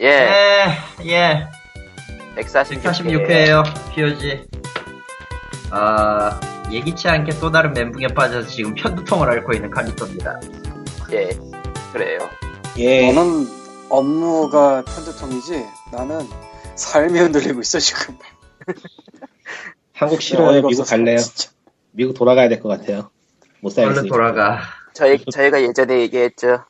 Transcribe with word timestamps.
예, 0.00 0.08
네, 0.10 0.78
예. 1.06 1.48
146회. 2.36 2.82
146회에요, 2.82 3.64
POG. 3.94 4.44
아, 5.70 6.40
예기치 6.70 7.08
않게 7.08 7.38
또 7.40 7.50
다른 7.50 7.72
멘붕에 7.72 8.08
빠져서 8.08 8.48
지금 8.48 8.74
편두통을 8.74 9.28
앓고 9.30 9.52
있는 9.54 9.70
칼리토입니다. 9.70 10.40
예, 11.12 11.30
그래요. 11.92 12.18
예. 12.76 13.12
너는 13.12 13.48
업무가 13.88 14.84
편두통이지 14.84 15.64
나는 15.92 16.20
삶이 16.76 17.18
흔들리고 17.18 17.60
있어 17.60 17.78
지금. 17.80 18.16
한국 19.94 20.22
싫어요. 20.22 20.48
어이가 20.48 20.68
미국 20.68 20.80
없어서, 20.80 20.96
갈래요. 20.96 21.18
진짜. 21.18 21.50
미국 21.90 22.14
돌아가야 22.14 22.48
될 22.48 22.60
것 22.60 22.68
같아요. 22.68 23.10
못 23.60 23.76
얼른 23.76 23.94
살겠으니까. 23.94 24.14
돌아가. 24.16 24.60
저희, 24.98 25.24
저희가 25.24 25.62
예전에 25.62 26.00
얘기했죠. 26.00 26.64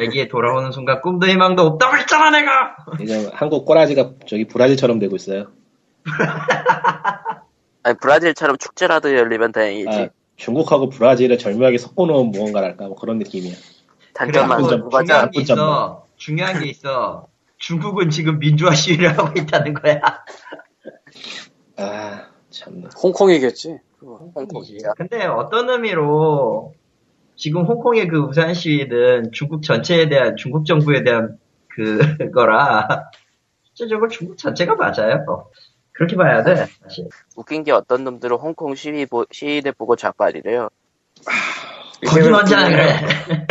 여기에 0.00 0.26
돌아오는 0.26 0.72
순간 0.72 1.00
꿈도 1.00 1.28
희망도 1.28 1.62
없다고 1.62 1.96
했잖아, 1.96 2.30
내가! 2.30 2.74
이제 3.00 3.30
한국 3.32 3.64
꼬라지가 3.66 4.14
저기 4.26 4.48
브라질처럼 4.48 4.98
되고 4.98 5.14
있어요. 5.14 5.52
아니, 7.84 7.96
브라질처럼 7.98 8.58
축제라도 8.58 9.16
열리면 9.16 9.52
다행이지. 9.52 9.88
아, 9.88 10.08
중국하고 10.34 10.88
브라질을 10.88 11.38
절묘하게 11.38 11.78
섞어놓은 11.78 12.32
무언가랄까 12.32 12.88
뭐 12.88 12.96
그런 12.96 13.18
느낌이야. 13.18 13.54
단점만. 14.14 14.58
중요한 14.90 15.30
게. 15.30 15.40
있어. 15.40 16.06
중요한 16.16 16.60
게 16.60 16.66
있어. 16.66 17.28
중국은 17.58 18.10
지금 18.10 18.40
민주화 18.40 18.74
시위를 18.74 19.16
하고 19.16 19.38
있다는 19.38 19.74
거야. 19.74 20.00
아 21.76 22.31
참나. 22.52 22.88
홍콩이겠지. 23.02 23.78
홍콩이야. 24.00 24.94
근데 24.96 25.24
어떤 25.26 25.68
의미로 25.70 26.74
지금 27.36 27.64
홍콩의 27.64 28.08
그 28.08 28.18
우산 28.18 28.54
시위는 28.54 29.32
중국 29.32 29.62
전체에 29.62 30.08
대한 30.08 30.36
중국 30.36 30.66
정부에 30.66 31.02
대한 31.02 31.38
그거라 32.18 33.10
실제적으로 33.74 34.08
중국 34.08 34.36
전체가 34.36 34.74
맞아요. 34.74 35.24
그렇게 35.92 36.16
봐야 36.16 36.42
돼 36.42 36.66
사실. 36.82 37.08
웃긴 37.36 37.64
게 37.64 37.72
어떤 37.72 38.04
놈들은 38.04 38.36
홍콩 38.36 38.74
시위, 38.74 39.06
보, 39.06 39.24
시위대 39.30 39.72
보고 39.72 39.96
좌빨이래요. 39.96 40.68
거기 42.06 42.28
먼저 42.28 42.56
그래. 42.56 43.46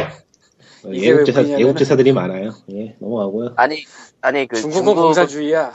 예국제사 0.91 1.43
예국제사들이 1.59 2.11
많아요. 2.11 2.51
예 2.71 2.95
넘어가고요. 2.99 3.53
아니, 3.55 3.85
아니, 4.21 4.47
그 4.47 4.57
중국은 4.57 4.85
중국 4.85 5.01
공산주의야. 5.01 5.71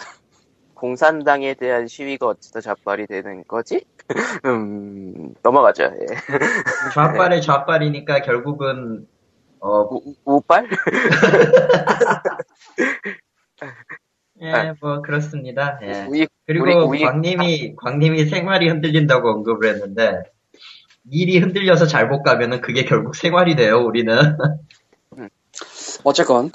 공산당에 0.76 1.54
대한 1.54 1.88
시위가 1.88 2.26
어찌서 2.26 2.60
좌빨이 2.60 3.06
되는 3.06 3.42
거지? 3.48 3.84
음, 4.44 5.34
넘어가죠. 5.42 5.84
예. 5.84 6.06
좌빨의 6.92 7.40
좌빨이니까 7.42 8.20
결국은 8.20 9.08
어 9.58 9.80
우, 9.82 10.14
우빨? 10.24 10.68
예, 14.42 14.74
뭐 14.80 15.00
그렇습니다. 15.00 15.78
예. 15.82 16.06
우익, 16.10 16.28
그리고 16.46 16.90
우익, 16.90 17.04
광님이 17.04 17.74
광님이 17.76 18.26
생활이 18.26 18.68
흔들린다고 18.68 19.30
언급을 19.30 19.70
했는데 19.70 20.24
일이 21.10 21.38
흔들려서 21.38 21.86
잘못 21.86 22.22
가면은 22.22 22.60
그게 22.60 22.84
결국 22.84 23.16
생활이 23.16 23.56
돼요. 23.56 23.78
우리는 23.78 24.36
어쨌건 26.04 26.52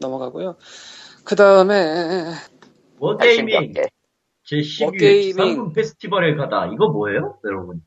넘어가고요. 0.00 0.56
그 1.24 1.36
다음에 1.36 2.32
워게이밍 2.98 3.36
신기하게. 3.60 3.88
제 4.44 4.56
12회 4.56 4.84
워게이밍. 4.84 5.32
지상군 5.32 5.72
페스티벌에 5.72 6.34
가다 6.36 6.66
이거 6.66 6.88
뭐예요, 6.88 7.38
여러분? 7.44 7.82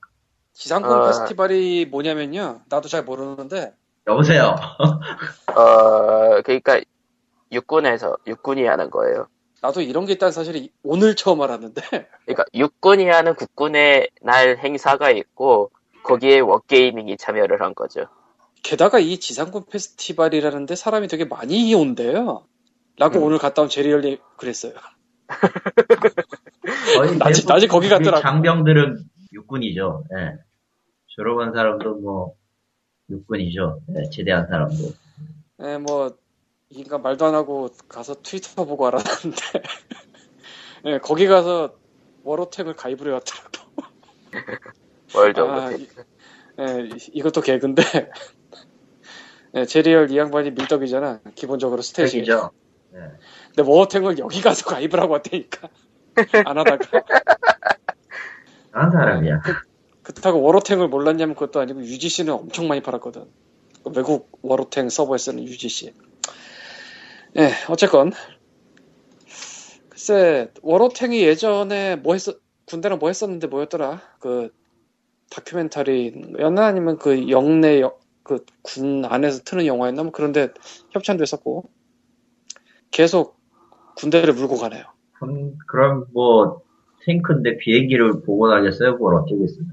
지상군 0.54 0.92
어. 0.92 1.08
페스티벌이 1.08 1.86
뭐냐면요. 1.86 2.62
나도 2.70 2.88
잘 2.88 3.04
모르는데 3.04 3.74
여보세요. 4.08 4.56
어, 5.56 6.42
그러니까 6.44 6.82
육군에서 7.52 8.18
육군이 8.28 8.66
하는 8.66 8.90
거예요. 8.90 9.28
나도 9.62 9.82
이런 9.82 10.06
게 10.06 10.14
있다는 10.14 10.32
사실을 10.32 10.68
오늘 10.84 11.16
처음 11.16 11.42
알았는데 11.42 11.82
그러니까 12.26 12.46
육군이 12.54 13.06
하는 13.06 13.36
국군의 13.36 14.10
날 14.22 14.58
행사가 14.58 15.12
있고 15.12 15.72
거기에 16.04 16.40
워게이밍이 16.40 17.18
참여를 17.18 17.62
한 17.62 17.76
거죠. 17.76 18.08
게다가 18.64 19.00
이 19.00 19.20
지상군 19.20 19.66
페스티벌이라는데 19.66 20.76
사람이 20.76 21.08
되게 21.08 21.26
많이 21.26 21.74
온대요. 21.74 22.46
라고 22.98 23.20
음. 23.20 23.24
오늘 23.24 23.38
갔다 23.38 23.62
온 23.62 23.70
제리얼리 23.70 24.20
그랬어요. 24.38 24.74
낮이- 27.20 27.48
낮이 27.48 27.68
거기 27.68 27.88
우리 27.88 27.90
갔더라고. 27.96 28.22
장병들은 28.22 29.04
육군이죠. 29.34 30.04
예. 30.18 30.38
졸업한 31.08 31.54
사람도 31.54 31.96
뭐 31.96 32.36
육군이죠. 33.10 33.82
예, 33.98 34.10
제대한 34.10 34.48
사람도. 34.48 34.76
예, 35.64 35.78
뭐, 35.78 36.16
이 36.70 36.80
인간 36.80 37.02
말도 37.02 37.26
안 37.26 37.36
하고 37.36 37.70
가서 37.90 38.16
트위터 38.22 38.64
보고 38.66 38.88
알았는데, 38.88 39.36
예, 40.86 40.98
거기 41.00 41.28
가서 41.28 41.76
워로텍을 42.24 42.76
가입을 42.76 43.08
해왔더라고. 43.08 43.52
월드 45.14 45.40
아, 45.42 45.72
이, 45.74 45.88
예, 46.60 46.88
이- 46.96 47.10
이것도 47.14 47.42
개그인데, 47.42 47.84
예, 49.56 49.66
제리얼 49.66 50.10
이 50.12 50.18
양반이 50.18 50.52
밀떡이잖아. 50.52 51.20
기본적으로 51.36 51.82
스탯이. 51.82 52.14
백이죠. 52.14 52.52
예. 52.96 53.00
근데 53.56 53.70
워로텍을 53.70 54.18
여기 54.20 54.42
가서 54.42 54.66
가입을 54.66 55.00
하고 55.00 55.14
왔다니까. 55.14 55.70
안 56.46 56.58
하다가. 56.58 57.04
한 58.72 58.92
사람이야. 58.92 59.42
그렇다고 60.04 60.42
워로텍을 60.42 60.88
몰랐냐면 60.88 61.36
그것도 61.36 61.60
아니고 61.60 61.82
UGC는 61.82 62.34
엄청 62.34 62.68
많이 62.68 62.82
팔았거든. 62.82 63.26
그 63.84 63.92
외국 63.96 64.40
워로텍 64.42 64.90
서버에 64.92 65.18
쓰는 65.18 65.44
UGC. 65.44 65.94
예, 67.38 67.52
어쨌건. 67.70 68.12
글쎄, 69.90 70.50
워로텍이 70.62 71.22
예전에 71.24 71.98
뭐 71.98 72.14
했었, 72.14 72.40
군대랑 72.66 73.00
뭐 73.00 73.10
했었는데 73.10 73.48
뭐였더라? 73.48 74.02
그, 74.20 74.50
다큐멘터리였나? 75.30 76.66
아니면 76.66 76.98
그 76.98 77.30
영내, 77.30 77.82
그 78.24 78.46
군 78.64 79.04
안에서 79.06 79.42
트는 79.44 79.66
영화였나? 79.66 80.04
뭐 80.04 80.12
그런데 80.12 80.50
협찬도 80.92 81.22
했었고. 81.22 81.70
계속 82.92 83.41
군대를 83.96 84.34
물고 84.34 84.58
가네요. 84.58 84.84
그럼, 85.20 85.58
그럼 85.68 86.06
뭐 86.14 86.62
탱크인데 87.06 87.58
비행기를 87.58 88.22
복원하겠어요? 88.24 88.98
뭘 88.98 89.16
어쩌겠어요? 89.16 89.66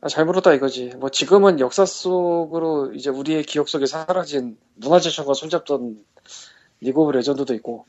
아, 0.00 0.08
잘 0.08 0.24
모르다 0.26 0.52
이거지. 0.52 0.92
뭐 0.98 1.08
지금은 1.08 1.60
역사 1.60 1.86
속으로 1.86 2.92
이제 2.92 3.10
우리의 3.10 3.42
기억 3.42 3.68
속에 3.68 3.86
사라진 3.86 4.58
문화재청과 4.76 5.34
손잡던 5.34 5.98
리그 6.80 7.00
오브 7.00 7.12
레전드도 7.12 7.54
있고 7.54 7.86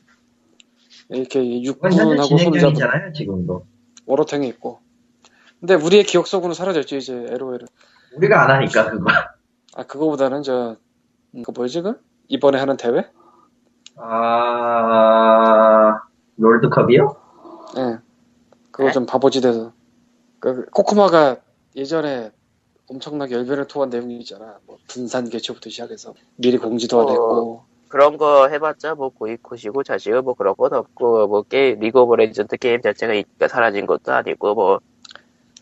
이렇게 1.10 1.62
육군하고 1.62 2.26
손잡은 2.26 3.12
지금도. 3.12 3.66
월오탱이 4.06 4.48
있고. 4.48 4.80
근데 5.60 5.74
우리의 5.74 6.04
기억 6.04 6.26
속으로 6.26 6.54
사라졌죠 6.54 6.96
이제 6.96 7.14
LOL은. 7.14 7.66
우리가 8.16 8.44
안 8.44 8.50
하니까 8.50 8.90
그거. 8.90 9.10
아 9.74 9.82
그거보다는 9.84 10.42
저 10.42 10.76
음, 11.34 11.42
그 11.42 11.50
뭐지 11.50 11.82
그 11.82 12.00
이번에 12.28 12.58
하는 12.58 12.76
대회? 12.76 13.04
아 13.96 15.98
롤드컵이요? 16.36 17.16
예. 17.78 17.98
그거 18.70 18.88
네? 18.88 18.92
좀 18.92 19.06
바보짓 19.06 19.44
해서 19.44 19.72
그 20.38 20.66
코코마가 20.66 21.38
예전에 21.74 22.30
엄청나게 22.88 23.34
열변을 23.34 23.66
토한 23.66 23.90
내용이 23.90 24.18
있잖아. 24.18 24.58
뭐 24.66 24.78
분산 24.86 25.28
개최부터 25.28 25.70
시작해서 25.70 26.14
미리 26.36 26.58
공지도 26.58 27.00
안 27.00 27.06
어. 27.06 27.10
했고 27.10 27.64
그런 27.88 28.16
거 28.16 28.48
해봤자 28.48 28.94
뭐 28.94 29.10
고이코시고 29.10 29.82
자식은 29.82 30.24
뭐 30.24 30.34
그런 30.34 30.54
건 30.56 30.74
없고 30.74 31.28
뭐 31.28 31.42
게임 31.42 31.80
리그 31.80 32.00
오브 32.00 32.14
레전드 32.16 32.56
게임 32.56 32.82
자체가 32.82 33.48
사라진 33.48 33.86
것도 33.86 34.12
아니고 34.12 34.54
뭐 34.54 34.80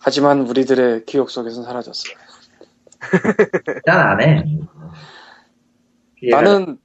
하지만 0.00 0.46
우리들의 0.46 1.06
기억 1.06 1.30
속에서는 1.30 1.66
사라졌어. 1.66 2.02
일단 3.68 4.00
안 4.00 4.20
해. 4.20 4.44
나는 6.30 6.78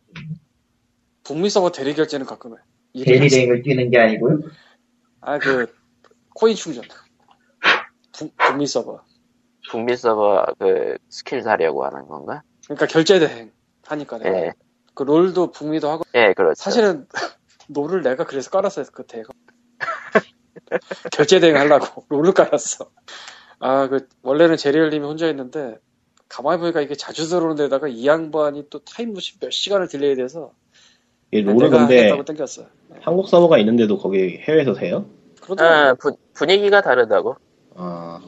북미 1.29 1.51
서버 1.51 1.71
대리 1.71 1.93
결제는 1.93 2.25
가끔 2.25 2.55
해. 2.55 3.03
대리랭을 3.05 3.61
뛰는 3.61 3.91
게 3.91 3.99
아니고요. 3.99 4.39
아, 5.21 5.37
그, 5.37 5.71
코인 6.33 6.55
충전. 6.55 6.83
북, 8.11 8.35
북미 8.35 8.65
서버. 8.65 9.03
북미 9.69 9.95
서버 9.95 10.47
그 10.57 10.97
스킬 11.09 11.43
사려고 11.43 11.85
하는 11.85 12.07
건가? 12.07 12.41
그러니까 12.65 12.87
결제 12.87 13.19
대행 13.19 13.51
하니까 13.83 14.17
내가. 14.17 14.37
예, 14.39 14.53
그 14.95 15.03
롤도 15.03 15.51
북미도 15.51 15.87
하고. 15.87 16.03
예, 16.15 16.33
그렇죠. 16.33 16.55
사실은 16.55 17.07
롤을 17.69 18.01
내가 18.01 18.25
그래서 18.25 18.49
깔았어요, 18.49 18.85
그 18.91 19.05
대가. 19.05 19.31
결제 21.13 21.39
대행 21.39 21.57
하려고 21.57 22.05
롤을 22.09 22.33
깔았어. 22.33 22.89
아, 23.59 23.87
그, 23.87 24.07
원래는 24.23 24.57
제리얼님이 24.57 25.05
혼자 25.05 25.27
했는데, 25.27 25.77
가만히 26.27 26.59
보니까 26.59 26.81
이게 26.81 26.95
자주 26.95 27.27
들어오는 27.27 27.55
데다가 27.55 27.87
이 27.87 28.07
양반이 28.07 28.69
또 28.71 28.79
타임머신 28.79 29.37
몇 29.39 29.51
시간을 29.51 29.89
딜레이 29.89 30.15
돼서, 30.15 30.53
이 31.31 31.41
롤은 31.41 31.69
근데. 31.69 32.11
한국 33.01 33.27
서버가 33.29 33.57
있는데도 33.59 33.97
거기 33.97 34.39
해외에서 34.47 34.73
해요? 34.75 35.05
그러더라고. 35.41 35.75
아, 35.75 35.93
부- 35.95 36.17
분위기가 36.33 36.81
다르다고. 36.81 37.35
아 37.75 38.19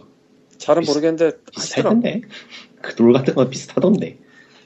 잘은 0.58 0.82
비슷- 0.82 0.92
모르겠는데. 0.92 1.38
비슷했던데. 1.52 2.22
그 2.82 3.02
롤 3.02 3.14
같은 3.14 3.34
건 3.36 3.50
비슷하던데. 3.50 4.18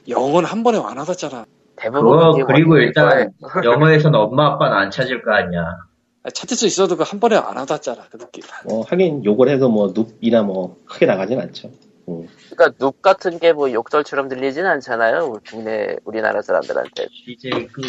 영은 0.08 0.44
한 0.44 0.62
번에 0.62 0.78
완화됐잖아. 0.78 1.44
대부분 1.76 2.10
그거 2.10 2.32
그게 2.32 2.44
그리고 2.44 2.76
일단. 2.78 3.32
영어에서는 3.64 4.18
엄마 4.18 4.46
아빠는 4.52 4.76
안 4.76 4.90
찾을 4.90 5.22
거 5.22 5.32
아니야. 5.32 5.62
아, 6.22 6.30
찾을 6.30 6.56
수 6.56 6.66
있어도 6.66 6.96
그 6.96 7.04
한 7.04 7.20
번에 7.20 7.36
안 7.36 7.56
와닿잖아 7.56 8.04
그 8.10 8.18
느낌. 8.18 8.42
뭐 8.66 8.82
하긴 8.82 9.24
욕을 9.24 9.48
해도 9.48 9.68
뭐 9.68 9.92
눕이나 9.94 10.42
뭐 10.42 10.76
크게 10.86 11.06
나가진 11.06 11.38
않죠. 11.40 11.70
음. 12.08 12.26
그러니까 12.50 12.76
눕 12.78 13.00
같은 13.02 13.38
게 13.38 13.52
뭐 13.52 13.70
욕설처럼 13.72 14.28
들리진 14.28 14.64
않잖아요. 14.66 15.26
우리 15.26 15.40
국내 15.48 15.96
우리나라 16.04 16.40
사람들한테. 16.42 17.06
이제 17.28 17.50
그 17.72 17.82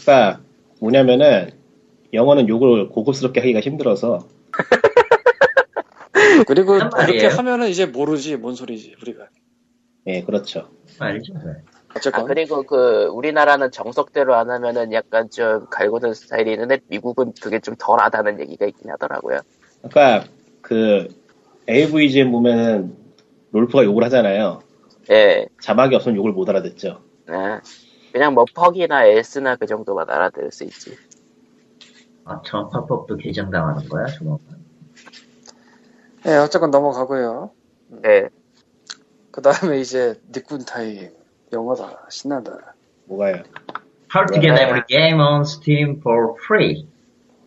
그러니까 0.00 0.40
뭐냐면은 0.80 1.50
영어는 2.12 2.48
욕을 2.48 2.88
고급스럽게 2.88 3.40
하기가 3.40 3.60
힘들어서 3.60 4.26
그리고 6.46 6.74
한 6.74 6.90
그렇게. 6.90 7.26
하면은 7.26 7.68
이제 7.68 7.86
모르지 7.86 8.36
뭔 8.36 8.54
소리지 8.54 8.96
우리가. 9.00 9.28
예 10.06 10.22
그렇죠. 10.22 10.68
말이죠. 10.98 11.34
네. 11.34 11.62
어쨌건 11.94 12.22
아 12.22 12.26
그리고 12.26 12.62
그 12.62 13.06
우리나라는 13.06 13.70
정석대로 13.70 14.34
안 14.34 14.50
하면은 14.50 14.92
약간 14.92 15.28
좀 15.28 15.66
갈고든 15.70 16.14
스타일이 16.14 16.52
있는데 16.52 16.78
미국은 16.88 17.32
그게 17.40 17.60
좀 17.60 17.74
덜하다는 17.78 18.40
얘기가 18.40 18.66
있긴 18.66 18.90
하더라고요. 18.90 19.40
그러니까 19.82 20.28
그 20.60 21.08
AVGM 21.68 22.30
보면은 22.32 22.96
롤프가 23.52 23.84
욕을 23.84 24.04
하잖아요. 24.04 24.60
예. 25.10 25.46
자막이 25.60 25.94
없으면 25.96 26.16
욕을 26.16 26.32
못 26.32 26.48
알아듣죠. 26.48 27.00
네. 27.28 27.34
그냥 28.12 28.34
뭐 28.34 28.44
퍽이나 28.54 29.04
S나 29.04 29.56
그 29.56 29.66
정도만 29.66 30.08
알아들을 30.08 30.50
수 30.50 30.64
있지. 30.64 30.96
아, 32.24 32.40
전파법도 32.44 33.16
개정당하는 33.16 33.88
거야, 33.88 34.06
조만간. 34.06 34.60
예 36.26 36.36
어쨌건 36.36 36.70
넘어가고요. 36.70 37.50
예. 38.04 38.28
그 39.30 39.40
다음에 39.40 39.80
이제 39.80 40.20
닉군 40.34 40.64
타임 40.64 41.10
영어다 41.52 42.06
신난다. 42.10 42.74
뭐가요? 43.06 43.42
How 44.14 44.26
to 44.26 44.40
get 44.40 44.60
every 44.60 44.82
game 44.88 45.20
on 45.20 45.42
Steam 45.42 45.98
for 46.00 46.34
free. 46.44 46.86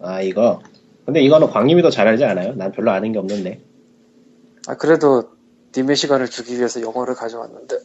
아 0.01 0.21
이거. 0.21 0.61
근데 1.05 1.21
이거는 1.21 1.49
광님이 1.49 1.81
더 1.81 1.89
잘 1.89 2.07
알지 2.07 2.23
않아요? 2.23 2.53
난 2.55 2.71
별로 2.71 2.91
아는 2.91 3.11
게 3.11 3.19
없는데. 3.19 3.61
아 4.67 4.75
그래도 4.75 5.29
님의 5.75 5.95
시간을 5.95 6.27
주기 6.29 6.57
위해서 6.57 6.81
영어를 6.81 7.15
가져왔는데 7.15 7.75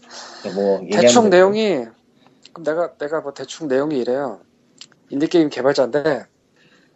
뭐 0.54 0.80
대충 0.92 1.28
내용이 1.30 1.86
그럼 2.58 2.62
내가 2.64 2.96
내가 2.96 3.20
뭐 3.20 3.32
대충 3.32 3.68
내용이 3.68 3.98
이래요. 3.98 4.40
인디 5.10 5.26
게임 5.28 5.48
개발자인데 5.48 6.26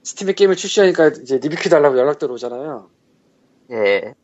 스팀에 0.03 0.33
게임을 0.33 0.57
출시하니까 0.57 1.09
이제 1.09 1.39
리뷰 1.39 1.69
달라고 1.69 1.99
연락 1.99 2.19
들어오잖아요. 2.19 2.91
예. 3.71 4.15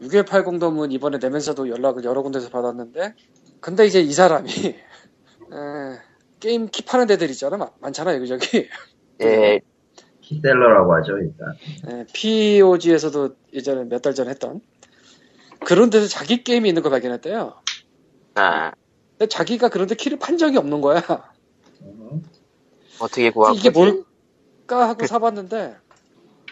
6180 0.00 0.33
the 0.33 0.58
moon 0.58 0.92
이번에 0.92 1.18
내면서도 1.18 1.68
연락을 1.70 2.04
여러 2.04 2.22
군데서 2.22 2.50
받았는데 2.50 3.14
근데 3.60 3.86
이제 3.86 4.00
이 4.00 4.12
사람이 4.12 4.50
에, 4.50 4.74
게임 6.38 6.68
키 6.68 6.84
파는 6.84 7.08
데들 7.08 7.30
있잖아 7.30 7.56
많- 7.56 7.70
많잖아요 7.80 8.16
여기저기 8.18 8.68
예. 9.22 9.60
key 10.20 10.37
seller라고 10.37 10.94
하죠, 10.96 11.16
일단. 11.18 11.48
에, 11.88 12.06
POG에서도 12.12 13.34
예전에 13.54 13.84
몇 13.84 14.02
달 14.02 14.14
전에 14.14 14.30
했던 14.30 14.60
그런 15.64 15.90
데서 15.90 16.06
자기 16.06 16.44
게임이 16.44 16.68
있는 16.68 16.82
거 16.82 16.90
발견했대요 16.90 17.54
아, 18.36 18.70
근데 19.18 19.26
자기가 19.28 19.68
그런데 19.68 19.96
키를 19.96 20.18
판 20.18 20.38
적이 20.38 20.58
없는 20.58 20.80
거야. 20.80 21.02
음. 21.82 22.22
어떻게 23.00 23.30
구한 23.30 23.54
이게? 23.54 23.70
뭘까 23.70 24.88
하고 24.88 25.06
사봤는데 25.06 25.76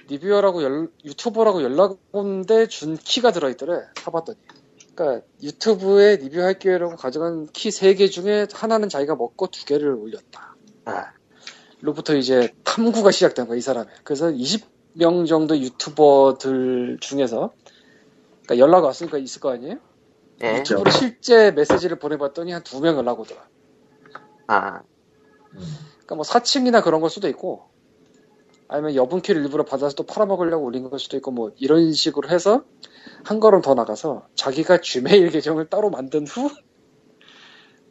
리뷰어라고 0.09 0.63
연- 0.65 0.93
유튜버라고 1.05 1.63
연락 1.63 1.99
온데 2.13 2.67
준 2.67 2.97
키가 2.97 3.31
들어있더래 3.33 3.83
사봤더니. 3.97 4.39
그러니까 4.95 5.27
유튜브에 5.43 6.17
리뷰할 6.17 6.59
기회라고 6.59 6.97
가져간 6.97 7.49
키 7.53 7.69
3개 7.69 8.11
중에 8.11 8.47
하나는 8.53 8.89
자기가 8.89 9.15
먹고 9.15 9.49
두 9.49 9.65
개를 9.65 9.91
올렸다. 9.91 10.57
아, 10.87 11.13
로부터 11.81 12.17
이제 12.17 12.53
탐구가 12.65 13.11
시작된 13.11 13.47
거야 13.47 13.59
이 13.59 13.61
사람이 13.61 13.89
그래서 14.05 14.31
20명 14.31 15.27
정도 15.29 15.59
유튜버들 15.59 16.99
중에서 17.01 17.53
그러니까 18.45 18.59
연락 18.59 18.85
왔으니까 18.85 19.19
있을 19.19 19.41
거 19.41 19.51
아니에요 19.51 19.77
예. 20.43 20.59
유튜브로 20.59 20.91
실제 20.91 21.50
메시지를 21.53 21.99
보내봤더니 21.99 22.53
한 22.53 22.62
두 22.62 22.81
명 22.81 22.97
연락 22.99 23.21
오더라 23.21 23.49
아, 24.49 24.83
음. 25.55 25.61
그러니까 25.94 26.15
뭐 26.17 26.25
사칭이나 26.25 26.83
그런 26.83 27.00
걸 27.00 27.11
수도 27.11 27.29
있고 27.29 27.71
아니면 28.69 28.94
여분키를 28.97 29.43
일부러 29.43 29.65
받아서 29.65 29.94
또 29.97 30.05
팔아먹으려고 30.05 30.65
올린 30.65 30.88
걸 30.91 30.99
수도 30.99 31.17
있고 31.17 31.31
뭐 31.31 31.53
이런 31.59 31.93
식으로 31.93 32.29
해서 32.31 32.65
한 33.25 33.41
걸음 33.41 33.62
더 33.62 33.75
나가서 33.75 34.29
자기가 34.35 34.81
지메일 34.81 35.31
계정을 35.31 35.69
따로 35.69 35.91
만든 35.91 36.27
후 36.27 36.50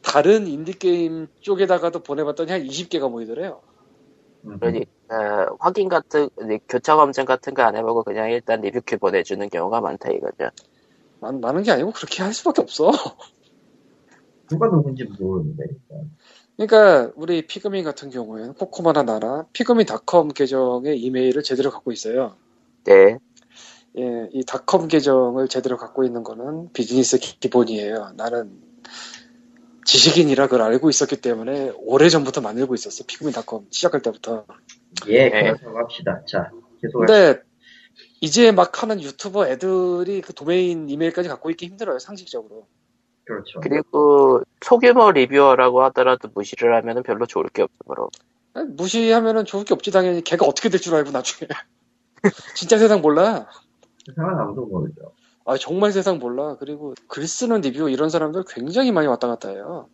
다른 0.01 0.47
인디게임 0.47 1.27
쪽에다가도 1.41 2.03
보내봤더니 2.03 2.51
한 2.51 2.63
20개가 2.63 3.09
모이더래요 3.09 3.61
음. 4.45 4.59
그러니, 4.59 4.85
아, 5.09 5.47
확인 5.59 5.89
같은, 5.89 6.29
네, 6.47 6.59
교차 6.69 6.95
검증 6.95 7.25
같은 7.25 7.53
거 7.55 7.63
안 7.63 7.75
해보고 7.75 8.03
그냥 8.03 8.29
일단 8.31 8.61
리뷰 8.61 8.87
키 8.87 8.97
보내주는 8.99 9.49
경우가 9.49 9.81
많다 9.81 10.11
이거죠. 10.11 10.49
많, 11.25 11.39
많은 11.41 11.63
게 11.63 11.71
아니고 11.71 11.91
그렇게 11.91 12.21
할 12.21 12.33
수밖에 12.33 12.61
없어 12.61 12.91
누가 14.47 14.69
누군지 14.69 15.03
모르는데, 15.05 15.63
일단. 15.67 16.11
그러니까 16.55 17.11
우리 17.15 17.47
피그민 17.47 17.83
같은 17.83 18.09
경우에는 18.11 18.53
코코마나 18.53 19.03
나나 19.03 19.47
피그민닷컴 19.53 20.29
계정의 20.29 20.99
이메일을 21.01 21.41
제대로 21.43 21.71
갖고 21.71 21.91
있어요 21.91 22.35
네. 22.83 23.17
예, 23.97 24.29
이 24.33 24.43
닷컴 24.45 24.87
계정을 24.87 25.47
제대로 25.47 25.77
갖고 25.77 26.03
있는 26.03 26.23
거는 26.23 26.71
비즈니스 26.73 27.17
기- 27.17 27.39
기본이에요. 27.39 28.11
나는 28.17 28.61
지식인이라 29.85 30.47
그걸 30.47 30.63
알고 30.63 30.89
있었기 30.89 31.21
때문에 31.21 31.71
오래 31.77 32.09
전부터 32.09 32.41
만들고 32.41 32.75
있었어. 32.75 33.05
피그민닷컴 33.07 33.67
시작할 33.69 34.01
때부터. 34.01 34.45
예, 35.07 35.29
네. 35.29 35.43
계속 35.43 35.77
합시다. 35.77 36.21
자, 36.27 36.51
계속 36.81 36.99
근데 37.05 37.41
이제 38.21 38.51
막 38.51 38.81
하는 38.81 39.01
유튜버 39.01 39.47
애들이 39.47 40.21
그 40.21 40.33
도메인 40.33 40.89
이메일까지 40.89 41.29
갖고 41.29 41.49
있기 41.51 41.67
힘들어요. 41.67 41.99
상식적으로. 41.99 42.67
그렇죠. 43.25 43.59
그리고 43.61 44.41
소규모 44.61 45.11
리뷰어라고 45.11 45.83
하더라도 45.85 46.29
무시를 46.33 46.75
하면은 46.75 47.03
별로 47.03 47.25
좋을 47.25 47.45
게 47.49 47.65
그럼. 47.87 48.07
아니, 48.53 48.69
무시하면은 48.69 49.45
좋을 49.45 49.65
게 49.65 49.73
없지 49.73 49.91
당연히. 49.91 50.23
걔가 50.23 50.45
어떻게 50.45 50.69
될 50.69 50.79
줄 50.79 50.95
알고 50.95 51.11
나중에. 51.11 51.49
진짜 52.55 52.77
세상 52.77 53.01
몰라. 53.01 53.47
세상은 54.05 54.39
아무도 54.39 54.65
모르죠. 54.65 55.13
아 55.45 55.57
정말 55.57 55.91
세상 55.91 56.19
몰라. 56.19 56.55
그리고 56.57 56.93
글 57.07 57.27
쓰는 57.27 57.61
리뷰 57.61 57.89
이런 57.89 58.09
사람들 58.09 58.43
굉장히 58.47 58.91
많이 58.91 59.07
왔다 59.07 59.27
갔다 59.27 59.49
해요. 59.49 59.89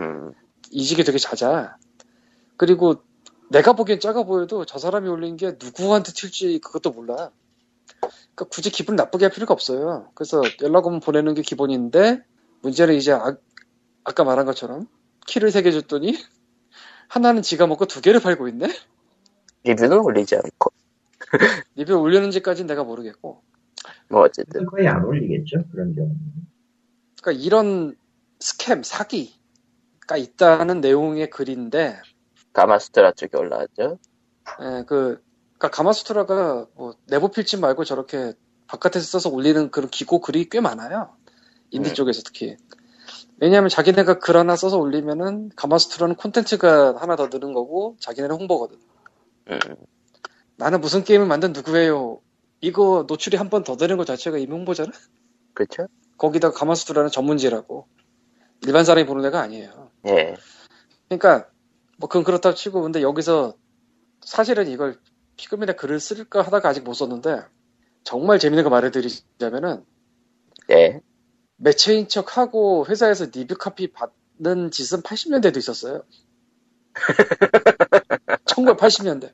음, 0.00 0.32
이직이 0.70 1.04
되게 1.04 1.18
잦아. 1.18 1.76
그리고 2.56 3.02
내가 3.50 3.74
보기엔 3.74 4.00
작아 4.00 4.22
보여도 4.24 4.64
저 4.64 4.78
사람이 4.78 5.08
올린 5.08 5.36
게 5.36 5.56
누구한테 5.62 6.12
튈지 6.12 6.60
그것도 6.60 6.90
몰라. 6.92 7.30
그러니까 8.02 8.44
굳이 8.50 8.70
기분 8.70 8.96
나쁘게 8.96 9.26
할 9.26 9.32
필요가 9.32 9.54
없어요. 9.54 10.10
그래서 10.14 10.42
연락 10.62 10.86
오면 10.86 11.00
보내는 11.00 11.34
게 11.34 11.42
기본인데 11.42 12.22
문제는 12.62 12.94
이제 12.94 13.12
아, 13.12 13.36
까 14.04 14.24
말한 14.24 14.46
것처럼 14.46 14.86
키를 15.26 15.50
세 15.50 15.62
개 15.62 15.70
줬더니 15.72 16.16
하나는 17.08 17.42
지가 17.42 17.66
먹고 17.66 17.86
두 17.86 18.00
개를 18.00 18.20
팔고 18.20 18.48
있네? 18.48 18.68
리뷰는 19.64 19.98
올리지 20.00 20.36
않고. 20.36 20.72
리뷰 21.76 21.94
올렸는지까지는 21.94 22.66
내가 22.66 22.84
모르겠고. 22.84 23.42
뭐, 24.08 24.22
어쨌든. 24.22 24.66
거의 24.66 24.88
안 24.88 25.04
올리겠죠? 25.04 25.64
그런 25.70 25.94
경우는. 25.94 26.16
그러니까 27.22 27.44
이런 27.44 27.96
스캠, 28.40 28.82
사기가 28.82 30.16
있다는 30.16 30.80
내용의 30.80 31.30
글인데 31.30 32.00
가마스트라 32.52 33.12
쪽에 33.12 33.36
올라왔죠. 33.38 33.98
예, 34.60 34.84
그, 34.86 35.22
그니까 35.62 35.76
가마수트라가 35.76 36.66
뭐 36.74 36.94
내부 37.06 37.30
필진 37.30 37.60
말고 37.60 37.84
저렇게 37.84 38.32
바깥에서 38.66 39.06
써서 39.06 39.30
올리는 39.30 39.70
그런 39.70 39.88
기고 39.88 40.20
글이 40.20 40.48
꽤 40.48 40.60
많아요. 40.60 41.14
인디 41.70 41.90
네. 41.90 41.94
쪽에서 41.94 42.22
특히. 42.24 42.56
왜냐하면 43.38 43.68
자기네가 43.68 44.18
글 44.18 44.36
하나 44.36 44.56
써서 44.56 44.76
올리면은 44.78 45.50
가마수트라는 45.54 46.16
콘텐츠가 46.16 46.96
하나 46.96 47.14
더 47.14 47.28
느는 47.28 47.52
거고 47.52 47.96
자기네는 48.00 48.34
홍보거든. 48.34 48.76
음, 49.50 49.58
나는 50.56 50.80
무슨 50.80 51.04
게임을 51.04 51.26
만든 51.28 51.52
누구예요. 51.52 52.20
이거 52.60 53.04
노출이 53.06 53.36
한 53.36 53.48
번 53.48 53.62
더 53.62 53.76
되는 53.76 53.96
것 53.96 54.04
자체가 54.04 54.38
이미 54.38 54.50
홍보잖아. 54.52 54.90
그쵸? 55.54 55.86
거기다가 56.18 56.58
가마수트라는 56.58 57.08
전문지라고. 57.10 57.86
일반 58.66 58.84
사람이 58.84 59.06
보는 59.06 59.24
애가 59.26 59.40
아니에요. 59.40 59.92
예. 60.08 60.34
그러니까 61.08 61.48
뭐 61.98 62.08
그건 62.08 62.24
그렇다 62.24 62.52
치고 62.52 62.82
근데 62.82 63.00
여기서 63.00 63.54
사실은 64.24 64.66
이걸 64.68 64.98
피그민에 65.36 65.74
글을 65.74 66.00
쓸까 66.00 66.42
하다가 66.42 66.68
아직 66.68 66.84
못 66.84 66.94
썼는데 66.94 67.42
정말 68.04 68.38
재밌는 68.38 68.64
거 68.64 68.70
말해드리자면은 68.70 69.84
예. 70.70 71.00
매체인 71.56 72.08
척 72.08 72.36
하고 72.38 72.86
회사에서 72.88 73.26
리뷰 73.32 73.56
카피 73.56 73.92
받는 73.92 74.70
짓은 74.70 75.02
80년대도 75.02 75.56
있었어요. 75.58 76.02
1980년대. 78.46 79.32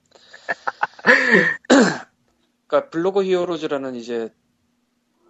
그러니까 2.66 2.90
블로거 2.90 3.22
히어로즈라는 3.24 3.94
이제 3.96 4.28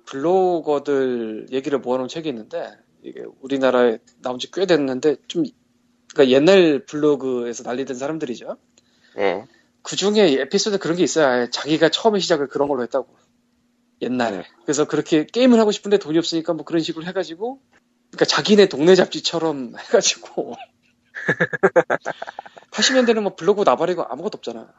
블로거들 0.06 1.48
얘기를 1.52 1.78
모아놓은 1.78 2.08
책이 2.08 2.28
있는데 2.28 2.70
이게 3.02 3.22
우리나라에 3.40 3.98
나온 4.22 4.38
지 4.38 4.50
꽤 4.50 4.66
됐는데 4.66 5.16
좀 5.28 5.44
그러니까 6.14 6.34
옛날 6.34 6.84
블로그에서 6.86 7.62
난리던 7.64 7.96
사람들이죠. 7.96 8.56
예. 9.18 9.44
그 9.88 9.96
중에 9.96 10.32
에피소드 10.42 10.76
그런 10.76 10.98
게 10.98 11.02
있어요. 11.02 11.26
아예 11.26 11.48
자기가 11.50 11.88
처음에 11.88 12.18
시작을 12.18 12.48
그런 12.48 12.68
걸로 12.68 12.82
했다고. 12.82 13.08
옛날에. 14.02 14.44
그래서 14.64 14.86
그렇게 14.86 15.24
게임을 15.24 15.58
하고 15.58 15.72
싶은데 15.72 15.96
돈이 15.96 16.18
없으니까 16.18 16.52
뭐 16.52 16.66
그런 16.66 16.82
식으로 16.82 17.06
해가지고, 17.06 17.62
그러니까 18.10 18.26
자기네 18.26 18.66
동네 18.66 18.94
잡지처럼 18.94 19.72
해가지고. 19.80 20.56
80년대는 22.70 23.22
뭐 23.22 23.34
블로그 23.34 23.62
나발이고 23.64 24.02
아무것도 24.02 24.36
없잖아. 24.36 24.70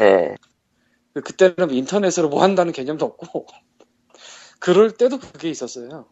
예. 0.00 0.36
그때는 1.14 1.54
뭐 1.56 1.68
인터넷으로 1.70 2.28
뭐 2.28 2.42
한다는 2.42 2.74
개념도 2.74 3.06
없고. 3.06 3.46
그럴 4.58 4.90
때도 4.90 5.18
그게 5.18 5.48
있었어요. 5.48 6.06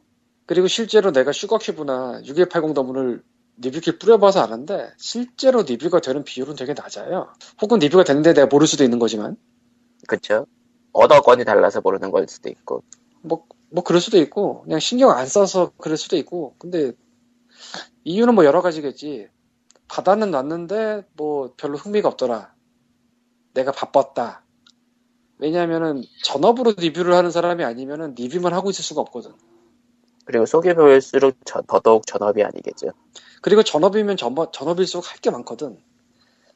그리고 0.47 0.66
실제로 0.66 1.12
내가 1.12 1.31
슈거큐브나 1.31 2.23
6180 2.25 2.73
더문을 2.73 3.23
리뷰킬 3.56 3.99
뿌려봐서 3.99 4.40
아는데 4.42 4.90
실제로 4.99 5.62
리뷰가 5.62 6.00
되는 6.00 6.25
비율은 6.25 6.56
되게 6.56 6.75
낮아요. 6.75 7.32
혹은 7.62 7.78
리뷰가 7.78 8.04
되는데 8.04 8.34
내가 8.34 8.46
모를 8.46 8.66
수도 8.66 8.84
있는 8.84 8.99
거지만 8.99 9.37
그쵸. 10.08 10.46
얻어건이 10.92 11.44
달라서 11.44 11.80
모르는 11.80 12.11
걸 12.11 12.26
수도 12.28 12.49
있고. 12.49 12.82
뭐, 13.23 13.46
뭐 13.70 13.82
그럴 13.84 14.00
수도 14.00 14.18
있고 14.18 14.62
그냥 14.62 14.80
신경 14.80 15.11
안 15.11 15.26
써서 15.26 15.73
그럴 15.78 15.96
수도 15.96 16.16
있고 16.16 16.54
근데 16.58 16.92
이유는 18.04 18.34
뭐 18.34 18.44
여러 18.44 18.61
가지겠지. 18.61 19.28
받아는 19.88 20.30
놨는데 20.30 21.06
뭐 21.14 21.54
별로 21.56 21.76
흥미가 21.76 22.08
없더라. 22.08 22.54
내가 23.54 23.73
바빴다. 23.73 24.44
왜냐하면은 25.38 26.02
전업으로 26.23 26.75
리뷰를 26.76 27.14
하는 27.14 27.30
사람이 27.30 27.64
아니면은 27.64 28.14
리뷰만 28.14 28.52
하고 28.52 28.70
있을 28.70 28.82
수가 28.84 29.00
없거든. 29.02 29.32
그리고 30.25 30.46
속여 30.46 30.75
보일수록 30.75 31.37
저- 31.44 31.62
더더욱 31.62 32.06
전업이 32.06 32.42
아니겠죠. 32.42 32.88
그리고 33.45 33.63
전업이면 33.63 34.17
전, 34.17 34.35
전업일수록 34.53 35.11
할 35.13 35.21
게 35.21 35.31
많거든. 35.31 35.79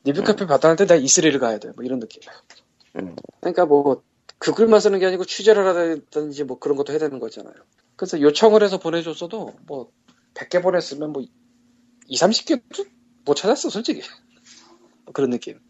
리뷰 0.05 0.23
카페 0.25 0.47
받아낼 0.47 0.77
때 0.77 0.87
내가 0.87 0.97
이스리를 0.97 1.39
가야 1.41 1.59
돼. 1.59 1.71
뭐 1.77 1.85
이런 1.85 2.01
느낌. 2.01 2.23
음. 2.97 3.15
그러니까 3.41 3.67
뭐, 3.67 4.03
그 4.39 4.55
글만 4.55 4.81
쓰는 4.81 4.99
게 4.99 5.07
아니고 5.07 5.25
취재를 5.27 5.67
하든지 5.67 6.45
뭐 6.45 6.59
그런 6.59 6.77
것도 6.79 6.93
해야 6.93 6.99
되는 7.01 7.19
거잖아요. 7.19 7.55
그래서 7.97 8.21
요청을 8.23 8.63
해서 8.63 8.79
보내줬어도 8.79 9.57
뭐, 9.67 9.93
100개 10.35 10.63
보냈으면 10.63 11.13
뭐, 11.13 11.23
2, 12.09 12.17
30개도 12.17 12.89
못 13.27 13.35
찾았어, 13.35 13.71
솔직히. 13.71 14.03
뭐 15.05 15.13
그런 15.15 15.31
느낌. 15.31 15.61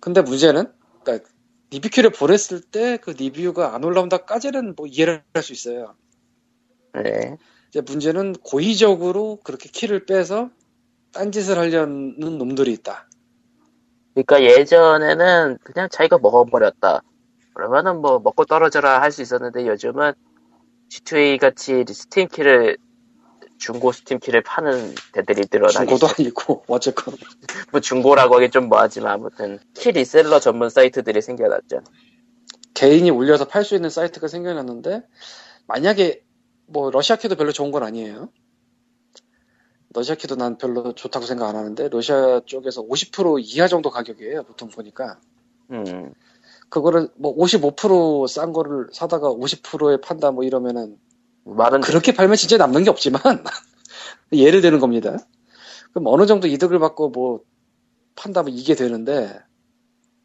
근데 0.00 0.22
문제는, 0.22 0.72
그러니까 1.04 1.28
리뷰키를 1.70 2.10
보냈을 2.12 2.62
때 2.62 2.98
그 2.98 3.10
리뷰가 3.10 3.74
안 3.74 3.84
올라온다까지는 3.84 4.74
뭐 4.76 4.86
이해를 4.86 5.22
할 5.34 5.42
수 5.42 5.52
있어요. 5.52 5.96
네. 6.94 7.36
이제 7.70 7.80
문제는 7.80 8.32
고의적으로 8.42 9.38
그렇게 9.44 9.68
키를 9.68 10.04
빼서 10.04 10.50
딴짓을 11.12 11.56
하려는 11.56 12.18
놈들이 12.18 12.72
있다. 12.72 13.08
그러니까 14.14 14.42
예전에는 14.42 15.58
그냥 15.62 15.88
자기가 15.90 16.18
먹어버렸다. 16.18 17.02
그러면은 17.54 18.00
뭐 18.00 18.18
먹고 18.18 18.44
떨어져라 18.44 19.00
할 19.00 19.12
수 19.12 19.22
있었는데 19.22 19.66
요즘은 19.68 20.12
G2A 20.90 21.38
같이 21.38 21.84
스팀 21.88 22.26
키를 22.28 22.76
중고 23.58 23.92
스팀 23.92 24.18
키를 24.18 24.42
파는 24.42 24.94
데들이 25.12 25.42
늘어나기 25.52 25.76
중고도 25.76 26.08
아니고 26.08 26.64
어쨌건 26.68 27.14
뭐 27.70 27.80
중고라고 27.80 28.34
하기 28.36 28.50
좀 28.50 28.68
뭐하지만 28.68 29.12
아무튼 29.12 29.60
키 29.74 29.92
reseller 29.92 30.40
전문 30.40 30.70
사이트들이 30.70 31.22
생겨났죠. 31.22 31.82
개인이 32.74 33.08
올려서 33.10 33.44
팔 33.46 33.64
수 33.64 33.76
있는 33.76 33.90
사이트가 33.90 34.26
생겨났는데 34.26 35.02
만약에 35.68 36.24
뭐 36.70 36.90
러시아 36.90 37.16
키도 37.16 37.36
별로 37.36 37.52
좋은 37.52 37.70
건 37.70 37.82
아니에요. 37.82 38.30
러시아 39.92 40.14
키도 40.14 40.36
난 40.36 40.56
별로 40.56 40.92
좋다고 40.92 41.26
생각 41.26 41.48
안 41.48 41.56
하는데 41.56 41.88
러시아 41.88 42.40
쪽에서 42.46 42.82
50% 42.82 43.40
이하 43.42 43.66
정도 43.66 43.90
가격이에요. 43.90 44.44
보통 44.44 44.68
보니까 44.68 45.20
음, 45.72 46.12
그거를 46.68 47.08
뭐 47.16 47.36
55%싼 47.36 48.52
거를 48.52 48.88
사다가 48.92 49.28
50%에 49.30 50.00
판다 50.00 50.30
뭐 50.30 50.44
이러면은 50.44 50.96
말은 51.44 51.80
그렇게 51.80 52.14
팔면 52.14 52.36
진짜 52.36 52.56
남는 52.56 52.84
게 52.84 52.90
없지만 52.90 53.20
예를 54.32 54.60
드는 54.60 54.78
겁니다. 54.78 55.16
그럼 55.92 56.06
어느 56.06 56.26
정도 56.26 56.46
이득을 56.46 56.78
받고 56.78 57.10
뭐 57.10 57.40
판다면 58.14 58.54
이게 58.54 58.76
되는데 58.76 59.40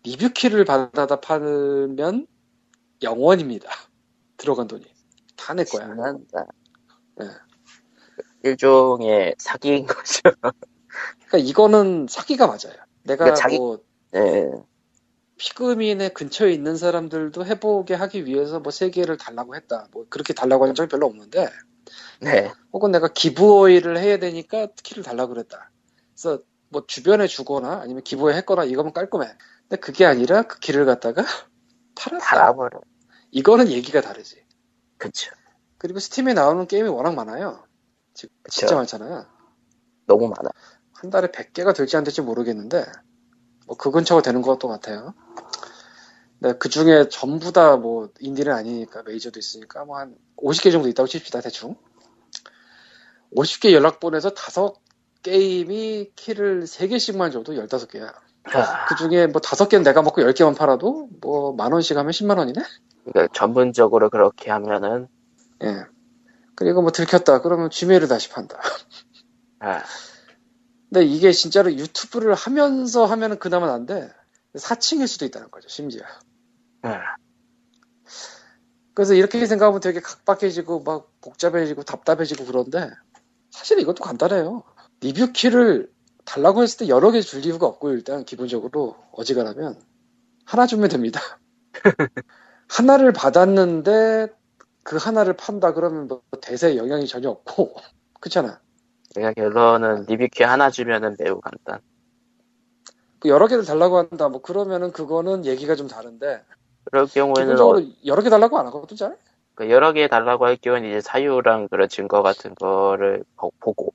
리뷰 0.04 0.30
키를 0.30 0.64
받아다 0.66 1.20
팔면 1.22 2.28
영원입니다. 3.02 3.68
들어간 4.38 4.68
돈이 4.68 4.95
다 5.46 5.54
내 5.54 5.64
거야. 5.66 5.88
장난다. 5.88 6.46
네. 7.18 7.26
일종의 8.44 9.36
사기인 9.40 9.86
거죠. 9.88 10.22
그러니까 11.28 11.38
이거는 11.38 12.08
사기가 12.10 12.48
맞아요. 12.48 12.76
내가 13.04 13.26
그러니까 13.26 13.34
자기- 13.34 13.58
뭐 13.58 13.80
예. 14.16 14.52
피그민의 15.38 16.14
근처에 16.14 16.52
있는 16.54 16.78
사람들도 16.78 17.46
해보게 17.46 17.94
하기 17.96 18.26
위해서 18.26 18.60
뭐 18.60 18.72
세 18.72 18.90
개를 18.90 19.18
달라고 19.18 19.56
했다. 19.56 19.88
뭐 19.92 20.06
그렇게 20.10 20.34
달라고 20.34 20.66
한 20.68 20.76
적이 20.76 20.90
별로 20.90 21.08
없는데 21.08 21.50
네. 22.22 22.52
혹은 22.74 22.92
내가 22.92 23.10
기부어이를 23.10 23.98
해야 24.00 24.18
되니까 24.20 24.68
키를 24.84 25.04
달라고 25.04 25.34
그랬다. 25.34 25.72
그래서 26.16 26.44
뭐 26.70 26.86
주변에 26.88 27.28
주거나 27.28 27.82
아니면 27.82 28.04
기부어 28.04 28.32
했거나 28.32 28.66
이거면 28.66 28.94
깔끔해. 28.94 29.28
근데 29.70 29.78
그게 29.82 30.06
아니라 30.06 30.44
그 30.44 30.60
키를 30.60 30.86
갖다가 30.86 31.24
팔았다. 31.96 32.26
달아버려. 32.26 32.82
이거는 33.32 33.70
얘기가 33.70 34.02
다르지. 34.02 34.45
그쵸. 34.98 35.32
그리고 35.78 36.00
스팀에 36.00 36.34
나오는 36.34 36.66
게임이 36.68 36.90
워낙 36.90 37.14
많아요. 37.16 37.66
지- 38.14 38.28
그쵸. 38.44 38.62
진짜 38.62 38.76
많잖아요. 38.76 39.26
너무 40.08 40.28
많아. 40.30 40.50
한 40.94 41.10
달에 41.10 41.32
100개가 41.32 41.74
될지 41.74 41.98
안 41.98 42.04
될지 42.04 42.22
모르겠는데 42.22 42.86
뭐 43.68 43.78
그 43.78 43.92
근처가 43.92 44.22
되는 44.22 44.42
것도 44.42 44.68
같아요. 44.70 45.14
네, 46.40 46.54
그 46.60 46.70
중에 46.70 47.08
전부 47.10 47.52
다 47.52 47.78
뭐 47.78 48.10
인디는 48.20 48.52
아니니까 48.54 49.04
메이저도 49.04 49.40
있으니까 49.40 49.86
뭐 49.86 49.98
한 50.00 50.16
50개 50.38 50.72
정도 50.72 50.88
있다고 50.90 51.08
칩시다 51.08 51.42
대충. 51.42 51.76
50개 53.32 53.74
연락 53.74 54.00
보내서 54.00 54.32
다섯 54.34 54.76
게임이 55.24 56.12
키를 56.16 56.68
3개씩만 56.68 57.32
줘도 57.32 57.58
15개야. 57.58 58.14
아, 58.54 58.86
그 58.88 58.96
중에 58.96 59.28
뭐 59.28 59.42
다섯 59.42 59.68
개는 59.70 59.84
내가 59.84 60.02
먹고 60.04 60.22
10개만 60.22 60.56
팔아도 60.56 61.10
뭐 61.22 61.54
만 61.56 61.72
원씩 61.74 61.98
하면 61.98 62.12
10만 62.12 62.38
원이네? 62.38 62.62
그러니까 63.06 63.34
전문적으로 63.34 64.10
그렇게 64.10 64.52
하면은 64.52 65.08
예. 65.64 65.86
그리고 66.56 66.82
뭐 66.82 66.92
들켰다 66.92 67.42
그러면 67.42 67.70
지메일을 67.70 68.08
다시 68.08 68.30
판다. 68.30 68.60
아, 69.60 69.84
근데 70.90 71.06
이게 71.06 71.32
진짜로 71.32 71.74
유튜브를 71.74 72.34
하면서 72.36 73.06
하면은 73.06 73.40
그나마 73.40 73.74
안 73.74 73.86
돼. 73.86 74.10
사칭일 74.56 75.08
수도 75.08 75.26
있다는 75.26 75.52
거죠, 75.52 75.68
심지어. 75.70 76.04
아, 76.84 77.00
그래서 78.94 79.14
이렇게 79.14 79.46
생각하면 79.46 79.82
되게 79.82 80.00
각박해지고 80.00 80.84
막 80.84 81.12
복잡해지고 81.22 81.84
답답해지고 81.84 82.46
그런데 82.46 82.90
사실 83.52 83.80
이것도 83.80 84.04
간단해요. 84.04 84.64
리뷰 85.02 85.34
키를 85.34 85.92
달라고 86.26 86.64
했을 86.64 86.80
때 86.80 86.88
여러 86.90 87.12
개 87.12 87.22
줄 87.22 87.46
이유가 87.46 87.68
없고 87.68 87.92
일단 87.92 88.26
기본적으로 88.26 88.98
어지간하면 89.12 89.82
하나 90.46 90.68
주면 90.68 90.90
됩니다. 90.90 91.20
하나를 92.70 93.14
받았는데 93.14 94.28
그 94.84 94.98
하나를 94.98 95.36
판다 95.36 95.74
그러면 95.74 96.08
뭐 96.08 96.22
대세에 96.42 96.78
영향이 96.78 97.08
전혀 97.08 97.30
없고 97.30 97.76
그렇잖아. 98.22 98.62
그러니까 99.14 99.34
결론은 99.42 100.06
리뷰키 100.08 100.44
하나 100.44 100.70
주면은 100.70 101.16
매우 101.20 101.40
간단. 101.42 101.80
그 103.20 103.30
여러 103.30 103.48
개를 103.48 103.66
달라고 103.66 103.98
한다 103.98 104.30
뭐 104.30 104.42
그러면은 104.42 104.92
그거는 104.92 105.46
얘기가 105.46 105.76
좀 105.76 105.88
다른데 105.88 106.44
그럴 106.86 107.08
경우에는 107.08 107.62
어, 107.62 107.76
여러 108.06 108.22
개 108.22 108.30
달라고 108.30 108.58
안 108.60 108.68
하거든 108.68 108.98
잘. 108.98 109.18
그 109.56 109.70
여러 109.70 109.94
개 109.94 110.08
달라고 110.08 110.46
할 110.46 110.58
경우는 110.58 110.90
이제 110.90 111.02
사유랑 111.02 111.70
그런 111.70 111.88
증거 111.90 112.22
같은 112.22 112.56
거를 112.56 113.24
보- 113.38 113.52
보고 113.60 113.94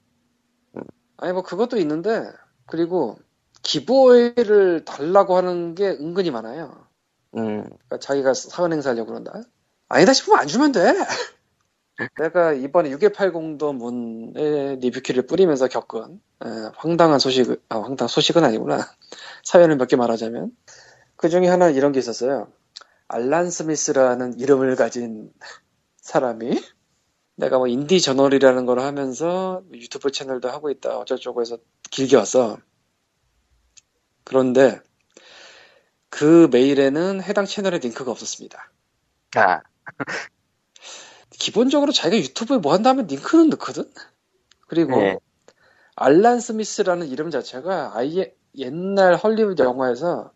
아니 1.19 1.33
뭐 1.33 1.43
그것도 1.43 1.77
있는데 1.79 2.31
그리고 2.67 3.19
기부회를 3.63 4.85
달라고 4.85 5.37
하는 5.37 5.75
게 5.75 5.89
은근히 5.91 6.31
많아요. 6.31 6.90
음, 7.37 7.63
그러니까 7.65 7.99
자기가 7.99 8.35
사원 8.35 8.73
행사하려고 8.73 9.09
그런다. 9.09 9.43
아니다 9.89 10.13
싶으면 10.13 10.39
안 10.41 10.47
주면 10.47 10.73
돼. 10.73 10.81
내가 12.19 12.53
이번에 12.53 12.91
6180도 12.91 13.73
문에 13.75 14.77
리뷰키를 14.77 15.27
뿌리면서 15.27 15.69
겪은 15.69 16.21
에, 16.45 16.49
황당한 16.77 17.19
소식, 17.19 17.63
아 17.69 17.79
황당 17.81 18.09
소식은 18.09 18.45
아니구나. 18.45 18.79
사연을 19.45 19.77
몇 19.77 19.87
개 19.89 19.97
말하자면 19.97 20.51
그 21.17 21.29
중에 21.31 21.49
하나 21.49 21.71
이런 21.71 21.93
게 21.93 22.01
있었어요. 22.01 22.53
알란 23.09 23.51
스미스라는 23.51 24.41
이름을 24.41 24.77
가진 24.77 25.33
사람이 25.99 26.51
내가 27.37 27.59
뭐 27.59 27.69
인디 27.69 28.01
저널이라는 28.01 28.67
걸 28.67 28.81
하면서 28.81 29.63
유튜브 29.75 30.13
채널도 30.13 30.51
하고 30.51 30.71
있다 30.71 30.99
어쩌고저쩌고 30.99 31.43
해서 31.43 31.59
길게 31.91 32.17
왔어. 32.17 32.59
그런데 34.25 34.81
그 36.21 36.51
메일에는 36.53 37.23
해당 37.23 37.47
채널의 37.47 37.81
링크가 37.81 38.11
없었습니다. 38.11 38.71
아, 39.37 39.63
기본적으로 41.31 41.93
자기가 41.93 42.23
유튜브에 42.23 42.59
뭐 42.59 42.75
한다면 42.75 43.07
링크는 43.07 43.49
넣거든? 43.49 43.91
그리고 44.69 44.99
네. 44.99 45.17
알란 45.97 46.41
스미스라는 46.41 47.07
이름 47.07 47.31
자체가 47.31 47.93
아예 47.97 48.37
옛날 48.59 49.17
헐리우드 49.17 49.63
영화에서 49.63 50.31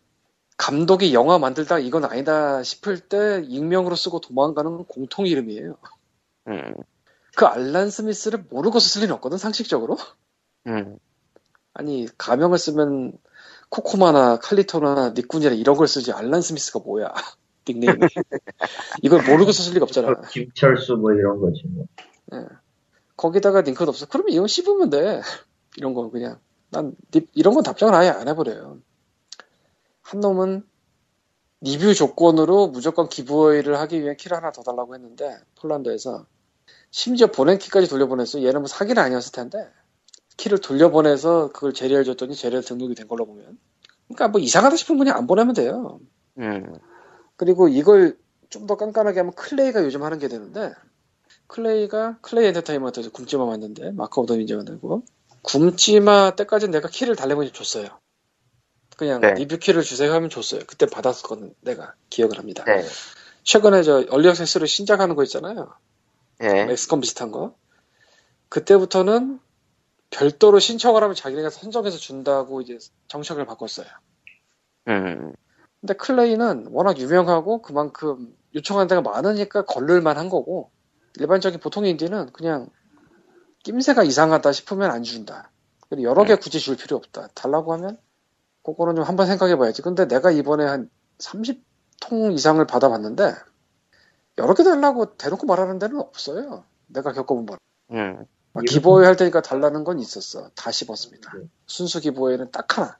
감독이 0.57 1.13
영화 1.13 1.37
만들다 1.37 1.77
이건 1.77 2.05
아니다 2.05 2.63
싶을 2.63 2.99
때 2.99 3.43
익명으로 3.45 3.95
쓰고 3.95 4.21
도망가는 4.21 4.85
공통 4.85 5.27
이름이에요. 5.27 5.77
음, 6.47 6.73
그 7.35 7.45
알란 7.45 7.91
스미스를 7.91 8.43
모르고 8.49 8.79
쓸 8.79 9.01
리는 9.01 9.13
없거든 9.13 9.37
상식적으로. 9.37 9.97
음, 10.65 10.97
아니 11.73 12.07
가명을 12.17 12.57
쓰면 12.57 13.19
코코마나 13.75 14.37
칼리토나 14.37 15.09
닉군이나 15.15 15.51
이런 15.53 15.75
걸 15.75 15.87
쓰지 15.87 16.13
알란 16.13 16.41
스미스가 16.41 16.79
뭐야 16.79 17.11
닉네임이 17.67 17.99
이걸 19.01 19.21
모르고 19.27 19.51
쓸 19.51 19.73
리가 19.73 19.83
없잖아. 19.83 20.21
김철수 20.31 20.95
뭐 20.95 21.11
이런 21.11 21.39
거지 21.41 21.63
뭐. 21.67 21.85
거기다가 23.17 23.61
링크도 23.61 23.89
없어. 23.89 24.05
그러면 24.05 24.31
이건 24.33 24.47
씹으면 24.47 24.89
돼. 24.89 25.21
이런 25.75 25.93
거 25.93 26.09
그냥 26.09 26.39
난 26.69 26.95
니- 27.11 27.27
이런 27.33 27.53
건 27.53 27.63
답장을 27.63 27.93
아예 27.93 28.09
안 28.09 28.27
해버려요. 28.27 28.79
한 30.03 30.19
놈은 30.21 30.63
리뷰 31.61 31.93
조건으로 31.93 32.67
무조건 32.67 33.09
기부어이를 33.09 33.77
하기 33.79 34.01
위해 34.01 34.15
키를 34.15 34.37
하나 34.37 34.51
더 34.51 34.61
달라고 34.61 34.93
했는데 34.95 35.37
폴란드에서 35.59 36.27
심지어 36.91 37.27
보낸 37.27 37.57
키까지 37.57 37.89
돌려보냈어. 37.89 38.41
얘는 38.41 38.61
뭐 38.61 38.67
사기는 38.67 39.01
아니었을 39.01 39.31
텐데 39.31 39.69
키를 40.37 40.59
돌려보내서 40.59 41.51
그걸 41.51 41.73
제리얼 41.73 42.03
줬더니 42.03 42.35
제리얼 42.35 42.63
등록이 42.63 42.95
된 42.95 43.07
걸로 43.07 43.25
보면 43.25 43.57
그러니까 44.07 44.27
뭐 44.27 44.39
이상하다 44.41 44.75
싶으면 44.75 44.99
그냥 44.99 45.17
안 45.17 45.27
보내면 45.27 45.53
돼요. 45.53 45.99
음, 46.37 46.75
그리고 47.37 47.67
이걸 47.67 48.17
좀 48.49 48.67
더 48.67 48.77
깐깐하게 48.77 49.19
하면 49.19 49.33
클레이가 49.33 49.83
요즘 49.83 50.03
하는 50.03 50.17
게 50.17 50.27
되는데 50.27 50.73
클레이가 51.47 52.19
클레이 52.21 52.47
엔터테인먼트에서 52.47 53.11
굶지마 53.11 53.45
만든데 53.45 53.91
Mark 53.91 54.21
of 54.21 54.28
the 54.28 54.38
Ninja 54.38 54.55
만들고 54.55 55.03
굶지마 55.41 56.35
때까지 56.35 56.69
내가 56.69 56.87
키를 56.87 57.15
달라고 57.15 57.51
줬어요. 57.51 57.87
그냥 58.97 59.19
네. 59.19 59.33
리뷰 59.33 59.57
키를 59.57 59.83
주세요 59.83 60.13
하면 60.13 60.29
줬어요. 60.29 60.61
그때 60.67 60.85
받았거든 60.85 61.53
내가 61.61 61.95
기억을 62.09 62.37
합니다. 62.37 62.63
네, 62.63 62.85
최근에 63.43 63.83
저 63.83 64.05
early 64.09 64.29
access로 64.29 64.65
신작하는 64.65 65.15
거 65.15 65.23
있잖아요. 65.23 65.73
예, 66.41 66.67
엑스컴 66.71 67.01
비슷한 67.01 67.31
거. 67.31 67.55
그때부터는 68.49 69.39
별도로 70.09 70.59
신청을 70.59 71.03
하면 71.03 71.15
자기네가 71.15 71.49
선정해서 71.49 71.97
준다고 71.97 72.61
이제 72.61 72.77
정책을 73.07 73.45
바꿨어요. 73.45 73.87
음, 74.87 75.33
근데 75.81 75.93
클레이는 75.93 76.67
워낙 76.71 76.97
유명하고 76.99 77.61
그만큼 77.61 78.35
요청하는 78.55 78.87
데가 78.87 79.01
많으니까 79.01 79.65
걸릴만 79.65 80.17
한 80.17 80.29
거고 80.29 80.71
일반적인 81.17 81.59
보통 81.59 81.85
인디는 81.85 82.31
그냥 82.33 82.69
낌새가 83.63 84.03
이상하다 84.03 84.51
싶으면 84.51 84.91
안 84.91 85.03
준다. 85.03 85.51
그리고 85.89 86.03
여러 86.03 86.23
개 86.23 86.35
굳이 86.35 86.59
줄 86.59 86.75
필요 86.75 86.97
없다. 86.97 87.29
달라고 87.33 87.73
하면 87.73 87.97
그거는 88.63 88.95
좀 88.95 89.03
한번 89.03 89.27
생각해 89.27 89.55
봐야지. 89.57 89.81
근데 89.81 90.07
내가 90.07 90.31
이번에 90.31 90.65
한 90.65 90.89
30통 91.19 92.33
이상을 92.33 92.65
받아봤는데 92.65 93.33
여러 94.37 94.53
개 94.53 94.63
달라고 94.63 95.17
대놓고 95.17 95.45
말하는 95.45 95.79
데는 95.79 95.99
없어요. 95.99 96.63
내가 96.87 97.13
겪어본 97.13 97.45
바. 97.45 97.57
음, 97.91 98.25
막 98.55 98.63
이거- 98.63 98.73
giveaway 98.73 99.05
할 99.05 99.17
테니까 99.17 99.41
달라는 99.41 99.83
건 99.83 99.99
있었어. 99.99 100.49
다 100.55 100.71
씹었습니다. 100.71 101.33
네. 101.37 101.47
순수 101.67 101.99
giveaway는 101.99 102.51
딱 102.51 102.77
하나. 102.77 102.97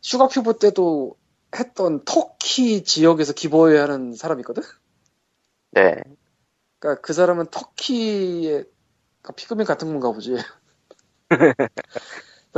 슈가 0.00 0.28
큐브 0.28 0.58
때도 0.58 1.16
했던 1.54 2.02
터키 2.04 2.82
지역에서 2.82 3.34
giveaway 3.34 3.78
하는 3.78 4.14
사람이 4.14 4.40
있거든? 4.40 4.62
네, 5.72 6.02
그러니까 6.78 7.02
그 7.02 7.12
사람은 7.12 7.46
터키의 7.50 8.64
그러니까 9.20 9.32
피그민 9.36 9.66
같은 9.66 9.88
건가 9.88 10.10
보지. 10.12 10.36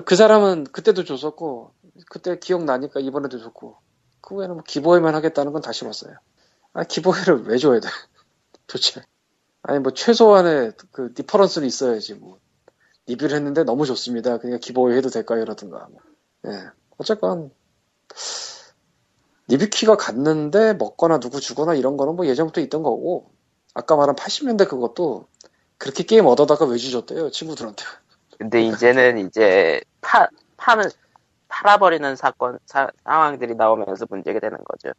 그 0.05 0.15
사람은 0.15 0.65
그때도 0.65 1.05
줬었고, 1.05 1.73
그때 2.09 2.39
기억나니까 2.39 3.01
이번에도 3.01 3.41
줬고, 3.41 3.79
그 4.21 4.37
외에는 4.37 4.55
뭐 4.57 4.63
기부회만 4.65 5.15
하겠다는 5.17 5.53
건다 5.53 5.73
싫었어요. 5.73 6.15
아, 6.73 6.85
기부회를 6.85 7.45
왜 7.49 7.57
줘야 7.59 7.81
돼? 7.81 7.89
도대체. 8.69 9.03
아니, 9.69 9.81
뭐, 9.81 9.93
최소한의 9.93 10.73
그 10.93 11.13
디퍼런스는 11.13 11.69
있어야지, 11.69 12.15
뭐. 12.15 12.39
리뷰를 13.07 13.37
했는데 13.37 13.65
너무 13.65 13.85
좋습니다. 13.85 14.39
그러니까 14.39 14.61
기부회 14.61 14.97
해도 14.97 15.11
될까요? 15.11 15.45
라든가. 15.45 15.87
뭐. 15.91 16.01
예. 16.47 16.71
어쨌건, 16.97 17.51
리뷰키가 19.49 19.99
갔는데 19.99 20.73
먹거나 20.73 21.21
누구 21.21 21.39
주거나 21.39 21.75
이런 21.75 21.99
거는 21.99 22.17
뭐 22.17 22.25
예전부터 22.25 22.63
있던 22.63 22.83
거고, 22.83 23.31
아까 23.75 23.95
말한 23.95 24.17
80년대 24.17 24.67
그것도 24.67 25.29
그렇게 25.77 26.03
게임 26.03 26.25
얻어다가 26.25 26.65
왜 26.65 26.79
주셨대요, 26.79 27.31
친구들한테. 27.31 27.85
근데 28.39 28.63
이제는 28.63 29.19
이제 29.19 29.83
파, 30.01 30.29
파는, 30.57 30.89
팔아버리는 31.49 32.17
사건, 32.17 32.59
사, 32.65 32.89
상황들이 33.05 33.55
나오면서 33.55 34.07
문제가 34.09 34.41
되는 34.41 34.57
거죠. 34.65 34.95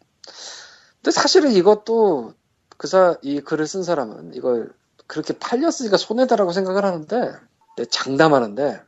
근데 1.01 1.09
사실은 1.09 1.53
이것도 1.53 2.35
그사 2.79 3.17
이 3.21 3.41
글을 3.41 3.67
쓴 3.67 3.83
사람은 3.83 4.33
이걸 4.35 4.73
그렇게 5.05 5.37
팔렸으니까 5.37 5.97
손해다라고 5.97 6.53
생각을 6.53 6.85
하는데 6.85 7.33
내 7.75 7.85
장담하는데 7.85 8.81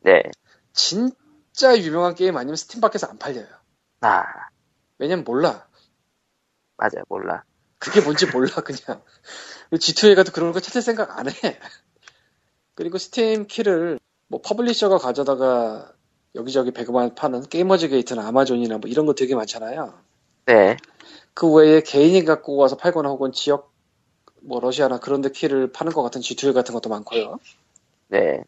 네, 0.00 0.22
진짜 0.72 1.78
유명한 1.78 2.16
게임 2.16 2.36
아니면 2.36 2.56
스팀 2.56 2.80
밖에서 2.80 3.06
안 3.06 3.18
팔려요. 3.18 3.46
아, 4.00 4.24
왜냐면 4.98 5.24
몰라. 5.24 5.68
맞아, 6.76 7.00
몰라. 7.08 7.44
그게 7.78 8.00
뭔지 8.00 8.26
몰라 8.26 8.48
그냥. 8.66 9.00
G2A 9.70 10.16
가도 10.16 10.32
그런 10.32 10.50
거 10.50 10.58
찾을 10.58 10.82
생각 10.82 11.16
안 11.16 11.28
해. 11.28 11.60
그리고 12.74 12.98
스팀 12.98 13.46
키를 13.46 14.00
뭐 14.26 14.40
publisher가 14.42 14.98
가져다가 14.98 15.92
여기저기 16.34 16.72
배그만 16.72 17.14
파는 17.14 17.48
GamersGate나 17.48 18.26
아마존이나 18.26 18.78
뭐 18.78 18.90
이런 18.90 19.06
거 19.06 19.14
되게 19.14 19.36
많잖아요. 19.36 19.94
네, 20.46 20.76
그 21.36 21.52
외에 21.52 21.82
개인이 21.82 22.24
갖고 22.24 22.56
와서 22.56 22.78
팔거나 22.78 23.10
혹은 23.10 23.32
지역 23.32 23.74
뭐 24.42 24.60
러시아나 24.60 24.98
그런 24.98 25.20
데 25.22 25.30
키를 25.30 25.72
파는 25.72 25.92
것 25.92 26.02
같은 26.02 26.22
G2A 26.22 26.54
같은 26.54 26.74
것도 26.74 26.88
많고요. 26.90 27.38
네, 28.08 28.42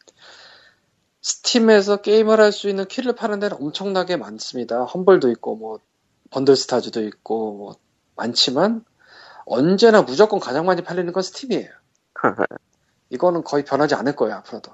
Steam에서 1.21 1.97
게임을 2.01 2.39
할 2.41 2.51
수 2.51 2.69
있는 2.69 2.85
키를 2.87 3.13
파는 3.15 3.39
데는 3.39 3.57
엄청나게 3.61 4.17
많습니다. 4.17 4.83
Humble도 4.83 5.29
있고 5.31 5.55
뭐 5.55 5.79
번들스타즈도 6.31 7.03
있고 7.07 7.53
뭐 7.57 7.75
많지만 8.15 8.83
언제나 9.45 10.03
무조건 10.03 10.39
가장 10.39 10.65
많이 10.65 10.83
팔리는 10.83 11.11
건 11.13 11.23
스팀이에요. 11.23 11.69
이거는 13.11 13.43
거의 13.43 13.65
변하지 13.65 13.95
않을 13.95 14.15
거예요 14.15 14.35
앞으로도. 14.37 14.71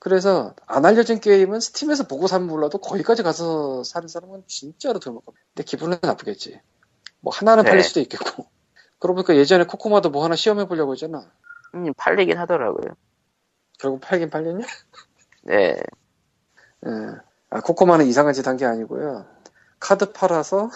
그래서 0.00 0.54
안 0.66 0.84
알려진 0.86 1.20
게임은 1.20 1.60
스팀에서 1.60 2.06
보고 2.06 2.26
사면 2.28 2.48
몰라도 2.48 2.78
거기까지 2.78 3.22
가서 3.22 3.84
사는 3.84 4.08
사람은 4.08 4.44
진짜로 4.46 5.00
드물 5.00 5.22
겁니다. 5.24 5.44
근데 5.54 5.64
기분은 5.64 5.98
나쁘겠지. 6.02 6.60
뭐 7.20 7.32
하나는 7.34 7.64
네. 7.64 7.70
팔릴 7.70 7.84
수도 7.84 8.00
있겠고. 8.00 8.46
그러고 9.00 9.16
보니까 9.22 9.36
예전에 9.36 9.64
코코마도 9.64 10.10
뭐 10.10 10.24
하나 10.24 10.36
시험해 10.36 10.66
보려고 10.66 10.92
했잖아. 10.92 11.30
음, 11.74 11.92
팔리긴 11.96 12.38
하더라고요. 12.38 12.94
결국 13.78 14.00
팔긴 14.00 14.30
팔렸냐? 14.30 14.66
네, 15.42 15.76
예. 16.86 16.90
아, 17.50 17.60
코코마는 17.60 18.06
이상한 18.06 18.34
짓 18.34 18.46
한 18.46 18.56
게 18.56 18.64
아니고요. 18.66 19.26
카드 19.80 20.12
팔아서 20.12 20.70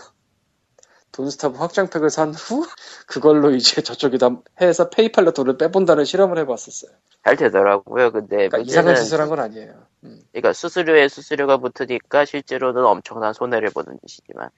돈스타브 1.12 1.58
확장팩을 1.58 2.10
산 2.10 2.32
후 2.32 2.66
그걸로 3.06 3.50
이제 3.50 3.82
저쪽에다 3.82 4.30
해서 4.60 4.88
페이팔로 4.90 5.32
돈을 5.32 5.58
빼본다는 5.58 6.04
실험을 6.04 6.38
해봤었어요. 6.38 6.90
잘 7.24 7.36
되더라고요. 7.36 8.12
근데 8.12 8.48
그러니까 8.48 8.58
이상한 8.58 8.94
짓을 8.96 9.20
한 9.20 9.28
건 9.28 9.40
아니에요. 9.40 9.86
음. 10.04 10.22
그러니까 10.32 10.52
수수료에 10.54 11.08
수수료가 11.08 11.58
붙으니까 11.58 12.24
실제로는 12.24 12.84
엄청난 12.84 13.32
손해를 13.34 13.70
보는 13.70 13.98
짓이지만 14.06 14.50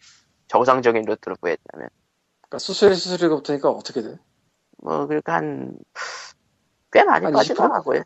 정상적인 0.55 1.05
루트로 1.05 1.35
구했다면 1.41 1.89
그러니까 2.43 2.59
수수료 2.59 2.95
수수료가 2.95 3.43
붙으니까 3.43 3.69
어떻게 3.71 4.03
돼? 4.03 4.17
뭐 4.79 5.07
그러니까 5.09 5.35
한 5.35 5.77
꽤 6.95 7.03
많이 7.03 7.25
한 7.25 7.33
빠지더라고요. 7.33 8.03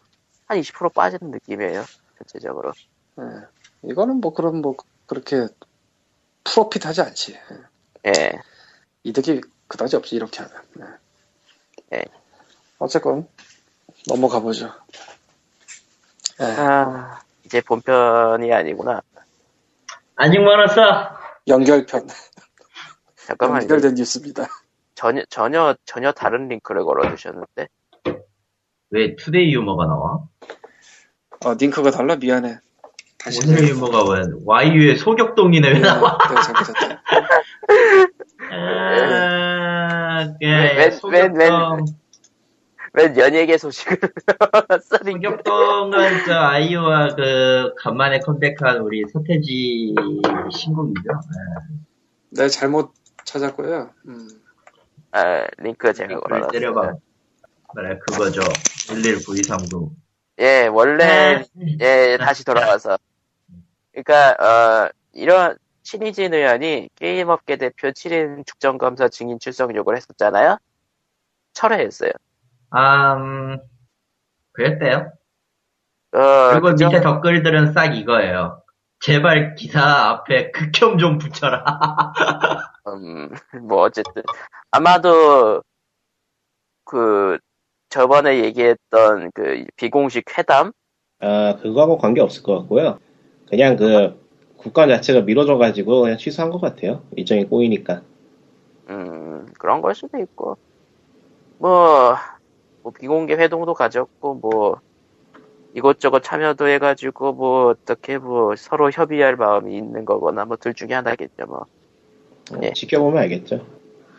한20% 0.48 0.94
빠지는 0.94 1.30
느낌이에요. 1.30 1.84
전체적으로. 2.16 2.72
예. 3.20 3.22
이거는 3.82 4.22
뭐 4.22 4.32
그럼 4.32 4.62
뭐 4.62 4.76
그렇게 5.06 5.46
프로핏 6.42 6.86
하지 6.86 7.02
않지. 7.02 7.34
예. 8.06 8.10
예. 8.10 8.32
이득이 9.02 9.42
그다지 9.68 9.96
없지 9.96 10.16
이렇게 10.16 10.42
하면. 10.42 10.98
예. 11.92 11.98
예. 11.98 12.04
어쨌건 12.78 13.28
넘어가 14.08 14.40
보죠. 14.40 14.72
예. 16.40 16.44
아, 16.44 17.20
이제 17.44 17.60
본편이 17.60 18.50
아니구나. 18.50 19.02
아직 20.16 20.38
멀었어. 20.38 21.10
연결편 21.46 22.08
잠깐만 23.28 23.60
연결된 23.62 23.92
뉴스입니다. 23.94 24.46
전혀 24.94 25.22
전혀 25.28 25.76
전혀 25.84 26.12
다른 26.12 26.48
링크를 26.48 26.82
걸어주셨는데 26.84 27.68
왜 28.90 29.16
Today 29.16 29.52
유머가 29.52 29.84
나와? 29.84 30.20
어, 31.44 31.52
링크가 31.60 31.90
달라 31.90 32.16
미안해. 32.16 32.56
다시 33.18 33.40
오늘 33.46 33.68
유머가 33.68 34.02
왜 34.10 34.22
YU의 34.46 34.96
소격동이네 34.96 35.72
왜 35.72 35.78
나와? 35.80 36.16
내가 36.26 36.40
잘못했다. 36.40 37.02
아, 38.50 40.26
웬- 40.40 40.40
웬- 40.40 40.82
예, 40.86 40.90
소격동. 40.90 41.84
웬 42.94 43.16
연예계 43.18 43.58
소식을 43.58 43.98
소격동은 44.82 46.24
저 46.26 46.32
아이유와 46.34 47.08
그 47.14 47.74
간만에 47.76 48.20
컴백한 48.20 48.78
우리 48.78 49.04
서태지 49.12 49.94
신곡이죠. 50.50 51.02
네. 51.12 51.76
내 52.30 52.48
잘못 52.48 52.92
찾았고요. 53.28 53.90
음. 54.08 54.28
아, 55.12 55.46
링크 55.58 55.92
제가 55.92 56.20
걸어놨어요. 56.20 56.50
때려봐. 56.50 56.94
그래 57.74 57.98
그거죠. 58.06 58.40
11923도. 58.40 59.90
예, 60.40 60.66
원래 60.66 61.44
예, 61.80 62.16
다시 62.18 62.44
돌아와서. 62.44 62.98
그러니까 63.92 64.30
어 64.42 64.90
이런 65.12 65.58
신희진 65.82 66.32
의원이 66.32 66.90
게임업계 66.94 67.56
대표 67.56 67.88
7인 67.88 68.46
국정감사 68.46 69.08
증인 69.08 69.38
출석 69.38 69.74
요구를 69.74 69.96
했었잖아요. 69.98 70.58
철회했어요. 71.52 72.12
아, 72.70 73.14
음, 73.14 73.58
그랬대요. 74.52 75.12
어, 76.12 76.50
그리고 76.52 76.68
그죠? 76.70 76.86
밑에 76.86 77.00
댓글들은 77.00 77.72
싹 77.72 77.94
이거예요. 77.94 78.62
제발 79.00 79.54
기사 79.54 79.80
앞에 80.08 80.50
극혐 80.52 80.98
좀 80.98 81.18
붙여라. 81.18 81.64
음, 82.94 83.30
뭐 83.68 83.82
어쨌든 83.82 84.22
아마도 84.70 85.62
그 86.84 87.38
저번에 87.88 88.44
얘기했던 88.44 89.30
그 89.34 89.64
비공식 89.76 90.38
회담 90.38 90.72
아, 91.20 91.56
그거하고 91.60 91.98
관계 91.98 92.20
없을 92.20 92.42
것 92.42 92.58
같고요. 92.60 92.98
그냥 93.48 93.76
그 93.76 94.18
국가 94.56 94.86
자체가 94.86 95.22
미뤄져가지고 95.22 96.02
그냥 96.02 96.18
취소한 96.18 96.50
것 96.50 96.60
같아요. 96.60 97.02
일정이 97.16 97.44
꼬이니까. 97.44 98.02
음, 98.90 99.46
그런 99.58 99.80
걸 99.80 99.94
수도 99.94 100.18
있고, 100.18 100.56
뭐, 101.58 102.16
뭐 102.82 102.92
비공개 102.92 103.34
회동도 103.34 103.74
가졌고, 103.74 104.34
뭐, 104.34 104.80
이것저것 105.74 106.20
참여도 106.22 106.66
해가지고, 106.68 107.32
뭐, 107.34 107.66
어떻게 107.68 108.18
뭐, 108.18 108.54
서로 108.56 108.90
협의할 108.90 109.36
마음이 109.36 109.76
있는 109.76 110.04
거거나, 110.04 110.44
뭐, 110.44 110.56
둘 110.56 110.74
중에 110.74 110.94
하나겠죠, 110.94 111.46
뭐. 111.46 111.66
어, 112.54 112.60
예. 112.62 112.72
지켜보면 112.72 113.22
알겠죠. 113.22 113.64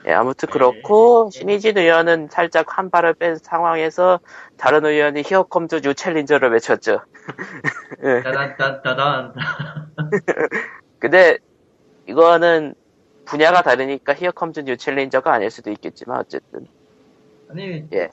예, 0.07 0.13
아무튼 0.13 0.49
그렇고, 0.49 1.29
신의진 1.31 1.77
의원은 1.77 2.29
살짝 2.31 2.77
한 2.77 2.89
발을 2.89 3.15
뺀 3.15 3.35
상황에서, 3.35 4.19
다른 4.57 4.85
의원이 4.85 5.23
Here 5.25 5.43
comes 5.43 5.81
new 5.81 5.93
challenger를 5.93 6.51
외쳤죠. 6.51 7.01
예. 8.03 8.23
따단따단. 8.23 9.33
근데, 10.99 11.37
이거는, 12.07 12.75
분야가 13.25 13.61
다르니까 13.61 14.13
Here 14.13 14.31
comes 14.31 14.61
new 14.61 14.77
challenger가 14.77 15.33
아닐 15.33 15.51
수도 15.51 15.69
있겠지만, 15.71 16.19
어쨌든. 16.19 16.65
아니, 17.49 17.83
예. 17.93 18.09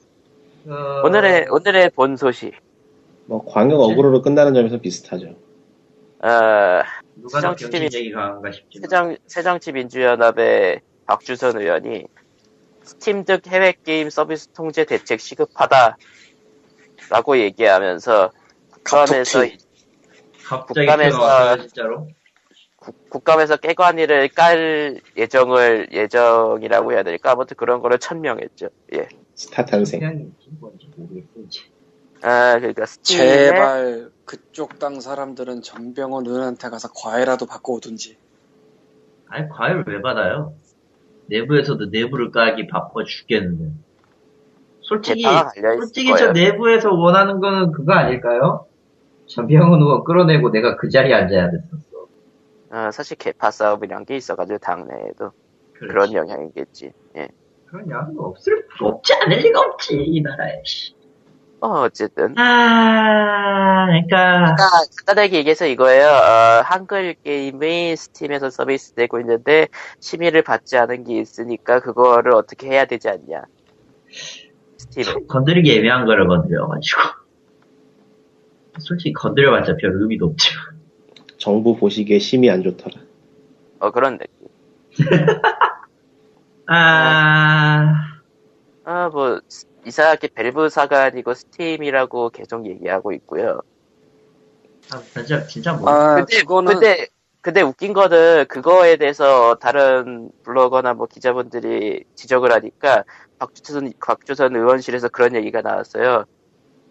어, 0.69 1.03
오늘의, 1.05 1.47
오늘의 1.51 1.91
본 1.91 2.17
소식. 2.17 2.53
뭐 3.27 3.45
광역 3.45 3.81
어그로로 3.81 4.23
끝나는 4.23 4.55
점에서 4.55 4.79
비슷하죠. 4.79 5.35
어, 6.23 6.83
누가 7.17 7.41
더 7.41 7.55
경쟁력이 7.55 8.11
강한가 8.13 8.51
싶지만. 8.53 8.83
새정, 8.83 9.17
새정치민주연합의 9.27 10.81
박주선 11.07 11.61
의원이 11.61 12.07
스팀 12.83 13.25
등 13.25 13.39
해외 13.49 13.75
게임 13.85 14.11
서비스 14.11 14.49
통제 14.49 14.85
대책 14.85 15.21
시급하다 15.21 15.97
라고 17.11 17.39
얘기하면서 17.39 18.33
국감에서, 18.71 19.41
국감에서- 20.69 21.61
진짜로. 21.61 22.09
국- 22.77 23.11
국감에서 23.11 23.57
깨관이를 23.57 24.29
깔 24.29 25.01
예정을, 25.17 25.89
예정이라고 25.93 26.93
해야 26.93 27.03
될까? 27.03 27.33
아무튼 27.33 27.57
그런 27.57 27.81
거를 27.81 27.99
천명했죠. 27.99 28.69
예. 28.95 29.09
스타 29.35 29.65
탄생. 29.65 30.33
아, 32.23 32.59
그러니까 32.59 32.87
스팀에 32.87 33.19
제발 33.19 34.11
그쪽 34.27 34.79
땅 34.79 35.01
사람들은 35.01 35.63
전병헌 35.63 36.27
의원한테 36.27 36.69
가서 36.69 36.89
과외라도 36.93 37.47
받고 37.47 37.77
오든지. 37.77 38.19
아니, 39.29 39.49
과외를 39.49 39.85
왜 39.87 40.03
받아요? 40.03 40.53
내부에서도 41.27 41.87
내부를 41.87 42.31
까기 42.33 42.67
바빠 42.67 43.05
죽겠는데. 43.05 43.73
솔직히, 44.81 45.23
솔직히 45.79 46.11
저 46.17 46.33
거예요. 46.33 46.33
내부에서 46.33 46.93
원하는 46.93 47.41
거는 47.41 47.73
그거 47.73 47.93
아닐까요? 47.93 48.67
전병훈 49.27 49.81
의원 49.81 50.05
끌어내고 50.05 50.51
내가 50.51 50.77
그 50.77 50.89
자리에 50.89 51.15
앉아야 51.15 51.51
됐었어. 51.51 52.07
어, 52.71 52.91
사실 52.93 53.17
개파 53.17 53.51
싸움이란 53.51 54.05
게 54.05 54.17
있어가지고 54.17 54.59
당내에도 54.59 55.33
그런 55.73 56.11
그렇지. 56.11 56.15
영향이겠지. 56.17 56.93
예. 57.17 57.29
그런 57.67 57.91
양도 57.91 58.23
없을, 58.23 58.67
없지 58.81 59.13
않을 59.15 59.39
리가 59.39 59.61
없지, 59.61 59.97
이 59.97 60.21
나라에. 60.21 60.63
씨. 60.65 60.96
어, 61.61 61.81
어쨌든. 61.81 62.39
아, 62.39 63.87
그러니까 63.87 64.47
아, 64.49 64.55
간단하게 65.07 65.39
얘기해서 65.39 65.67
이거예요. 65.67 66.07
어, 66.07 66.63
한글 66.65 67.15
게임이 67.25 67.97
스팀에서 67.97 68.51
서비스 68.51 68.93
되고 68.93 69.19
있는데 69.21 69.69
심의를 70.01 70.43
받지 70.43 70.77
않은 70.77 71.05
게 71.05 71.19
있으니까 71.21 71.81
그거를 71.81 72.35
어떻게 72.35 72.69
해야 72.69 72.85
되지 72.85 73.09
않냐. 73.09 73.45
Steam에. 74.79 75.05
참 75.05 75.27
건드리기 75.27 75.79
애매한 75.79 76.05
거를 76.05 76.29
건드려가지고. 76.29 77.01
솔직히 78.79 79.15
건드려봤자 79.15 79.77
별 79.77 79.93
의미도 80.03 80.27
없죠. 80.27 80.53
정부 81.39 81.77
보시기에 81.77 82.19
심히 82.19 82.51
안 82.51 82.63
좋더라. 82.63 83.01
어, 83.79 83.91
그런 83.91 84.19
느낌. 84.19 84.49
아, 86.69 87.93
아, 88.85 89.09
뭐, 89.09 89.41
스- 89.49 89.67
이상하게 89.87 90.29
Valve사가 90.35 91.05
아니고 91.05 91.35
Steam이라고 91.35 92.31
계속 92.31 92.67
얘기하고 92.67 93.13
있고요. 93.13 93.61
아, 94.91 95.03
진짜 95.15 95.47
진짜 95.47 95.73
뭐. 95.75 95.89
아, 95.89 96.17
근데, 96.17 96.41
그거는 96.41 96.73
근데, 96.75 97.07
근데 97.41 97.63
웃긴 97.63 97.93
거는 97.93 98.47
그거에 98.49 98.97
대해서 98.97 99.55
다른 99.61 100.31
블로거나 100.43 100.95
뭐 100.95 101.07
기자분들이 101.07 102.03
지적을 102.17 102.53
하니까 102.53 103.05
박주선, 103.39 103.93
박주선 104.05 104.57
의원실에서 104.57 105.09
그런 105.09 105.37
얘기가 105.37 105.63
나왔어요. 105.63 106.25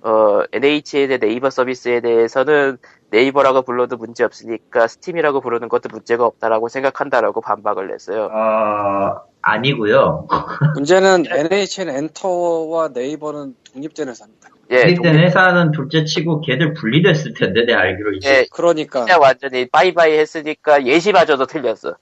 어, 0.05 0.43
NHN의 0.51 1.17
네이버 1.17 1.49
서비스에 1.49 1.99
대해서는 1.99 2.77
네이버라고 3.09 3.63
불러도 3.63 3.97
문제 3.97 4.23
없으니까 4.23 4.85
Steam이라고 4.87 5.41
부르는 5.41 5.67
것도 5.67 5.89
문제가 5.91 6.27
없다라고 6.27 6.69
생각한다라고 6.69 7.41
반박을 7.41 7.87
냈어요. 7.87 8.25
어, 8.31 9.21
아니고요. 9.41 10.27
문제는 10.75 11.23
NHN 11.27 11.89
엔터와 11.89 12.89
네이버는 12.89 13.55
독립된 13.73 14.09
회사입니다. 14.09 14.49
예, 14.69 14.81
독립된 14.81 15.13
독립- 15.13 15.25
회사는 15.25 15.71
둘째 15.71 16.05
치고 16.05 16.41
걔들 16.41 16.75
분리됐을 16.75 17.33
텐데 17.33 17.65
내 17.65 17.73
알기로 17.73 18.11
이제. 18.13 18.29
예, 18.29 18.45
그러니까 18.51 18.99
진짜 18.99 19.17
완전히 19.17 19.67
빠이빠이 19.67 20.19
했으니까 20.19 20.85
예시마저도 20.85 21.47
틀렸어. 21.47 21.95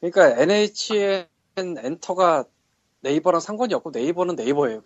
그러니까 0.00 0.40
NHN 0.40 1.26
엔터가 1.58 2.44
네이버랑 3.02 3.40
상관이 3.40 3.74
없고 3.74 3.90
네이버는 3.94 4.36
네이버예요. 4.36 4.80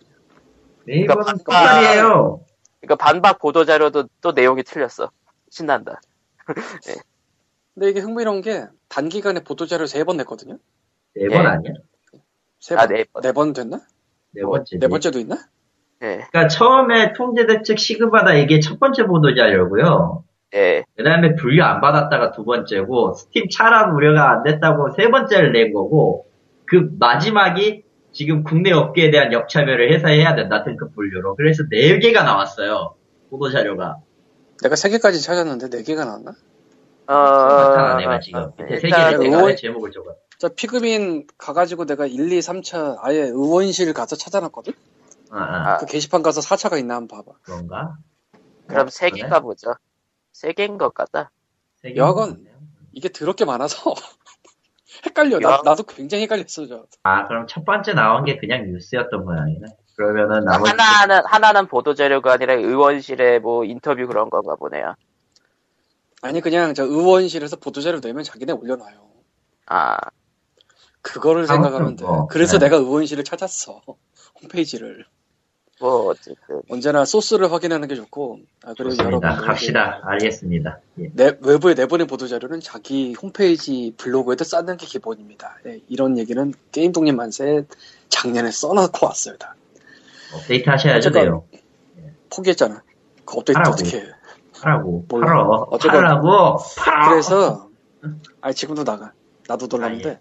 네이버는 0.87 1.23
그러니까 1.23 1.43
똑같이에요. 1.43 2.41
그러니까 2.85 2.95
반박 2.95 3.39
보도 3.39 3.65
자료도 3.65 4.09
또 4.21 4.31
내용이 4.31 4.63
틀렸어. 4.63 5.11
신난다. 5.49 5.99
근데 7.73 7.89
이게 7.89 7.99
흥미로운 7.99 8.41
게 8.41 8.65
단기간에 8.89 9.41
보도 9.43 9.65
자료 9.65 9.85
세 9.85 10.03
번 10.05 10.17
냈거든요. 10.17 10.57
네번 11.15 11.43
예. 11.43 11.47
아니야? 11.47 11.73
세 12.59 12.75
아, 12.75 12.87
번. 12.87 12.89
네 12.95 13.05
번. 13.11 13.21
네 13.21 13.31
번 13.33 13.53
됐나? 13.53 13.81
네 14.31 14.43
번째. 14.43 14.77
네 14.79 14.87
번째도 14.87 15.19
있나? 15.19 15.37
예, 16.01 16.25
그러니까 16.29 16.47
처음에 16.47 17.13
통제대책 17.13 17.79
시급하다 17.79 18.33
이게 18.35 18.59
첫 18.59 18.79
번째 18.79 19.05
보도 19.07 19.33
자료고요. 19.33 20.23
예. 20.55 20.83
그 20.95 21.03
다음에 21.03 21.35
분류 21.35 21.63
안 21.63 21.81
받았다가 21.81 22.31
두 22.31 22.43
번째고, 22.45 23.13
스팀 23.13 23.49
차단 23.49 23.91
우려가 23.95 24.31
안 24.31 24.43
됐다고 24.43 24.91
세 24.91 25.09
번째를 25.09 25.51
낸 25.53 25.73
거고, 25.73 26.27
그 26.65 26.89
마지막이 26.99 27.83
지금 28.15 28.43
국내 28.43 28.71
업계에 28.71 29.11
대한 29.11 29.33
역차별을 29.33 29.93
해소해야 29.93 30.35
된다, 30.35 30.63
등급 30.63 30.95
분류로. 30.95 31.35
그래서 31.35 31.63
네 31.69 31.99
개가 31.99 32.23
나왔어요. 32.23 32.95
보도 33.29 33.51
자료가. 33.51 33.97
내가 34.63 34.77
세 34.77 34.87
개까지 34.89 35.21
찾았는데 35.21 35.69
네 35.69 35.83
개가 35.83 36.05
나왔나? 36.05 36.31
어, 37.07 37.13
나타나, 37.13 37.97
내가 37.97 38.19
지금. 38.21 38.51
밑에 38.57 38.79
세 38.79 38.87
일단 38.87 39.11
개를 39.11 39.25
의원- 39.25 39.31
내가 39.31 39.43
왜 39.47 39.55
제목을 39.55 39.91
적어. 39.91 40.15
저 40.37 40.47
피그민 40.47 41.27
가가지고 41.37 41.85
내가 41.85 42.05
1, 42.05 42.31
2, 42.31 42.39
3차 42.39 42.99
아예 43.01 43.19
의원실 43.19 43.91
가서 43.93 44.15
찾아놨거든? 44.15 44.71
아, 45.31 45.37
아, 45.37 45.73
아. 45.73 45.77
그 45.79 45.85
게시판 45.85 46.23
가서 46.23 46.39
4차가 46.39 46.79
있나 46.79 46.95
한번 46.95 47.17
봐봐. 47.25 47.37
그런가? 47.43 47.97
그럼 48.67 48.87
세? 48.87 49.09
개가 49.09 49.41
뭐죠? 49.41 49.73
세 50.31 50.53
개인 50.53 50.77
것 50.77 50.93
같다. 50.93 51.31
세 51.81 51.89
개. 51.91 51.95
여하건 51.97 52.45
이게 52.93 53.09
더럽게 53.09 53.43
많아서 53.43 53.93
헷갈려. 55.05 55.39
나, 55.39 55.51
야. 55.51 55.61
나도 55.63 55.83
굉장히 55.83 56.23
헷갈렸어. 56.23 56.67
저. 56.67 56.85
아, 57.03 57.27
그럼 57.27 57.45
첫 57.47 57.63
번째 57.65 57.93
나온 57.93 58.25
게 58.25 58.37
그냥 58.37 58.71
뉴스였던 58.71 59.23
모양이네. 59.23 59.65
그러면은 59.95 60.43
나머지. 60.43 60.71
하나는 60.71 61.25
하나는 61.25 61.67
보도 61.67 61.93
자료가 61.93 62.33
아니라 62.33 62.53
의원실의 62.53 63.39
뭐 63.39 63.63
인터뷰 63.63 64.07
그런 64.07 64.29
건가 64.29 64.55
보네요. 64.55 64.95
아니 66.21 66.41
그냥 66.41 66.73
저 66.73 66.83
의원실에서 66.83 67.57
보도자료 67.57 68.01
내면 68.01 68.23
자기네 68.23 68.53
올려놔요. 68.53 69.05
아, 69.67 69.97
그거를 71.01 71.47
생각하면 71.47 71.95
돼. 71.95 72.03
뭐, 72.03 72.27
그래서 72.27 72.57
네. 72.57 72.65
내가 72.65 72.77
의원실을 72.77 73.23
찾았어. 73.23 73.81
홈페이지를. 74.41 75.05
뭐 75.79 76.07
어쨌든 76.11 76.61
언제나 76.69 77.03
소스를 77.03 77.51
확인하는 77.51 77.87
게 77.89 77.95
좋고 77.95 78.39
아, 78.63 78.73
그리고. 78.77 78.95
여러분들 79.03 79.29
갑시다. 79.45 79.99
알겠습니다. 80.05 80.79
예. 80.99 81.09
내, 81.13 81.37
외부에 81.41 81.73
내보낸 81.73 82.07
보도 82.07 82.27
자료는 82.27 82.61
자기 82.61 83.13
홈페이지 83.13 83.93
블로그에도 83.97 84.45
쌓는 84.45 84.77
게 84.77 84.85
기본입니다. 84.85 85.57
예, 85.67 85.81
이런 85.89 86.17
얘기는 86.17 86.53
게임 86.71 86.93
독립 86.93 87.13
만세 87.13 87.65
작년에 88.07 88.51
써놓고 88.51 89.05
왔습니다. 89.07 89.55
업데이트 90.33 90.69
하셔야죠, 90.69 91.09
어쨌건- 91.09 91.21
내용. 91.23 91.43
포기했잖아. 92.33 92.81
그 93.25 93.37
업데이트 93.37 93.57
하라고. 93.57 93.73
어떻게 93.73 93.97
해. 93.97 94.03
하라고. 94.61 95.05
몰라. 95.09 95.27
팔어. 95.27 95.67
어쨌건- 95.71 96.01
팔라고. 96.01 96.57
팔아. 96.77 97.09
그래서 97.09 97.69
아 98.39 98.53
지금도 98.53 98.83
나가. 98.85 99.11
나도 99.47 99.67
놀랐는데. 99.67 100.19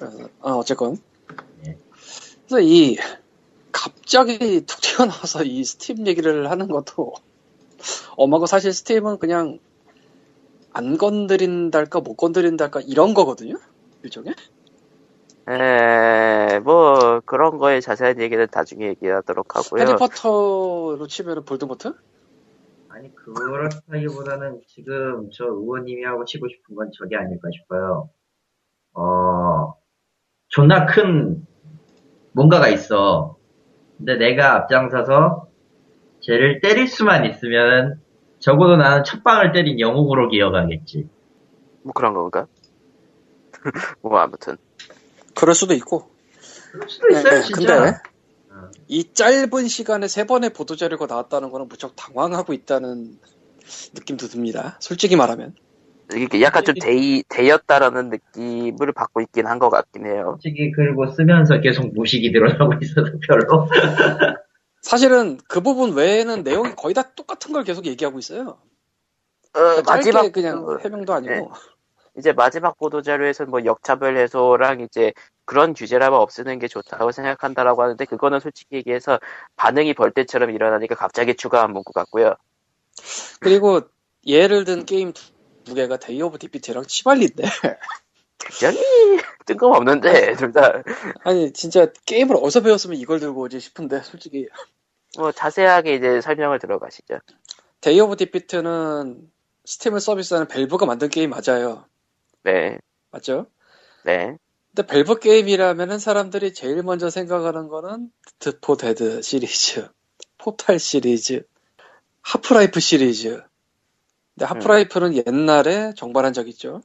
어, 0.00 0.06
아, 0.40 0.50
어쨌건. 0.52 0.96
예. 1.66 1.76
그래서 2.48 2.60
이 2.60 2.96
갑자기 3.72 4.64
툭 4.66 4.80
튀어나와서 4.80 5.44
이 5.44 5.64
스팀 5.64 6.06
얘기를 6.06 6.50
하는 6.50 6.68
것도 6.68 7.14
엄하고 8.16 8.46
사실 8.46 8.72
스팀은 8.72 9.18
그냥 9.18 9.58
안 10.72 10.96
건드린달까 10.96 12.00
못 12.00 12.16
건드린달까 12.16 12.80
이런 12.86 13.14
거거든요. 13.14 13.56
일종의. 14.02 14.34
에, 15.48 16.60
뭐 16.60 17.20
그런 17.24 17.58
거에 17.58 17.80
자세한 17.80 18.20
얘기는 18.20 18.46
나중에 18.52 18.86
얘기하도록 18.86 19.56
하고요. 19.56 19.82
해리포터로 19.82 21.06
치면은 21.08 21.44
볼드모트? 21.44 21.94
아니, 22.88 23.12
그렇다기보다는 23.14 24.60
지금 24.68 25.30
저 25.32 25.46
의원님이 25.46 26.04
하고 26.04 26.24
치고 26.24 26.46
싶은 26.46 26.76
건 26.76 26.90
저게 26.96 27.16
아닐까 27.16 27.48
싶어요. 27.52 28.10
어, 28.94 29.74
존나 30.48 30.86
큰 30.86 31.44
뭔가가 32.32 32.68
있어. 32.68 33.36
근데 34.04 34.16
내가 34.16 34.56
앞장서서 34.56 35.46
쟤를 36.22 36.60
때릴 36.60 36.88
수만 36.88 37.24
있으면 37.24 38.00
적어도 38.40 38.76
나는 38.76 39.04
첫 39.04 39.22
방을 39.22 39.52
때린 39.52 39.78
영웅으로 39.78 40.28
기억하겠지. 40.28 41.08
뭐 41.82 41.92
그런 41.92 42.12
건가? 42.12 42.46
뭐 44.02 44.18
아무튼 44.18 44.56
그럴 45.36 45.54
수도 45.54 45.72
있고. 45.74 46.10
그럴 46.72 46.88
수도 46.88 47.08
있어요, 47.10 47.22
네, 47.22 47.42
진짜. 47.42 47.76
근데 47.76 47.98
어. 48.50 48.70
이 48.88 49.12
짧은 49.14 49.68
시간에 49.68 50.08
세 50.08 50.24
번의 50.24 50.50
보도 50.50 50.74
자료가 50.74 51.06
나왔다는 51.06 51.50
거는 51.50 51.68
무척 51.68 51.94
당황하고 51.94 52.52
있다는 52.52 53.18
느낌도 53.94 54.26
듭니다. 54.26 54.78
솔직히 54.80 55.14
말하면. 55.14 55.54
이게 56.18 56.40
약간 56.42 56.64
좀 56.64 56.74
대, 56.80 57.22
대였다라는 57.28 58.10
느낌을 58.10 58.92
받고 58.92 59.20
있긴 59.22 59.46
한 59.46 59.58
것 59.58 59.70
같긴 59.70 60.06
해요. 60.06 60.38
솔직히 60.40 60.72
그리고 60.72 61.06
쓰면서 61.10 61.60
계속 61.60 61.92
무식이 61.94 62.30
늘어나고 62.32 62.74
있어서 62.82 63.12
별로. 63.28 63.68
사실은 64.82 65.38
그 65.48 65.60
부분 65.60 65.94
외에는 65.94 66.42
내용이 66.42 66.74
거의 66.74 66.94
다 66.94 67.02
똑같은 67.14 67.52
걸 67.52 67.64
계속 67.64 67.86
얘기하고 67.86 68.18
있어요. 68.18 68.58
어, 69.54 69.58
그러니까 69.60 69.94
마지막 69.94 70.32
그냥 70.32 70.64
그, 70.64 70.78
해명도 70.80 71.12
아니고. 71.12 71.32
네. 71.34 71.48
이제 72.18 72.32
마지막 72.32 72.76
보도 72.76 73.00
자료에서는 73.00 73.50
뭐 73.50 73.64
역차별 73.64 74.18
해소랑 74.18 74.80
이제 74.80 75.12
그런 75.46 75.72
규제라면 75.72 76.18
없애는 76.20 76.58
게 76.58 76.68
좋다고 76.68 77.10
생각한다라고 77.12 77.82
하는데 77.82 78.04
그거는 78.04 78.40
솔직히 78.40 78.76
얘기해서 78.76 79.18
반응이 79.56 79.94
벌떼처럼 79.94 80.50
일어나니까 80.50 80.94
갑자기 80.94 81.34
추가한 81.34 81.72
문구 81.72 81.92
같고요. 81.92 82.34
그리고 83.40 83.80
예를 84.26 84.64
든 84.64 84.84
게임 84.84 85.12
개가 85.64 85.98
Day 85.98 86.20
of 86.22 86.38
Defeat랑 86.38 86.84
Chivalry인데 86.86 87.44
굉장히 88.38 88.78
뜬금없는데 89.46 90.36
둘 90.36 90.52
다 90.52 90.82
아니 91.24 91.52
진짜 91.52 91.88
게임을 92.06 92.36
어디서 92.36 92.62
배웠으면 92.62 92.98
이걸 92.98 93.20
들고 93.20 93.42
오지 93.42 93.60
싶은데 93.60 94.02
솔직히 94.02 94.48
뭐 95.18 95.32
자세하게 95.32 95.94
이제 95.96 96.20
설명을 96.20 96.58
들어가시죠. 96.60 97.18
Day 97.80 98.00
of 98.00 98.16
Defeat는 98.16 99.30
Steam을 99.66 100.00
서비스하는 100.00 100.48
Valve가 100.48 100.86
만든 100.86 101.08
게임 101.08 101.30
맞아요. 101.30 101.86
네, 102.44 102.78
맞죠? 103.10 103.46
네, 104.04 104.36
근데 104.74 104.86
벨브 104.86 105.20
게임이라면은 105.20 105.98
사람들이 105.98 106.54
제일 106.54 106.82
먼저 106.82 107.10
생각하는 107.10 107.68
거는 107.68 108.10
Left 108.40 108.76
4 108.76 108.85
Dead 108.85 109.22
시리즈, 109.22 109.88
포탈 110.38 110.78
시리즈, 110.78 111.44
Half-Life 112.22 112.80
시리즈. 112.80 113.42
근데 114.34 114.46
Half-Life는 114.46 115.22
옛날에 115.26 115.92
정발한 115.94 116.32
적 116.32 116.48
있죠. 116.48 116.82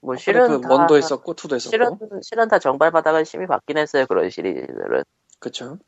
뭐 0.00 0.16
실은 0.16 0.60
다 0.60 0.68
one도 0.68 0.96
했었고 0.96 1.34
two도 1.34 1.56
했었고. 1.56 1.70
실은 1.70 1.98
실은 2.22 2.48
다 2.48 2.58
정발받아가 2.58 3.24
심의 3.24 3.46
받긴 3.46 3.78
했어요 3.78 4.06
그런 4.06 4.30
시리즈들은. 4.30 5.04
그쵸. 5.38 5.78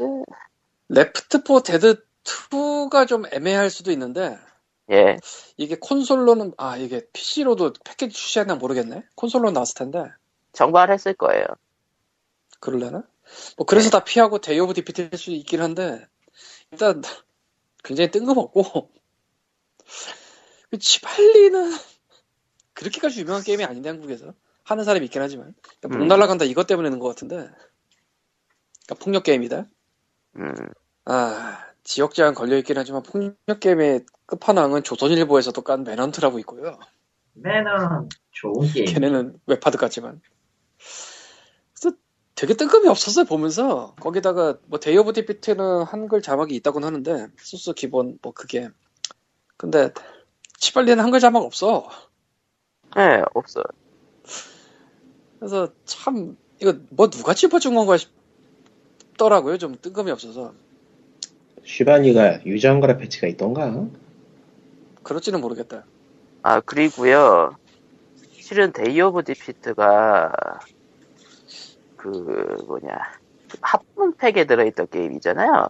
음. 0.00 0.22
Left 0.88 1.42
4 1.42 1.60
Dead 1.60 2.04
2가 2.24 3.06
좀 3.06 3.24
애매할 3.32 3.70
수도 3.70 3.90
있는데 3.92 4.38
예, 4.90 5.16
이게 5.56 5.76
콘솔로는 5.80 6.52
아 6.58 6.76
이게 6.76 7.06
PC로도 7.12 7.72
패키지 7.84 8.14
출시했나 8.14 8.56
모르겠네. 8.56 9.04
콘솔로 9.16 9.50
나왔을 9.50 9.74
텐데 9.74 10.04
정발했을 10.52 11.14
거예요. 11.14 11.44
그럴래나? 12.60 13.02
뭐 13.56 13.66
그래서 13.66 13.90
다 13.90 14.04
피하고 14.04 14.38
Day 14.38 14.60
of 14.60 14.74
Defeat 14.74 15.08
할수 15.10 15.30
있긴 15.32 15.60
한데 15.60 16.06
일단 16.70 17.02
굉장히 17.82 18.10
뜬금없고 18.10 18.62
그 18.62 18.96
Chivalry는 20.78 21.72
그렇게까지 22.74 23.20
유명한 23.20 23.42
게임이 23.42 23.64
아닌데 23.64 23.88
한국에서 23.88 24.34
하는 24.64 24.84
사람이 24.84 25.06
있긴 25.06 25.22
하지만 25.22 25.54
그러니까 25.80 25.98
목 25.98 26.04
음. 26.04 26.08
날라간다 26.08 26.44
이것 26.44 26.66
때문에 26.66 26.90
는것 26.90 27.08
같은데 27.14 27.36
그러니까 28.86 29.04
폭력 29.04 29.22
게임이다. 29.24 29.66
음, 30.36 30.54
아 31.04 31.64
지역 31.84 32.14
제한 32.14 32.34
걸려 32.34 32.56
있긴 32.58 32.76
하지만 32.76 33.02
폭력 33.02 33.60
게임의 33.60 34.04
끝판왕은 34.26 34.82
조선일보에서도 34.82 35.60
깐 35.62 35.84
Manhunt라고 35.84 36.38
있고요. 36.40 36.78
매는 37.36 38.08
좋은 38.32 38.68
게임. 38.72 38.86
걔네는 38.86 39.38
웹하드 39.46 39.78
같지만. 39.78 40.20
그래서 41.74 41.96
되게 42.34 42.54
뜬금이 42.54 42.88
없었어요, 42.88 43.24
보면서. 43.24 43.94
거기다가, 44.00 44.58
뭐, 44.66 44.80
Day 44.80 44.96
of 44.96 45.12
Defeat는 45.12 45.84
한글 45.84 46.22
자막이 46.22 46.54
있다곤 46.56 46.84
하는데, 46.84 47.28
소스 47.38 47.72
기본, 47.72 48.18
뭐, 48.22 48.32
그게. 48.32 48.68
근데, 49.56 49.90
Chivalry는 50.58 51.02
한글 51.02 51.20
자막 51.20 51.42
없어. 51.42 51.88
네, 52.96 53.22
없어. 53.34 53.62
그래서 55.38 55.68
참, 55.84 56.36
이거 56.60 56.74
뭐 56.90 57.10
누가 57.10 57.34
짚어준 57.34 57.74
건가 57.74 57.96
싶더라고요. 57.96 59.58
좀 59.58 59.76
뜬금이 59.80 60.10
없어서. 60.10 60.54
Chivalry가 61.64 62.46
유저한거라 62.46 62.96
패치가 62.96 63.26
있던가? 63.26 63.86
그럴지는 65.02 65.40
모르겠다. 65.40 65.84
아 66.42 66.60
그리고요 66.60 67.56
실은 68.30 68.72
Day 68.72 69.00
of 69.00 69.24
Defeat가 69.24 70.32
그 71.96 72.62
뭐냐 72.68 72.92
합본팩에 73.60 74.44
들어있던 74.46 74.86
게임이잖아요 74.88 75.68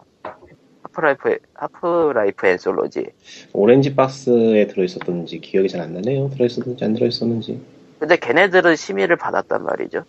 하프라이프 1.00 1.38
하프라이프 1.54 2.46
앤솔로지 2.46 3.06
오렌지 3.52 3.94
박스에 3.94 4.66
들어있었던지 4.66 5.40
기억이 5.40 5.68
잘 5.68 5.76
안 5.82 5.92
나네요. 5.92 6.30
들어있었는지 6.30 6.84
안 6.84 6.94
들어있었는지. 6.94 7.60
근데 7.98 8.16
걔네들은 8.16 8.76
심의를 8.76 9.16
받았단 9.16 9.62
말이죠 9.62 10.04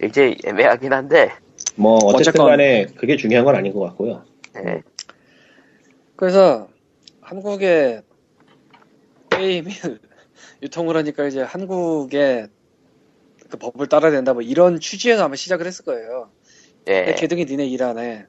굉장히 0.00 0.36
애매하긴 0.44 0.92
한데 0.92 1.30
뭐 1.76 1.98
어쨌든 2.04 2.44
간에 2.44 2.86
그게 2.96 3.16
중요한 3.16 3.44
건 3.44 3.54
아닌 3.56 3.72
것 3.72 3.80
같고요. 3.80 4.24
네. 4.54 4.82
그래서, 6.16 6.68
한국에 7.20 8.02
게임이 9.30 9.70
유통을 10.62 10.96
하니까 10.96 11.26
이제 11.26 11.40
한국의 11.42 12.48
그 13.48 13.56
법을 13.56 13.88
따라야 13.88 14.10
된다, 14.12 14.32
뭐 14.32 14.42
이런 14.42 14.78
취지에서 14.78 15.24
아마 15.24 15.34
시작을 15.36 15.66
했을 15.66 15.84
거예요. 15.84 16.30
예, 16.88 17.02
내 17.06 17.14
개둥이 17.14 17.44
니네 17.46 17.66
일안 17.66 17.98
해. 17.98 18.26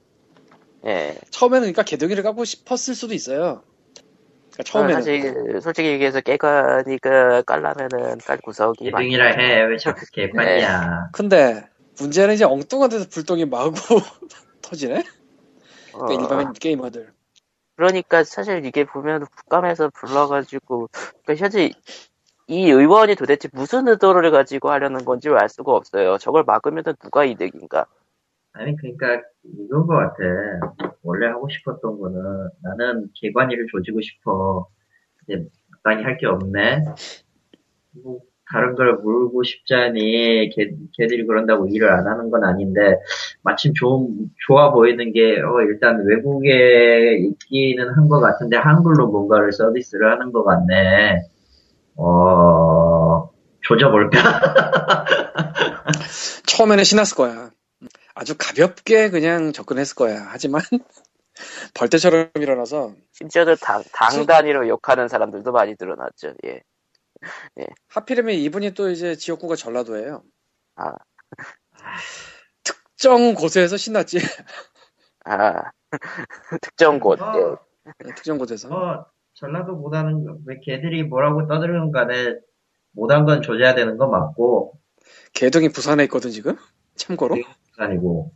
예. 0.85 1.17
처음에는 1.29 1.61
그러니까 1.61 1.83
개둥이를 1.83 2.23
까고 2.23 2.45
싶었을 2.45 2.95
수도 2.95 3.13
있어요. 3.13 3.63
그러니까 4.51 4.63
처음에는. 4.65 4.95
사실 4.95 5.61
솔직히 5.61 5.89
얘기해서 5.89 6.21
깨가니까 6.21 7.41
깔라면은 7.43 8.17
깔 8.25 8.37
구석이 8.37 8.91
많 8.91 9.01
개등이라 9.03 9.25
해. 9.37 9.63
왜 9.63 9.77
자꾸 9.77 10.05
개판이야. 10.11 11.09
근데 11.13 11.67
문제는 11.99 12.35
이제 12.35 12.45
엉뚱한 12.45 12.89
데서 12.89 13.05
불똥이 13.09 13.45
마구 13.45 13.73
터지네? 14.61 15.03
어, 15.93 16.05
그러니까 16.05 16.23
일반 16.35 16.53
게이머들. 16.53 17.13
그러니까 17.75 18.23
사실 18.23 18.65
이게 18.65 18.83
보면 18.83 19.25
국감에서 19.25 19.89
불러가지고 19.89 20.89
그러니까 21.23 21.35
현재 21.43 21.71
이 22.47 22.69
의원이 22.69 23.15
도대체 23.15 23.47
무슨 23.53 23.87
의도를 23.87 24.29
가지고 24.31 24.69
하려는 24.69 25.05
건지 25.05 25.29
알 25.29 25.49
수가 25.49 25.71
없어요. 25.71 26.17
저걸 26.17 26.43
막으면 26.43 26.83
누가 27.01 27.25
이득인가? 27.25 27.87
아니, 28.53 28.75
그러니까, 28.77 29.21
이건 29.43 29.87
것 29.87 29.95
같아. 29.95 30.93
원래 31.03 31.27
하고 31.27 31.47
싶었던 31.49 31.99
거는, 31.99 32.49
나는 32.61 33.09
개관이를 33.15 33.67
조지고 33.71 34.01
싶어. 34.01 34.67
근데, 35.25 35.45
마땅히 35.83 36.03
할 36.03 36.17
게 36.17 36.27
없네. 36.27 36.83
뭐, 38.03 38.19
다른 38.51 38.75
걸 38.75 38.97
물고 38.97 39.41
싶자니 39.43 40.49
걔, 40.55 40.71
걔들이 40.97 41.25
그런다고 41.25 41.67
일을 41.67 41.89
안 41.89 42.05
하는 42.07 42.29
건 42.29 42.43
아닌데 42.43 42.99
마침 43.41 43.73
좋은 43.73 44.29
좋아 44.45 44.71
보이는 44.71 45.11
게 45.13 45.39
어, 45.41 45.61
일단 45.61 46.05
외국에 46.05 47.17
있기는 47.17 47.89
한 47.95 48.09
것 48.09 48.19
같은데 48.19 48.57
한글로 48.57 49.07
뭔가를 49.07 49.53
서비스를 49.53 50.11
하는 50.11 50.31
것 50.33 50.43
같네. 50.43 51.21
어 51.97 53.29
조져볼까? 53.61 54.19
처음에는 56.45 56.83
신났을 56.83 57.15
거야. 57.15 57.49
아주 58.15 58.35
가볍게 58.37 59.09
그냥 59.09 59.53
접근했을 59.53 59.95
거야. 59.95 60.27
하지만 60.29 60.61
벌떼처럼 61.73 62.29
일어나서 62.35 62.93
심지어는 63.11 63.55
당, 63.59 63.83
당 63.91 64.25
단위로 64.25 64.67
욕하는 64.67 65.07
사람들도 65.07 65.51
많이 65.51 65.75
늘어났죠. 65.79 66.33
예. 66.45 66.61
하필이면 67.89 68.35
이분이 68.35 68.71
또 68.71 68.89
이제 68.89 69.15
지역구가 69.15 69.55
전라도예요. 69.55 70.23
아. 70.75 70.93
특정 72.63 73.33
곳에서 73.33 73.77
신났지. 73.77 74.17
아, 75.25 75.71
특정 76.61 76.99
곳. 76.99 77.19
예. 77.19 77.23
어, 77.23 77.57
특정 78.15 78.37
곳에서. 78.37 78.69
어, 78.69 79.05
전라도보다는 79.33 80.43
왜 80.45 80.59
걔들이 80.63 81.03
뭐라고 81.03 81.47
떠들건 81.47 81.91
간에 81.91 82.35
못한 82.91 83.25
건 83.25 83.41
조져야 83.41 83.73
되는 83.73 83.97
건 83.97 84.11
맞고 84.11 84.79
개동이 85.33 85.69
부산에 85.69 86.03
있거든 86.03 86.29
지금. 86.29 86.55
참고로. 86.95 87.35
아니고 87.77 88.33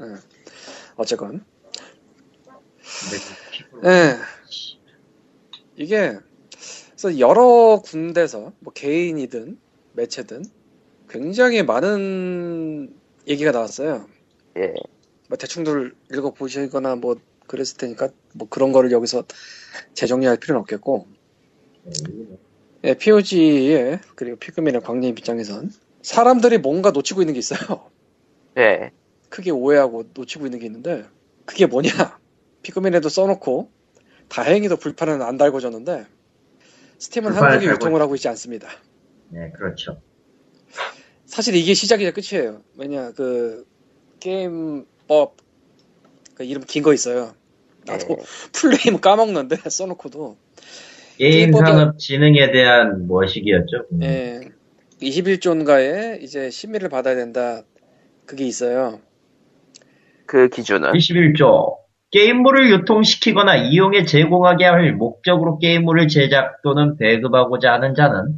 응. 0.00 0.16
어쨌건. 0.96 1.44
근데 3.80 3.88
예. 3.88 4.16
이게 5.76 6.18
그래서 6.90 7.18
여러 7.18 7.80
군데서 7.82 8.52
뭐 8.60 8.72
개인이든 8.72 9.58
매체든 9.94 10.44
굉장히 11.08 11.62
많은 11.62 12.94
얘기가 13.26 13.52
나왔어요. 13.52 14.06
예. 14.58 14.74
뭐 15.28 15.38
대충들 15.38 15.94
읽어 16.12 16.32
보시거나 16.32 16.96
뭐 16.96 17.16
그랬을 17.46 17.76
테니까 17.78 18.10
뭐 18.34 18.48
그런 18.48 18.72
거를 18.72 18.92
여기서 18.92 19.24
재정리할 19.94 20.36
필요는 20.38 20.60
없겠고 20.60 21.06
예, 22.84 22.94
POG의 22.94 24.00
그리고 24.14 24.36
피그민의 24.36 24.80
광님 24.82 25.10
입장에선 25.10 25.72
사람들이 26.02 26.58
뭔가 26.58 26.90
놓치고 26.90 27.22
있는 27.22 27.34
게 27.34 27.38
있어요. 27.38 27.90
예. 28.58 28.90
크게 29.28 29.50
오해하고 29.50 30.04
놓치고 30.14 30.46
있는 30.46 30.58
게 30.58 30.66
있는데 30.66 31.04
그게 31.44 31.66
뭐냐? 31.66 31.90
피그민에도 32.62 33.08
써놓고 33.08 33.70
다행히도 34.28 34.76
불판은 34.76 35.22
안 35.22 35.36
달궈졌는데 35.38 36.06
스팀은 36.98 37.32
달고 37.32 37.64
유통을 37.64 38.00
하고 38.02 38.14
있지 38.14 38.28
않습니다. 38.28 38.68
네 39.28 39.50
그렇죠. 39.56 40.00
사실 41.26 41.54
이게 41.54 41.74
시작이자 41.74 42.12
끝이에요. 42.12 42.62
왜냐 42.76 43.12
그 43.12 43.64
게임법 44.20 45.36
그 46.34 46.44
이름 46.44 46.64
긴 46.64 46.82
거 46.82 46.92
있어요. 46.92 47.34
나도 47.86 48.06
예. 48.10 48.16
풀네임 48.52 49.00
까먹는데 49.00 49.56
써놓고도 49.70 50.36
게임 51.16 51.52
산업 51.52 51.98
진흥에 51.98 52.50
대한 52.52 53.06
뭐시기였죠? 53.06 53.86
음. 53.92 54.02
예, 54.02 54.40
21조인가에 55.00 56.22
이제 56.22 56.50
심의를 56.50 56.88
받아야 56.88 57.14
된다. 57.14 57.62
그게 58.30 58.44
있어요. 58.44 59.00
그 60.24 60.48
기준은 60.48 60.92
21조 60.92 61.78
게임물을 62.12 62.70
유통시키거나 62.70 63.56
이용에 63.56 64.04
제공하게 64.04 64.66
할 64.66 64.92
목적으로 64.92 65.58
게임물을 65.58 66.06
제작 66.06 66.62
또는 66.62 66.96
배급하고자 66.96 67.72
하는 67.72 67.96
자는 67.96 68.36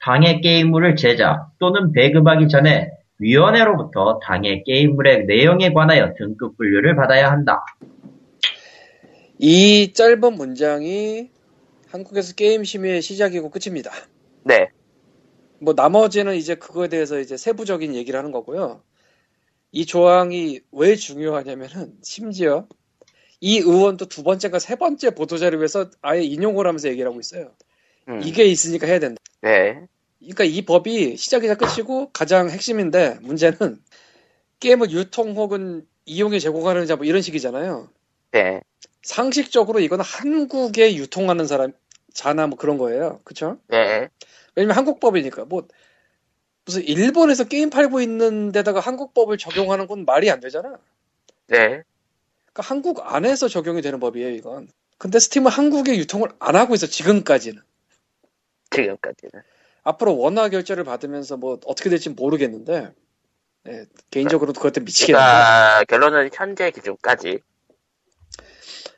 당의 0.00 0.40
게임물을 0.40 0.96
제작 0.96 1.50
또는 1.58 1.92
배급하기 1.92 2.48
전에 2.48 2.90
위원회로부터 3.18 4.20
당의 4.22 4.64
게임물의 4.64 5.26
내용에 5.26 5.74
관하여 5.74 6.14
등급 6.16 6.56
분류를 6.56 6.96
받아야 6.96 7.30
한다. 7.30 7.62
이 9.38 9.92
짧은 9.92 10.32
문장이 10.32 11.28
한국에서 11.90 12.34
게임 12.34 12.64
심의의 12.64 13.02
시작이고 13.02 13.50
끝입니다. 13.50 13.90
네. 14.44 14.70
뭐 15.58 15.74
나머지는 15.76 16.36
이제 16.36 16.54
그거에 16.54 16.88
대해서 16.88 17.18
이제 17.18 17.36
세부적인 17.36 17.94
얘기를 17.94 18.16
하는 18.18 18.32
거고요. 18.32 18.80
이 19.72 19.84
조항이 19.86 20.60
왜 20.72 20.96
중요하냐면은 20.96 21.94
심지어 22.02 22.66
이 23.40 23.58
의원도 23.58 24.06
두 24.06 24.22
번째가 24.22 24.58
세 24.58 24.76
번째 24.76 25.10
보도자료에서 25.10 25.90
아예 26.00 26.22
인용을 26.22 26.66
하면서 26.66 26.88
얘기를 26.88 27.08
하고 27.08 27.20
있어요. 27.20 27.52
음. 28.08 28.20
이게 28.24 28.44
있으니까 28.44 28.86
해야 28.86 28.98
된다. 28.98 29.20
네. 29.42 29.86
그러니까 30.18 30.44
이 30.44 30.62
법이 30.62 31.16
시작이자 31.16 31.56
끝이고 31.56 32.10
가장 32.12 32.48
핵심인데 32.50 33.18
문제는 33.20 33.82
게임을 34.60 34.90
유통 34.90 35.36
혹은 35.36 35.86
이용에 36.06 36.38
제공하는 36.38 36.86
자 36.86 36.96
뭐 36.96 37.04
이런 37.04 37.20
식이잖아요. 37.20 37.88
네. 38.32 38.60
상식적으로 39.02 39.80
이건 39.80 40.00
한국에 40.00 40.96
유통하는 40.96 41.46
사람 41.46 41.72
자나 42.14 42.46
뭐 42.46 42.56
그런 42.56 42.78
거예요. 42.78 43.20
그쵸? 43.24 43.58
네. 43.68 44.08
왜냐면 44.54 44.76
한국 44.76 45.00
법이니까 45.00 45.44
뭐 45.44 45.68
무슨 46.66 46.82
일본에서 46.82 47.44
게임 47.44 47.70
팔고 47.70 48.00
있는 48.00 48.50
데다가 48.50 48.80
한국 48.80 49.14
법을 49.14 49.38
적용하는 49.38 49.86
건 49.86 50.04
말이 50.04 50.28
안 50.30 50.40
되잖아. 50.40 50.78
네. 51.46 51.82
그러니까 52.52 52.62
한국 52.62 53.00
안에서 53.14 53.48
적용이 53.48 53.82
되는 53.82 54.00
법이에요, 54.00 54.30
이건. 54.30 54.68
근데 54.98 55.20
스팀은 55.20 55.50
한국에 55.50 55.96
유통을 55.96 56.28
안 56.40 56.56
하고 56.56 56.74
있어, 56.74 56.88
지금까지는. 56.88 57.62
지금까지는. 58.70 59.42
앞으로 59.84 60.18
원화 60.18 60.48
결제를 60.48 60.82
받으면서 60.82 61.36
뭐 61.36 61.60
어떻게 61.66 61.88
될지 61.88 62.10
모르겠는데, 62.10 62.92
예, 63.68 63.86
개인적으로도 64.10 64.58
그것 64.58 64.72
때문에 64.72 64.86
미치겠는데, 64.86 65.24
그러니까 65.24 65.84
결론은 65.84 66.30
현재 66.32 66.72
기준까지. 66.72 67.38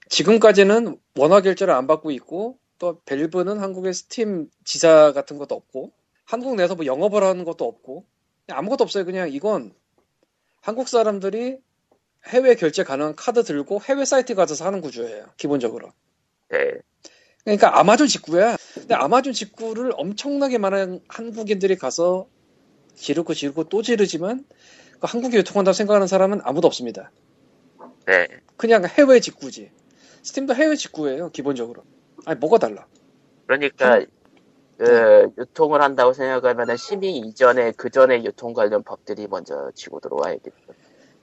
지금까지는 0.08 0.98
원화 1.16 1.42
결제를 1.42 1.74
안 1.74 1.86
받고 1.86 2.12
있고, 2.12 2.58
또 2.78 3.00
밸브는 3.04 3.58
한국에 3.58 3.92
스팀 3.92 4.48
지사 4.64 5.12
같은 5.12 5.36
것도 5.36 5.54
없고, 5.54 5.92
한국 6.28 6.56
내에서 6.56 6.74
뭐 6.74 6.84
영업을 6.84 7.22
하는 7.24 7.44
것도 7.44 7.64
없고, 7.64 8.04
아무것도 8.48 8.84
없어요. 8.84 9.06
그냥 9.06 9.32
이건 9.32 9.72
한국 10.60 10.86
사람들이 10.86 11.56
해외 12.26 12.54
결제 12.54 12.84
가능한 12.84 13.16
카드 13.16 13.42
들고 13.42 13.80
해외 13.88 14.04
사이트 14.04 14.34
가서 14.34 14.54
사는 14.54 14.78
구조예요. 14.82 15.24
기본적으로. 15.38 15.90
네. 16.50 16.74
그러니까 17.44 17.80
아마존 17.80 18.08
직구야. 18.08 18.56
근데 18.74 18.94
아마존 18.94 19.32
직구를 19.32 19.92
엄청나게 19.96 20.58
많은 20.58 21.00
한국인들이 21.08 21.76
가서 21.76 22.28
지르고 22.94 23.32
지르고 23.32 23.64
또 23.64 23.80
지르지만 23.80 24.44
그 25.00 25.06
한국에 25.06 25.38
유통한다고 25.38 25.72
생각하는 25.72 26.06
사람은 26.06 26.40
아무도 26.44 26.66
없습니다. 26.66 27.10
네. 28.06 28.26
그냥 28.58 28.84
해외 28.84 29.20
직구지. 29.20 29.70
스팀도 30.24 30.54
해외 30.54 30.76
직구예요, 30.76 31.30
기본적으로. 31.30 31.84
아니, 32.26 32.38
뭐가 32.38 32.58
달라? 32.58 32.86
그러니까 33.46 34.04
그 34.78 35.30
유통을 35.38 35.82
한다고 35.82 36.12
생각하면 36.12 36.76
심의 36.76 37.18
이전에 37.18 37.72
그 37.72 37.90
전에 37.90 38.24
유통 38.24 38.54
관련 38.54 38.84
법들이 38.84 39.26
먼저 39.26 39.72
치고 39.74 40.00
들어와야겠죠. 40.00 40.52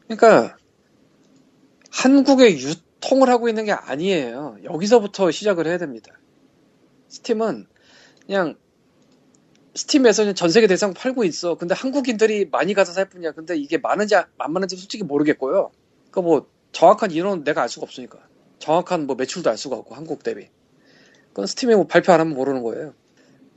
그러니까 0.07 0.57
한국에 1.91 2.51
유통을 2.57 3.29
하고 3.29 3.47
있는 3.49 3.65
게 3.65 3.71
아니에요. 3.71 4.57
여기서부터 4.65 5.31
시작을 5.31 5.67
해야 5.67 5.77
됩니다. 5.77 6.11
스팀은 7.07 7.67
그냥 8.25 8.55
스팀에서 9.75 10.23
그냥 10.23 10.35
전 10.35 10.49
세계 10.49 10.67
대상 10.67 10.93
팔고 10.93 11.23
있어. 11.23 11.55
근데 11.55 11.73
한국인들이 11.75 12.49
많이 12.51 12.73
가서 12.73 12.93
살 12.93 13.09
뿐이야. 13.09 13.31
근데 13.31 13.57
이게 13.57 13.77
많은지 13.77 14.15
안 14.15 14.25
많은지 14.37 14.75
솔직히 14.77 15.03
모르겠고요. 15.03 15.71
그 16.11 16.21
뭐 16.21 16.47
정확한 16.71 17.11
인원은 17.11 17.45
내가 17.45 17.61
알 17.61 17.69
수가 17.69 17.85
없으니까. 17.85 18.19
정확한 18.59 19.07
뭐 19.07 19.15
매출도 19.15 19.49
알 19.49 19.57
수가 19.57 19.77
없고 19.77 19.95
한국 19.95 20.23
대비. 20.23 20.49
그건 21.29 21.47
스팀에 21.47 21.75
뭐 21.75 21.87
발표 21.87 22.11
안 22.11 22.19
하면 22.19 22.33
모르는 22.35 22.63
거예요. 22.63 22.93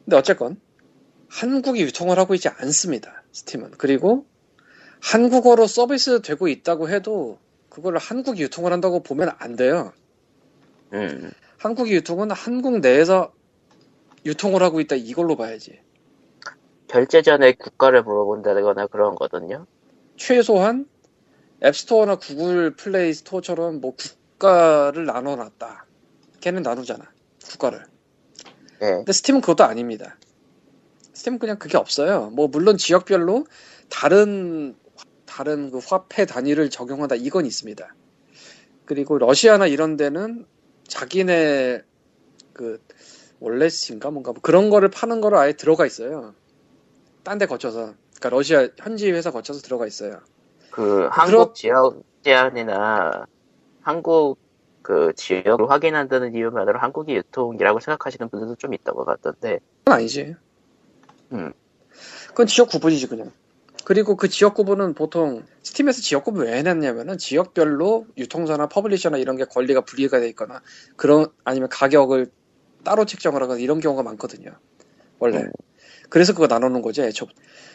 근데 0.09 0.17
어쨌건 0.17 0.59
한국이 1.29 1.83
유통을 1.83 2.19
하고 2.19 2.35
있지 2.35 2.49
않습니다. 2.49 3.25
스팀은. 3.33 3.73
그리고 3.73 4.25
한국어로 5.03 5.67
서비스 5.67 6.23
되고 6.23 6.49
있다고 6.49 6.89
해도 6.89 7.39
그걸 7.69 7.99
한국이 7.99 8.41
유통을 8.45 8.73
한다고 8.73 9.03
보면 9.03 9.33
안 9.37 9.55
돼요. 9.55 9.93
음. 10.95 11.31
한국이 11.59 11.93
유통은 11.93 12.31
한국 12.31 12.79
내에서 12.81 13.35
유통을 14.25 14.63
하고 14.63 14.81
있다 14.81 14.97
이걸로 14.97 15.37
봐야지. 15.37 15.79
결제 16.87 17.21
전에 17.21 17.53
국가를 17.53 18.03
물어본다거나 18.03 18.87
그런 18.87 19.15
거거든요. 19.15 19.67
최소한 20.17 20.89
앱스토어나 21.63 22.17
구글 22.17 22.75
플레이 22.75 23.13
스토어처럼 23.13 23.83
뭐 23.83 23.95
국가를 23.95 25.05
나눠놨다. 25.05 25.85
걔는 26.41 26.63
나누잖아. 26.63 27.05
국가를. 27.45 27.98
네. 28.81 28.93
근데 28.97 29.13
스팀은 29.13 29.41
그것도 29.41 29.65
아닙니다. 29.65 30.17
스팀은 31.15 31.39
그냥 31.39 31.59
그게 31.59 31.77
없어요. 31.77 32.31
뭐 32.31 32.49
물론 32.49 32.77
지역별로 32.77 33.47
다른 33.91 34.77
다른 35.27 35.71
그 35.71 35.81
화폐 35.85 36.27
단위를 36.27 36.71
적용한다 36.71 37.17
이건 37.17 37.47
있습니다. 37.47 37.95
그리고 38.85 39.19
러시아나 39.19 39.67
이런 39.67 39.97
데는 39.97 40.47
자기네 40.87 41.83
그 42.53 42.81
월렛인가 43.41 44.11
뭔가 44.11 44.33
뭐 44.33 44.41
그런 44.43 44.71
거를 44.71 44.91
파는 44.91 45.21
거를 45.21 45.39
아예 45.39 45.53
들어가 45.53 45.87
있어요. 45.87 46.35
딴 47.25 47.39
데 47.39 47.47
거쳐서 47.47 47.95
그러니까 48.17 48.29
러시아 48.31 48.69
현지 48.79 49.11
회사 49.13 49.31
거쳐서 49.31 49.61
들어가 49.61 49.87
있어요. 49.87 50.21
그 50.71 51.09
한국 51.11 51.55
지역 51.55 52.03
제한이나 52.23 53.27
한국 53.83 54.39
그 54.89 55.13
지역을 55.17 55.69
확인한다는 55.71 56.35
이유만으로 56.35 56.79
한국이 56.79 57.15
유통이라고 57.15 57.79
생각하시는 57.79 58.31
분들도 58.31 58.55
좀 58.55 58.73
있던 58.73 58.95
것 58.95 59.05
같던데 59.05 59.59
그건 59.85 59.99
아니지. 59.99 60.35
음. 61.33 61.53
그건 62.29 62.47
지역 62.47 62.71
구분이지 62.71 63.07
그냥. 63.09 63.31
그리고 63.85 64.17
그 64.17 64.29
지역 64.31 64.55
구분은 64.55 64.95
보통 64.95 65.43
Steam에서 65.63 66.01
지역 66.01 66.25
구분 66.25 66.47
왜 66.47 66.57
해놨냐면은 66.57 67.19
지역별로 67.19 68.07
유통사나 68.17 68.69
publisher나 68.69 69.19
이런 69.19 69.37
게 69.37 69.45
권리가 69.45 69.83
분리가 69.83 70.21
돼 70.21 70.29
있거나 70.31 70.63
그런 70.97 71.27
아니면 71.45 71.69
가격을 71.69 72.31
따로 72.83 73.05
책정을 73.05 73.43
하거나 73.43 73.61
이런 73.61 73.81
경우가 73.81 74.03
많거든요. 74.03 74.53
원래. 75.19 75.41
음. 75.41 75.53
그래서 76.09 76.33
그거 76.33 76.47
나눠놓은 76.47 76.81
거지. 76.81 77.03
애초 77.03 77.27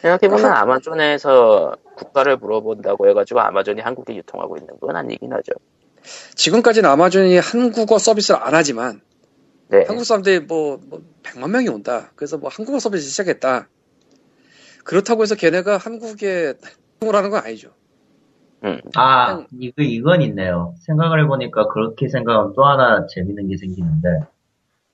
생각해보면 0.02 0.46
한- 0.46 0.56
아마존에서 0.56 1.76
국가를 1.94 2.38
물어본다고 2.38 3.08
해가지고 3.08 3.38
아마존이 3.38 3.82
한국에 3.82 4.16
유통하고 4.16 4.56
있는 4.56 4.76
건 4.80 4.96
아니긴 4.96 5.32
하죠. 5.32 5.52
지금까지는 6.34 6.88
아마존이 6.88 7.38
한국어 7.38 7.98
서비스를 7.98 8.40
안 8.42 8.54
하지만 8.54 9.00
네. 9.68 9.84
한국 9.86 10.04
사람들이 10.04 10.40
뭐, 10.40 10.78
뭐 10.84 11.02
100만 11.22 11.50
명이 11.50 11.68
온다. 11.68 12.12
그래서 12.16 12.38
뭐 12.38 12.50
한국어 12.52 12.78
서비스 12.78 13.08
시작했다. 13.08 13.68
그렇다고 14.84 15.22
해서 15.22 15.34
걔네가 15.34 15.78
한국에 15.78 16.54
유통을 17.00 17.14
하는 17.14 17.30
건 17.30 17.42
아니죠. 17.44 17.70
음. 18.64 18.80
아, 18.94 19.44
이거, 19.58 19.82
이건 19.82 20.22
있네요. 20.22 20.74
생각을 20.86 21.22
해보니까 21.24 21.68
그렇게 21.68 22.08
생각하면 22.08 22.52
또 22.54 22.64
하나 22.64 23.06
재밌는 23.06 23.48
게 23.48 23.56
생기는데, 23.56 24.08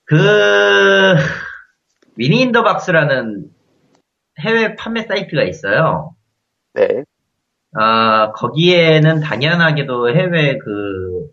그, 0.05 0.17
Mini 2.15 2.41
in 2.41 2.50
the 2.50 2.65
Box라는 2.65 3.51
해외 4.41 4.75
판매 4.75 5.05
사이트가 5.05 5.45
있어요. 5.45 6.17
네. 6.75 7.05
아, 7.75 8.33
거기에는 8.33 9.21
당연하게도 9.21 10.11
해외 10.15 10.59
그, 10.59 11.31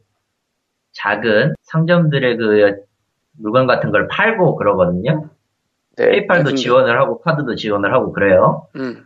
작은 0.93 1.55
상점들의 1.63 2.37
그, 2.37 2.75
물건 3.39 3.67
같은 3.67 3.91
걸 3.91 4.07
팔고 4.07 4.55
그러거든요. 4.55 5.29
네. 5.97 6.09
페이팔도 6.09 6.43
근데- 6.49 6.57
지원을 6.57 6.99
하고, 6.99 7.19
카드도 7.21 7.55
지원을 7.55 7.93
하고 7.93 8.11
그래요. 8.13 8.67
음. 8.75 9.05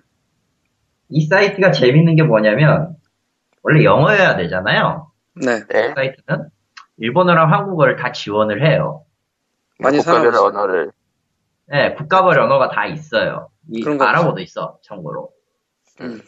이 1.10 1.26
사이트가 1.26 1.72
재밌는 1.72 2.16
게 2.16 2.24
뭐냐면, 2.24 2.96
원래 3.64 3.84
영어여야 3.84 4.38
되잖아요. 4.38 5.12
네. 5.36 5.66
네. 5.68 5.94
사이트는 5.94 6.50
일본어랑 6.98 7.52
한국어를 7.52 7.96
다 7.96 8.12
지원을 8.12 8.66
해요. 8.66 9.06
많이 9.80 9.98
국가별 10.00 10.36
언어를 10.36 10.92
네, 11.68 11.94
국가별 11.94 12.40
언어가 12.40 12.70
다 12.70 12.86
있어요. 12.86 13.50
이 13.72 13.82
그런 13.82 13.98
거 13.98 14.06
아랍어도 14.06 14.42
있어, 14.42 14.78
참고로. 14.84 15.30
음. 16.02 16.22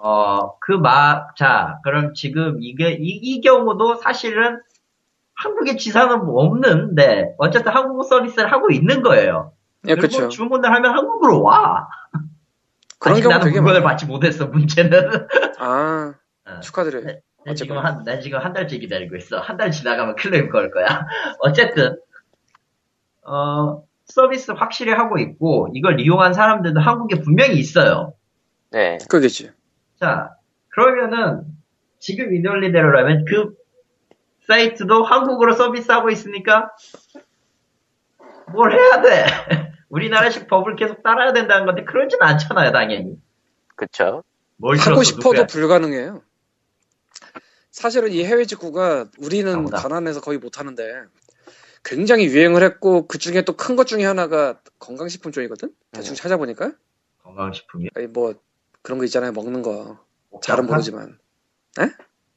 어, 0.00 0.56
그 0.60 0.72
마, 0.72 1.26
자, 1.36 1.78
그럼 1.82 2.14
지금 2.14 2.58
이게, 2.60 2.92
이, 2.92 3.08
이 3.20 3.40
경우도 3.40 3.96
사실은 3.96 4.60
한국에 5.34 5.76
지사는 5.76 6.24
뭐 6.24 6.44
없는데, 6.44 7.34
어쨌든 7.38 7.72
한국어 7.72 8.04
서비스를 8.04 8.50
하고 8.52 8.70
있는 8.70 9.02
거예요. 9.02 9.52
예, 9.86 9.94
그리고 9.96 10.16
그렇죠. 10.16 10.28
주문을 10.28 10.72
하면 10.72 10.92
한국으로 10.96 11.42
와. 11.42 11.88
그런 13.00 13.20
경우 13.20 13.30
나는 13.34 13.46
되게 13.46 13.60
물건을 13.60 13.80
많아. 13.80 13.92
받지 13.92 14.06
못했어, 14.06 14.46
문제는. 14.46 15.26
아, 15.58 16.14
어. 16.46 16.60
축하드려요. 16.60 17.04
네. 17.04 17.20
나 17.44 17.54
지금. 17.54 17.78
한, 17.78 18.04
나 18.04 18.18
지금 18.20 18.38
한 18.40 18.52
달째 18.52 18.78
기다리고 18.78 19.16
있어. 19.16 19.38
한 19.40 19.56
달 19.56 19.70
지나가면 19.72 20.16
클레임 20.16 20.50
걸 20.50 20.70
거야. 20.70 20.86
어쨌든, 21.40 21.98
어, 23.24 23.82
서비스 24.04 24.52
확실히 24.52 24.92
하고 24.92 25.18
있고, 25.18 25.68
이걸 25.74 26.00
이용한 26.00 26.34
사람들도 26.34 26.80
한국에 26.80 27.20
분명히 27.20 27.56
있어요. 27.58 28.14
네. 28.70 28.98
그겠지. 29.08 29.50
자, 30.00 30.36
그러면은, 30.68 31.44
지금 31.98 32.34
이 32.34 32.40
논리대로라면 32.40 33.24
그 33.24 33.54
사이트도 34.46 35.04
한국어로 35.04 35.54
서비스하고 35.54 36.10
있으니까, 36.10 36.70
뭘 38.52 38.72
해야 38.72 39.02
돼? 39.02 39.24
우리나라식 39.88 40.46
법을 40.48 40.76
계속 40.76 41.02
따라야 41.02 41.32
된다는 41.32 41.66
건데, 41.66 41.84
그러진 41.84 42.18
않잖아요, 42.22 42.72
당연히. 42.72 43.16
그쵸. 43.76 44.22
뭘 44.56 44.76
하고 44.78 45.02
싶어도 45.02 45.30
누구야? 45.30 45.46
불가능해요. 45.46 46.22
사실은 47.70 48.10
이 48.10 48.24
해외 48.24 48.44
직구가 48.44 49.06
우리는 49.18 49.52
나보다. 49.52 49.76
가난해서 49.78 50.20
거의 50.20 50.38
못하는데 50.38 51.04
굉장히 51.84 52.26
유행을 52.26 52.62
했고 52.64 53.06
그 53.06 53.18
중에 53.18 53.42
또 53.42 53.54
큰 53.54 53.76
것 53.76 53.86
중에 53.86 54.04
하나가 54.04 54.58
건강식품 54.80 55.30
쪽이거든. 55.30 55.72
대충 55.92 56.14
음. 56.14 56.16
찾아보니까 56.16 56.72
건강식품이. 57.22 57.90
아니, 57.94 58.08
뭐 58.08 58.34
그런 58.88 58.98
거 58.98 59.04
있잖아요 59.04 59.32
먹는 59.32 59.60
거 59.60 59.98
잘은 60.40 60.64
옥장판? 60.64 60.66
모르지만 60.66 61.18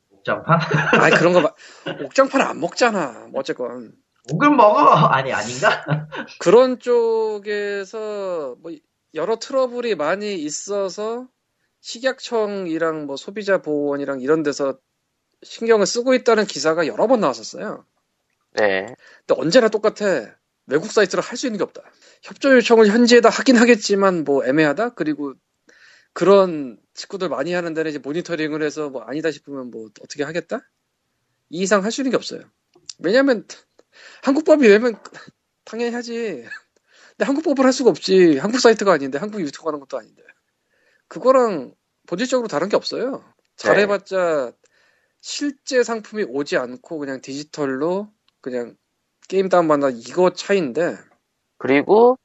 옥장판? 0.09 0.59
아니 0.99 1.15
그런 1.15 1.31
거 1.31 1.39
마- 1.39 1.53
옥장판 2.03 2.41
안 2.41 2.59
먹잖아. 2.59 3.27
뭐 3.31 3.39
어쨌건 3.39 3.93
옥은 4.33 4.57
먹어! 4.57 4.83
아니, 5.07 5.31
아닌가? 5.31 5.85
그런 6.39 6.77
쪽에서 6.79 8.57
뭐 8.59 8.73
여러 9.13 9.37
트러블이 9.39 9.95
많이 9.95 10.35
있어서 10.35 11.27
식약청이랑 11.79 13.05
뭐 13.05 13.15
소비자 13.15 13.61
보호원이랑 13.61 14.19
이런 14.19 14.43
데서 14.43 14.77
신경을 15.43 15.85
쓰고 15.85 16.13
있다는 16.15 16.45
기사가 16.45 16.85
여러 16.85 17.07
번 17.07 17.21
나왔었어요. 17.21 17.85
네. 18.55 18.87
근데 19.25 19.41
언제나 19.41 19.69
똑같아. 19.69 20.35
외국 20.67 20.91
사이트를 20.91 21.23
할 21.23 21.37
수 21.37 21.47
있는 21.47 21.57
게 21.59 21.63
없다. 21.63 21.81
협조 22.23 22.53
요청을 22.57 22.87
현지에다 22.87 23.29
하긴 23.29 23.55
하겠지만 23.55 24.25
뭐 24.25 24.45
애매하다. 24.45 24.89
그리고 24.95 25.33
그런 26.13 26.77
직구들 26.93 27.29
많이 27.29 27.53
하는 27.53 27.73
데는 27.73 27.89
이제 27.91 27.99
모니터링을 27.99 28.61
해서 28.63 28.89
뭐 28.89 29.01
아니다 29.03 29.31
싶으면 29.31 29.71
뭐 29.71 29.89
어떻게 30.01 30.23
하겠다? 30.23 30.59
이 31.49 31.61
이상 31.61 31.83
할 31.83 31.91
수 31.91 32.01
있는 32.01 32.11
게 32.11 32.17
없어요. 32.17 32.41
왜냐면 32.99 33.45
한국법이 34.23 34.67
왜면 34.67 34.95
당연히 35.65 35.93
하지. 35.93 36.45
근데 37.11 37.25
한국법을 37.25 37.65
할 37.65 37.73
수가 37.73 37.89
없지. 37.89 38.37
한국 38.37 38.59
사이트가 38.59 38.93
아닌데 38.93 39.17
한국 39.17 39.41
유튜브 39.41 39.67
하는 39.67 39.79
것도 39.79 39.97
아닌데. 39.97 40.23
그거랑 41.07 41.75
본질적으로 42.07 42.47
다른 42.47 42.69
게 42.69 42.75
없어요. 42.75 43.23
잘해봤자 43.57 44.53
실제 45.21 45.83
상품이 45.83 46.25
오지 46.29 46.57
않고 46.57 46.97
그냥 46.99 47.21
디지털로 47.21 48.11
그냥 48.41 48.75
게임 49.27 49.49
다운받나 49.49 49.89
이거 49.91 50.33
차이인데 50.33 50.97
그리고 51.57 52.17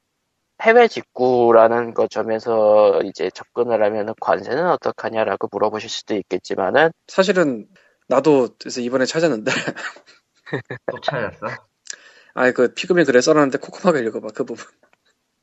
해외 0.61 0.87
직구라는 0.87 1.93
것 1.93 2.09
점에서 2.09 3.01
이제 3.03 3.29
접근을 3.29 3.83
하면 3.83 4.13
관세는 4.19 4.67
어떡하냐라고 4.69 5.49
물어보실 5.51 5.89
수도 5.89 6.15
있겠지만은 6.15 6.91
사실은 7.07 7.67
나도 8.07 8.49
그래서 8.59 8.81
이번에 8.81 9.05
찾았는데. 9.05 9.51
또 10.91 10.99
찾았어. 11.01 11.47
아이 12.33 12.51
그 12.53 12.73
피그민 12.73 13.05
글에 13.05 13.21
써놨는데 13.21 13.57
코코마가 13.59 13.99
읽어봐 13.99 14.29
그 14.33 14.43
부분. 14.43 14.65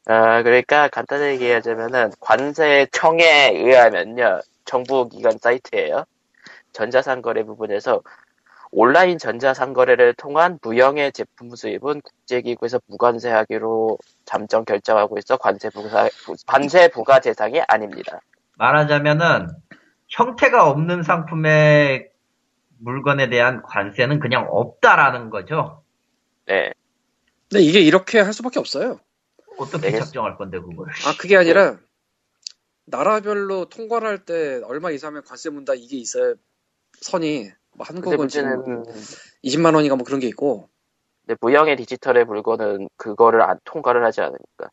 아 0.06 0.42
그러니까 0.42 0.88
간단히 0.88 1.24
얘기하자면은 1.34 2.12
관세청에 2.20 3.52
의하면요 3.54 4.40
정부 4.64 5.08
기관 5.08 5.38
사이트예요. 5.38 6.04
전자상거래 6.72 7.44
부분에서 7.44 8.02
온라인 8.76 9.18
전자상거래를 9.18 10.14
통한 10.14 10.58
무형의 10.60 11.12
제품 11.12 11.54
수입은 11.54 12.00
국제기구에서 12.00 12.80
무관세하기로 12.88 13.98
잠정 14.24 14.64
결정하고 14.64 15.16
있어 15.18 15.36
관세 15.36 15.70
부과 15.70 16.08
관세 16.44 16.88
부과 16.88 17.20
대상이 17.20 17.60
아닙니다. 17.68 18.20
말하자면은 18.56 19.46
형태가 20.08 20.68
없는 20.68 21.04
상품의 21.04 22.10
물건에 22.78 23.28
대한 23.28 23.62
관세는 23.62 24.18
그냥 24.18 24.48
없다라는 24.50 25.30
거죠. 25.30 25.84
네, 26.46 26.72
근데 27.48 27.62
이게 27.62 27.78
이렇게 27.80 28.18
할 28.18 28.32
수밖에 28.32 28.58
없어요 28.58 28.98
어떻게 29.56 29.92
네. 29.92 29.98
작정할 30.00 30.36
건데 30.36 30.58
그걸? 30.58 30.88
아 31.06 31.14
그게 31.16 31.36
아니라 31.36 31.78
나라별로 32.86 33.68
통과를 33.68 34.08
할 34.08 34.24
때 34.24 34.60
얼마 34.64 34.90
이상하면 34.90 35.22
관세 35.24 35.48
문다 35.48 35.74
이게 35.74 35.96
있어요 35.96 36.34
선이 37.00 37.50
뭐 37.74 37.86
한국은 37.86 38.28
지금 38.28 38.48
문제는 38.48 38.84
20만 39.44 39.74
원인가 39.74 39.96
뭐 39.96 40.04
그런 40.04 40.20
게 40.20 40.26
있고 40.28 40.68
근데 41.26 41.36
무형의 41.40 41.76
디지털의 41.76 42.24
물건은 42.26 42.88
그거를 42.96 43.42
안 43.42 43.58
통과를 43.64 44.04
하지 44.04 44.20
않으니까. 44.20 44.70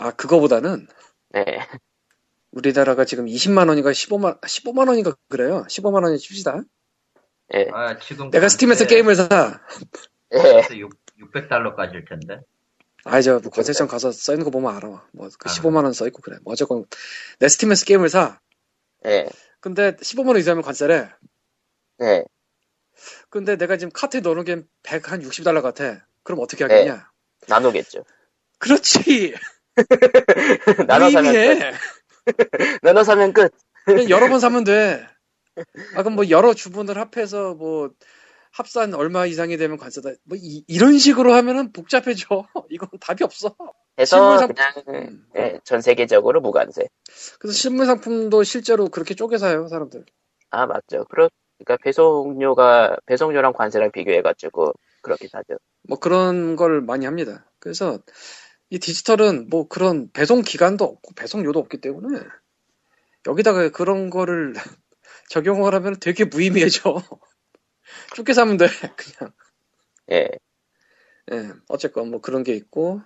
아 0.00 0.10
그거보다는 0.12 0.86
네, 1.30 1.44
우리나라가 2.50 3.04
지금 3.04 3.26
20만 3.26 3.68
원인가 3.68 3.90
15만 3.90 4.40
15만 4.40 4.88
원인가 4.88 5.14
그래요 5.28 5.64
15만 5.68 6.02
원이 6.04 6.18
칩시다 6.18 6.62
예, 7.54 7.68
아, 7.72 7.98
지금 7.98 8.30
내가 8.30 8.48
스팀에서 8.48 8.86
게임을 8.86 9.14
사 9.14 9.60
예. 10.32 10.38
관세 10.38 10.78
6, 10.78 10.90
600달러까지일 11.20 12.08
텐데. 12.08 12.40
아이 13.04 13.22
저 13.22 13.40
관세청 13.40 13.88
가서 13.88 14.12
써 14.12 14.32
있는 14.32 14.44
거 14.44 14.50
보면 14.50 14.74
알아. 14.74 14.88
뭐그 15.12 15.36
아. 15.44 15.48
15만 15.50 15.84
원 15.84 15.92
써 15.92 16.06
있고 16.06 16.22
그래. 16.22 16.38
뭐 16.44 16.52
어쨌건 16.52 16.84
내 17.38 17.48
스팀에서 17.48 17.84
게임을 17.84 18.08
사. 18.08 18.40
예, 19.06 19.28
근데 19.60 19.92
15만 19.96 20.28
원 20.28 20.36
이상이면 20.38 20.62
관세래. 20.62 21.10
예. 22.00 22.24
근데 23.30 23.56
내가 23.56 23.76
지금 23.76 23.90
카트에 23.92 24.20
넣어놓은 24.20 24.44
게 24.44 24.62
160달러 24.82 25.62
같아. 25.62 26.06
그럼 26.22 26.40
어떻게 26.40 26.64
하겠냐? 26.64 27.10
나누겠죠. 27.48 28.04
그렇지. 28.58 29.34
나눠 30.86 31.10
뭐 31.10 31.22
사면 31.22 31.32
끝. 31.32 31.76
나눠 32.82 33.04
사면 33.04 33.32
끝. 33.32 33.52
여러 34.08 34.28
번 34.28 34.40
사면 34.40 34.64
돼. 34.64 35.06
아, 35.96 36.02
그럼 36.02 36.14
뭐 36.14 36.30
여러 36.30 36.54
주분을 36.54 36.96
합해서 36.98 37.54
뭐 37.54 37.90
합산 38.52 38.94
얼마 38.94 39.26
이상이 39.26 39.56
되면 39.56 39.78
관세다. 39.78 40.10
뭐 40.24 40.38
이, 40.40 40.64
런 40.78 40.98
식으로 40.98 41.32
하면은 41.34 41.72
복잡해져. 41.72 42.46
이건 42.70 42.88
답이 43.00 43.24
없어. 43.24 43.54
해서 43.98 44.38
실물 44.38 44.54
그냥 44.54 44.72
음. 44.88 45.26
예, 45.36 45.60
전 45.64 45.80
세계적으로 45.80 46.40
무관세. 46.40 46.88
그래서 47.38 47.56
실물 47.56 47.86
상품도 47.86 48.42
실제로 48.44 48.88
그렇게 48.88 49.14
쪼개 49.14 49.38
사요, 49.38 49.68
사람들. 49.68 50.04
아 50.50 50.66
맞죠. 50.66 51.04
그러, 51.10 51.28
그러니까 51.64 51.76
배송료가 51.82 52.96
배송료랑 53.06 53.52
관세랑 53.52 53.92
비교해가지고 53.92 54.72
그렇게 55.02 55.28
사죠. 55.28 55.58
뭐 55.82 55.98
그런 55.98 56.56
걸 56.56 56.80
많이 56.80 57.04
합니다. 57.04 57.44
그래서 57.58 57.98
이 58.70 58.78
디지털은 58.78 59.48
뭐 59.50 59.68
그런 59.68 60.10
배송 60.12 60.42
기간도 60.42 60.84
없고 60.84 61.14
배송료도 61.14 61.58
없기 61.58 61.80
때문에 61.80 62.20
여기다가 63.26 63.68
그런 63.70 64.10
거를 64.10 64.54
적용을 65.28 65.74
하면 65.74 65.96
되게 66.00 66.24
무의미해져. 66.24 67.02
쪼개 68.16 68.32
사면 68.32 68.56
돼, 68.56 68.66
그냥. 68.96 69.32
예. 70.10 70.28
예, 71.30 71.52
어쨌건 71.68 72.10
뭐 72.10 72.20
그런 72.20 72.42
게 72.42 72.54
있고 72.54 73.00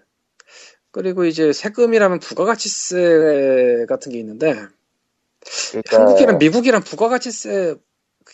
그리고 0.91 1.27
이제 1.27 1.53
세금이라면 1.53 2.21
부가가치세 2.21 3.85
같은 3.89 4.13
게 4.13 4.19
있는데 4.19 4.55
그러니까 5.71 5.99
한국이랑 5.99 6.39
미국이랑 6.39 6.83
부가가치세 6.83 7.75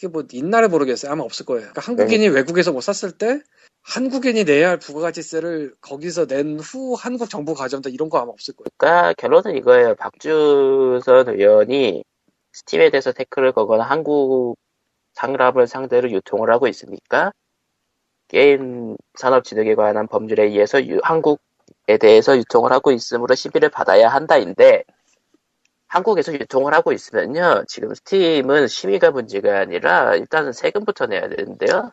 그게 0.03 0.09
뭐 0.13 0.25
있나를 0.33 0.69
모르겠어요. 0.69 1.13
아마 1.13 1.25
없을 1.25 1.47
거예요. 1.47 1.63
그러니까 1.63 1.83
한국인이 1.83 2.29
외국에서 2.29 2.73
뭐 2.73 2.81
샀을 2.83 3.13
때 3.13 3.41
한국인이 3.85 4.45
내야 4.45 4.71
할 4.71 4.79
부가가치세를 4.81 5.75
거기서 5.81 6.27
낸 6.27 6.59
후 6.61 6.95
한국 6.99 7.31
정부 7.31 7.55
가져온다 7.55 7.91
이런 7.91 8.11
거 8.11 8.19
아마 8.19 8.33
없을 8.33 8.55
거예요. 8.55 8.67
그러니까 8.79 9.15
결론은 9.19 9.57
이거예요. 9.57 9.95
박주선 9.97 11.29
의원이 11.31 12.05
스팀에 12.53 12.91
대해서 12.91 13.13
태클을 13.13 13.53
거거나 13.53 13.85
한국 13.85 14.57
상납을 15.15 15.67
상대로 15.69 16.11
유통을 16.11 16.53
하고 16.53 16.69
있으니까 16.69 17.33
게임 18.29 18.97
산업진흥에 19.19 19.75
관한 19.77 20.09
법률에 20.09 20.45
의해서 20.45 20.85
유- 20.87 21.01
한국에 21.03 21.99
대해서 22.01 22.37
유통을 22.39 22.73
하고 22.73 22.93
있으므로 22.93 23.35
시비를 23.35 23.71
받아야 23.71 24.09
한다인데 24.09 24.85
한국에서 25.93 26.33
유통을 26.33 26.73
하고 26.73 26.93
있으면요 26.93 27.65
지금 27.69 27.95
스팀은 27.95 28.67
심의가 28.67 29.11
문제가 29.11 29.59
아니라 29.59 30.17
일단은 30.17 30.53
세금부터 30.53 31.05
내야 31.05 31.29
되는데요. 31.29 31.93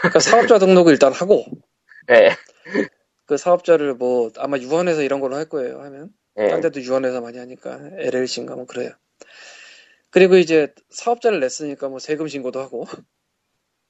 그러니까 0.00 0.18
사업자 0.18 0.58
등록을 0.58 0.92
일단 0.92 1.14
하고 1.14 1.46
네, 2.06 2.36
그 3.24 3.38
사업자를 3.38 3.94
뭐 3.94 4.30
아마 4.36 4.58
유언해서 4.58 5.02
이런 5.02 5.20
걸로 5.20 5.36
할 5.36 5.48
거예요. 5.48 5.80
하면 5.80 6.10
네. 6.34 6.48
딴 6.48 6.60
데도 6.60 6.82
유언해서 6.82 7.22
많이 7.22 7.38
하니까 7.38 7.80
LLC인가 7.96 8.56
뭐 8.56 8.66
그래요. 8.66 8.90
그리고 10.10 10.36
이제 10.36 10.74
사업자를 10.90 11.40
냈으니까 11.40 11.88
뭐 11.88 11.98
세금 11.98 12.28
신고도 12.28 12.60
하고 12.60 12.84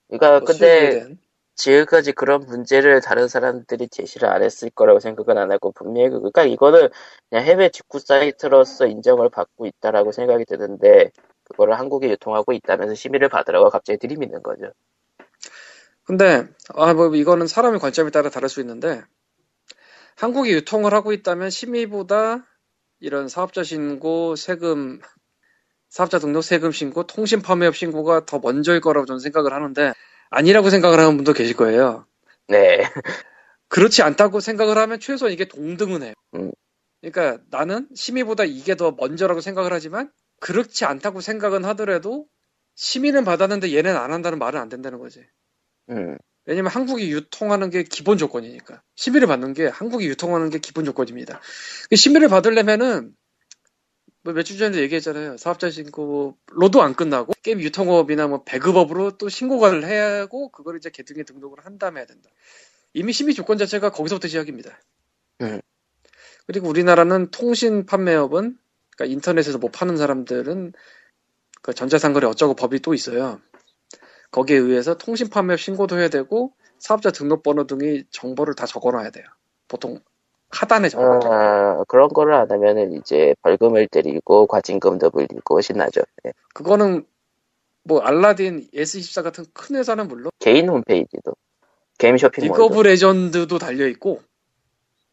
그러니까 0.07 0.39
뭐 0.39 0.47
수익에 0.47 0.69
근데 0.69 0.91
대한 0.91 1.19
지금까지 1.61 2.13
그런 2.13 2.43
문제를 2.47 3.01
다른 3.03 3.29
사람들이 3.29 3.89
제시를 3.91 4.29
안 4.31 4.43
했을 4.45 4.71
거라고 4.71 5.01
생각은 5.01 5.39
안 5.39 5.53
하고 5.53 5.73
분명히 5.73 6.11
그- 6.11 6.19
그러니까 6.21 6.45
이거는 6.45 6.89
그냥 7.31 7.45
해외 7.47 7.71
직구 7.71 8.01
사이트로서 8.01 8.87
인정을 8.89 9.31
받고 9.31 9.67
있다라고 9.67 10.13
생각이 10.13 10.47
드는데 10.47 11.13
그거를 11.45 11.79
한국에 11.79 12.11
유통하고 12.11 12.53
있다면서 12.55 12.95
심의를 12.97 13.29
받으라고 13.31 13.71
갑자기 13.71 13.99
들이미는 13.99 14.43
거죠. 14.43 14.73
근데 16.05 16.47
아 16.75 16.95
뭐 16.95 17.15
이거는 17.15 17.47
사람의 17.47 17.81
관점에 17.81 18.11
따라 18.11 18.31
다를 18.31 18.49
수 18.51 18.61
있는데 18.61 19.03
한국이 20.17 20.53
유통을 20.53 20.95
하고 20.95 21.13
있다면 21.13 21.51
심의보다 21.51 22.47
이런 23.01 23.29
사업자 23.29 23.65
신고, 23.65 24.37
세금, 24.37 25.01
사업자 25.89 26.19
등록 26.19 26.43
세금 26.43 26.73
신고, 26.73 27.07
통신 27.07 27.43
판매업 27.43 27.77
신고가 27.77 28.27
더 28.27 28.39
먼저일 28.41 28.81
거라고 28.81 29.07
저는 29.07 29.21
생각을 29.21 29.53
하는데 29.55 29.95
아니라고 30.31 30.71
생각을 30.71 30.99
하는 30.99 31.17
분도 31.17 31.33
계실 31.33 31.57
거예요. 31.57 32.07
네, 32.49 32.83
그렇지 33.69 34.03
않다고 34.03 34.41
생각을 34.41 34.79
하면 34.79 35.01
최소한 35.01 35.33
이게 35.33 35.45
동등은 35.45 36.03
해요. 36.03 36.15
음. 36.35 36.51
그러니까 37.01 37.43
나는 37.51 37.89
심의보다 37.95 38.45
이게 38.45 38.75
더 38.75 38.93
먼저라고 38.93 39.41
생각을 39.41 39.73
하지만 39.73 40.11
그렇지 40.41 40.85
않다고 40.85 41.21
생각은 41.21 41.65
하더라도 41.67 42.27
심의는 42.75 43.25
받았는데 43.25 43.75
얘는 43.75 43.97
안 43.97 44.13
한다는 44.13 44.39
말은 44.39 44.61
안 44.61 44.69
된다는 44.69 44.99
거지. 44.99 45.25
음, 45.91 46.17
왜냐면 46.47 46.71
한국이 46.73 47.11
유통하는 47.13 47.71
게 47.71 47.83
기본 47.83 48.19
조건이니까. 48.19 48.83
심의를 48.97 49.29
받는 49.29 49.53
게 49.55 49.67
한국이 49.67 50.07
유통하는 50.07 50.51
게 50.51 50.59
기본 50.59 50.85
조건입니다. 50.85 51.41
그 51.89 51.97
심의를 51.97 52.29
받으려면은 52.29 53.15
뭐 54.23 54.35
며칠 54.35 54.59
전에도 54.59 54.81
얘기했잖아요. 54.83 55.37
사업자 55.39 55.71
신고로도 55.71 56.83
안 56.83 56.95
끝나고 56.95 57.33
게임 57.43 57.61
유통업이나 57.61 58.27
뭐 58.27 58.45
배급업으로 58.45 59.17
또 59.17 59.29
신고를 59.29 59.87
해야 59.87 60.21
하고 60.21 60.51
그걸 60.51 60.77
이제 60.77 60.91
개등에 60.91 61.23
등록을 61.23 61.65
한 61.65 61.79
다음에 61.79 62.01
해야 62.01 62.07
된다. 62.07 62.29
이미 62.93 63.13
심의 63.13 63.35
조건 63.35 63.57
자체가 63.57 63.91
거기서부터 63.91 64.29
시작입니다. 64.29 64.79
음. 65.43 65.61
그리고 66.47 66.69
우리나라는 66.69 67.31
통신 67.31 67.87
판매업은 67.87 68.59
그러니까 68.97 69.15
인터넷에서 69.15 69.59
뭐 69.59 69.71
파는 69.71 69.97
사람들은 69.97 70.73
그 71.63 71.73
전자상거래 71.73 72.27
어쩌고 72.27 72.55
법이 72.55 72.81
또 72.81 72.93
있어요. 72.93 73.41
거기에 74.31 74.59
의해서 74.59 74.97
통신 74.97 75.29
판매업 75.29 75.61
신고도 75.61 75.99
해야 75.99 76.09
되고 76.09 76.53
사업자 76.79 77.11
등록번호 77.11 77.67
등의 77.67 78.05
정보를 78.11 78.55
다 78.55 78.67
적어놔야 78.67 79.11
돼요. 79.11 79.25
보통 79.69 80.01
하단에 80.51 80.89
적어. 80.89 81.21
아, 81.25 81.85
그런 81.89 82.09
거를 82.09 82.35
안 82.35 82.51
하면은 82.51 82.93
이제 82.93 83.35
벌금을 83.43 83.87
때리고 83.89 84.47
과징금도 84.47 85.11
물리고 85.11 85.61
신나죠. 85.61 86.03
네. 86.25 86.33
그거는 86.55 87.07
뭐 87.85 88.01
알라딘 88.01 88.69
YES24 88.75 89.23
같은 89.23 89.45
큰 89.55 89.77
회사는 89.77 90.09
물론 90.09 90.31
개인 90.39 90.69
홈페이지도 90.69 91.35
게임 91.99 92.17
리그 92.17 92.27
쇼핑몰도 92.27 92.67
오브 92.67 92.81
레전드도 92.83 93.59
달려 93.59 93.87
있고 93.89 94.23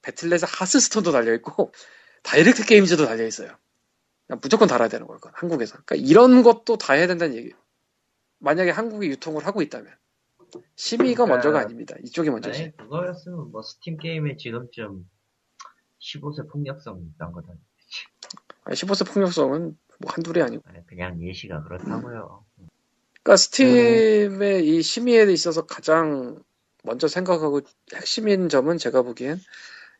배틀넷의 0.01 0.47
하스스톤도 0.49 1.11
달려 1.11 1.33
있고 1.35 1.71
다이렉트 2.23 2.65
게임즈도 2.65 3.05
달려 3.05 3.25
있어요. 3.25 3.49
그냥 4.25 4.39
무조건 4.41 4.67
달아야 4.67 4.89
되는 4.89 5.05
거예요. 5.07 5.19
그건 5.19 5.33
한국에서. 5.35 5.77
그러니까 5.85 5.95
이런 5.95 6.43
것도 6.43 6.77
다 6.77 6.93
해야 6.93 7.07
된다는 7.07 7.35
얘기예요. 7.35 7.55
만약에 8.39 8.71
한국이 8.71 9.07
유통을 9.09 9.45
하고 9.45 9.61
있다면 9.61 9.91
심의가 10.75 11.25
그러니까- 11.25 11.35
먼저가 11.35 11.59
아닙니다. 11.59 11.95
이쪽이 12.03 12.29
먼저지. 12.29 12.63
아니 12.63 12.77
그거였으면 12.77 13.51
뭐 13.51 13.61
스팀 13.61 13.97
게임에 13.97 14.37
지금쯤 14.37 15.05
15세 16.07 16.49
폭력성 16.49 17.01
있던 17.15 17.31
거다. 17.31 17.49
아니, 18.63 18.75
15세 18.75 19.11
폭력성은 19.11 19.77
뭐 19.99 20.11
한둘이 20.11 20.41
아니고. 20.41 20.63
아니, 20.67 20.85
그냥 20.85 21.21
예시가 21.21 21.63
그렇다고요. 21.63 22.45
그러니까 23.23 23.35
스팀의 23.35 24.65
이 24.67 24.81
심의에 24.81 25.23
있어서 25.31 25.65
가장 25.65 26.41
먼저 26.83 27.07
생각하고 27.07 27.61
핵심인 27.93 28.47
점은 28.47 28.77
제가 28.77 29.01
보기엔 29.01 29.37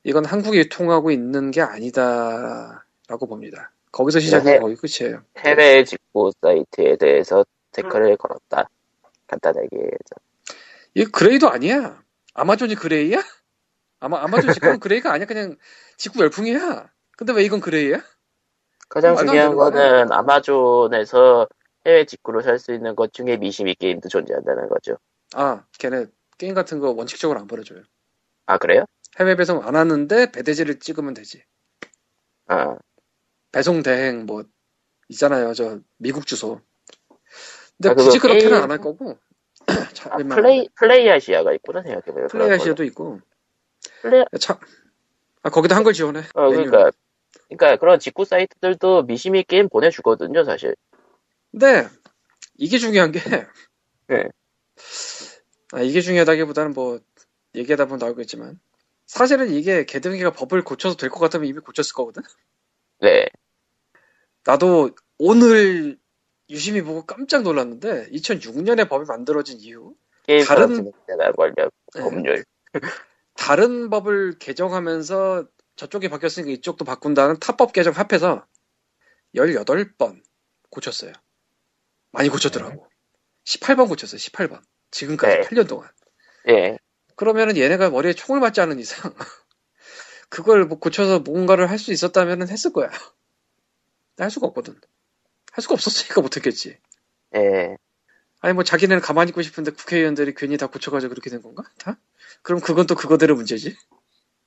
이건 0.04 0.24
한국이 0.24 0.60
유통하고 0.60 1.12
있는 1.12 1.52
게 1.52 1.62
아니다라고 1.62 3.28
봅니다. 3.28 3.74
거기서 3.92 4.20
시작이 4.20 4.46
네. 4.46 4.60
거기 4.60 4.76
끝이에요. 4.76 5.24
해외 5.40 5.84
직구 5.84 6.32
사이트에 6.42 6.98
대해서 6.98 7.46
태클을 7.72 8.16
걸었다. 8.18 8.70
간단하게 9.28 9.68
해서. 9.76 10.56
이 10.94 11.04
gray도 11.04 11.50
아니야. 11.50 12.02
아마존이 12.34 12.76
gray야? 12.76 13.22
아마 14.00 14.22
아마존 14.24 14.54
직구는 14.54 14.80
gray가 14.80 15.12
아니야. 15.12 15.26
그냥 15.26 15.56
직구 15.98 16.22
열풍이야. 16.22 16.90
근데 17.18 17.34
왜 17.34 17.44
이건 17.44 17.60
gray야? 17.60 18.00
가장 18.90 19.16
중요한. 19.18 19.56
거는 19.56 20.12
아마존에서 20.12 21.48
해외 21.86 22.06
직구로 22.06 22.42
살 22.42 22.60
수 22.60 22.74
있는 22.74 22.96
것 22.96 23.14
중에 23.14 23.38
미심의 23.38 23.76
게임도 23.76 24.10
존재한다는 24.10 24.70
거죠. 24.70 24.98
아, 25.34 25.66
걔네 25.80 26.06
게임 26.38 26.54
같은 26.54 26.80
거 26.80 26.92
원칙적으로 26.92 27.40
안 27.40 27.48
보내줘요. 27.48 27.82
아 28.46 28.58
그래요? 28.58 28.86
해외 29.20 29.36
배송 29.36 29.66
안 29.66 29.76
하는데 29.76 30.32
배대지를 30.32 30.80
찍으면 30.80 31.14
되지. 31.14 31.44
아 32.48 32.78
배송 33.52 33.82
대행 33.84 34.26
뭐 34.26 34.44
있잖아요. 35.10 35.54
저 35.54 35.80
미국 35.98 36.28
주소. 36.28 36.62
근데 37.78 37.90
아, 37.90 37.94
굳이 37.94 38.20
그렇게는 38.20 38.50
게임- 38.52 38.64
안할 38.64 38.78
거고. 38.78 39.18
자, 39.94 40.10
아. 40.14 40.18
플레이 40.18 40.70
플레이 40.76 41.10
아시아가 41.10 41.52
있구나 41.54 41.82
생각해보면 41.82 42.28
플레이 42.30 42.52
아시아도 42.52 42.84
있고. 42.86 43.20
플레이 44.10 44.24
참. 44.40 44.58
아, 45.44 45.50
거기다 45.50 45.76
한글 45.76 45.94
지원해. 45.94 46.22
어. 46.34 46.50
그러니까 46.50 46.92
그러니까 47.50 47.78
그런 47.78 48.00
직구 48.00 48.26
사이트들도 48.26 49.04
미시미 49.04 49.44
게임 49.44 49.70
보내주거든요 49.70 50.44
사실. 50.44 50.76
근데 51.52 51.88
이게 52.58 52.78
중요한 52.78 53.12
게 53.12 53.20
네. 54.08 54.24
아, 55.74 55.82
이게 55.82 56.02
중요하다기보다는 56.02 56.74
뭐 56.74 57.00
얘기하다 57.56 57.86
보면 57.86 58.00
나오겠지만 58.00 58.60
사실은 59.06 59.50
이게 59.52 59.86
개등기가 59.86 60.32
법을 60.32 60.64
고쳐서 60.64 60.96
될 60.98 61.10
것 61.10 61.20
같으면 61.20 61.46
이미 61.48 61.60
고쳤을 61.60 61.94
거거든. 61.94 62.24
네. 63.00 63.28
나도 64.46 64.92
오늘 65.18 65.98
유심히 66.50 66.82
보고 66.82 67.06
깜짝 67.06 67.44
놀랐는데 67.44 68.10
2006년에 68.12 68.88
법이 68.90 69.06
만들어진 69.08 69.60
이후 69.60 69.96
게임 70.24 70.46
다른- 70.46 70.84
네. 71.96 72.02
법률. 72.02 72.44
다른 73.38 73.90
법을 73.90 74.40
개정하면서 74.40 75.48
저쪽이 75.78 76.10
바뀌었으니까 76.10 76.52
이쪽도 76.54 76.86
바꾼다는 76.86 77.40
타법 77.40 77.74
개정 77.74 77.94
합해서 77.94 78.46
18번 79.36 80.22
고쳤어요. 80.70 81.14
많이 82.12 82.30
고쳤더라고. 82.30 82.88
18번 83.46 83.88
고쳤어요. 83.88 84.18
18번. 84.20 84.62
지금까지 84.92 85.38
네. 85.38 85.42
8년 85.42 85.68
동안. 85.68 85.90
예. 86.50 86.78
그러면은 87.16 87.58
얘네가 87.58 87.90
머리에 87.92 88.14
총을 88.14 88.42
맞지 88.42 88.62
않은 88.62 88.80
이상 88.80 89.14
그걸 90.30 90.66
뭐 90.66 90.80
고쳐서 90.80 91.20
뭔가를 91.20 91.70
할 91.70 91.80
수 91.80 91.92
있었다면은 91.94 92.50
했을 92.50 92.74
거야. 92.74 92.90
할 94.18 94.32
수가 94.32 94.48
없거든. 94.48 94.80
할 95.52 95.62
수가 95.62 95.76
없었으니까 95.76 96.22
못했겠지. 96.22 96.80
예. 97.36 97.78
아니 98.42 98.54
뭐 98.54 98.64
자기네는 98.64 99.02
가만히 99.02 99.30
있고 99.30 99.42
싶은데 99.42 99.72
국회의원들이 99.72 100.34
괜히 100.36 100.58
다 100.58 100.68
고쳐가지고 100.68 101.12
그렇게 101.12 101.30
된 101.30 101.42
건가? 101.42 101.64
다? 101.80 102.00
그럼 102.44 102.62
그건 102.62 102.88
또 102.88 102.96
그거대로 102.96 103.36
문제지. 103.36 103.76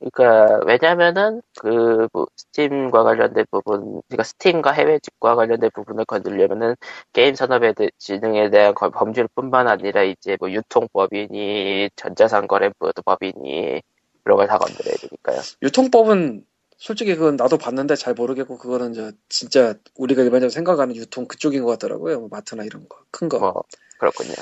그러니까 0.01 0.61
왜냐면은 0.67 1.43
그 1.61 2.09
뭐, 2.13 2.27
스팀과 2.37 3.05
관련된 3.05 3.45
부분, 3.51 4.03
그러니까 4.09 4.23
스팀과 4.25 4.73
해외 4.73 4.99
직과 5.01 5.37
관련된 5.37 5.71
부분을 5.75 6.07
건들려면은 6.07 6.77
게임 7.13 7.35
산업의 7.35 7.75
대- 7.75 7.91
진흥에 7.99 8.51
대한 8.51 8.75
거- 8.75 8.91
법률뿐만 8.91 9.69
아니라 9.69 10.03
이제 10.05 10.37
뭐 10.41 10.51
유통법이니 10.53 11.91
전자상거래법이니 11.97 13.83
그런 14.25 14.39
걸 14.39 14.47
다 14.49 14.59
건드려야 14.59 14.97
되니까요. 14.97 15.41
유통법은 15.63 16.47
솔직히 16.79 17.15
그건 17.17 17.37
나도 17.37 17.59
봤는데 17.59 17.97
잘 17.97 18.15
모르겠고 18.15 18.59
그거는 18.59 18.95
저 18.95 19.13
진짜 19.29 19.75
우리가 19.97 20.23
일반적으로 20.23 20.51
생각하는 20.51 20.97
유통 20.97 21.27
그쪽인 21.29 21.63
것 21.65 21.71
같더라고요. 21.73 22.21
뭐 22.21 22.29
마트나 22.31 22.65
이런 22.65 22.89
거, 22.89 22.99
큰 23.11 23.29
거. 23.29 23.39
뭐 23.41 23.65
그렇군요. 23.99 24.35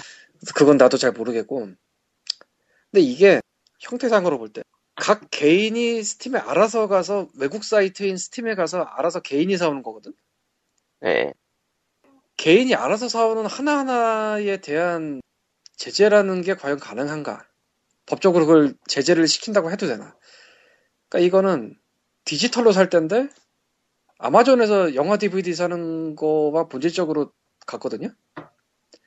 그건 0.57 0.77
나도 0.79 0.99
잘 0.99 1.13
모르겠고. 1.13 1.69
근데 2.93 3.03
이게 3.03 3.41
형태상으로 3.81 4.39
볼 4.39 4.53
때 4.53 4.63
각 5.01 5.31
개인이 5.31 6.03
스팀에 6.03 6.41
알아서 6.41 6.89
가서 6.89 7.29
외국 7.39 7.63
사이트인 7.63 8.17
스팀에 8.17 8.57
가서 8.57 8.83
알아서 8.83 9.21
개인이 9.21 9.57
사오는 9.57 9.83
거거든. 9.85 10.13
예. 11.05 11.33
개인이 12.37 12.75
알아서 12.75 13.09
사오는 13.09 13.47
하나하나에 13.47 14.59
대한 14.59 15.21
제재라는 15.77 16.43
게 16.43 16.55
과연 16.55 16.79
가능한가? 16.79 17.47
법적으로 18.07 18.47
그걸 18.47 18.75
제재를 18.89 19.29
시킨다고 19.29 19.71
해도 19.73 19.87
되나? 19.87 20.17
그러니까 21.09 21.27
이거는 21.27 21.77
디지털로 22.25 22.73
살 22.73 22.91
때인데 22.91 23.29
아마존에서 24.19 24.95
영화 24.95 25.17
DVD 25.19 25.55
사는 25.55 26.17
거와 26.17 26.69
본질적으로 26.69 27.33
같거든요. 27.67 28.11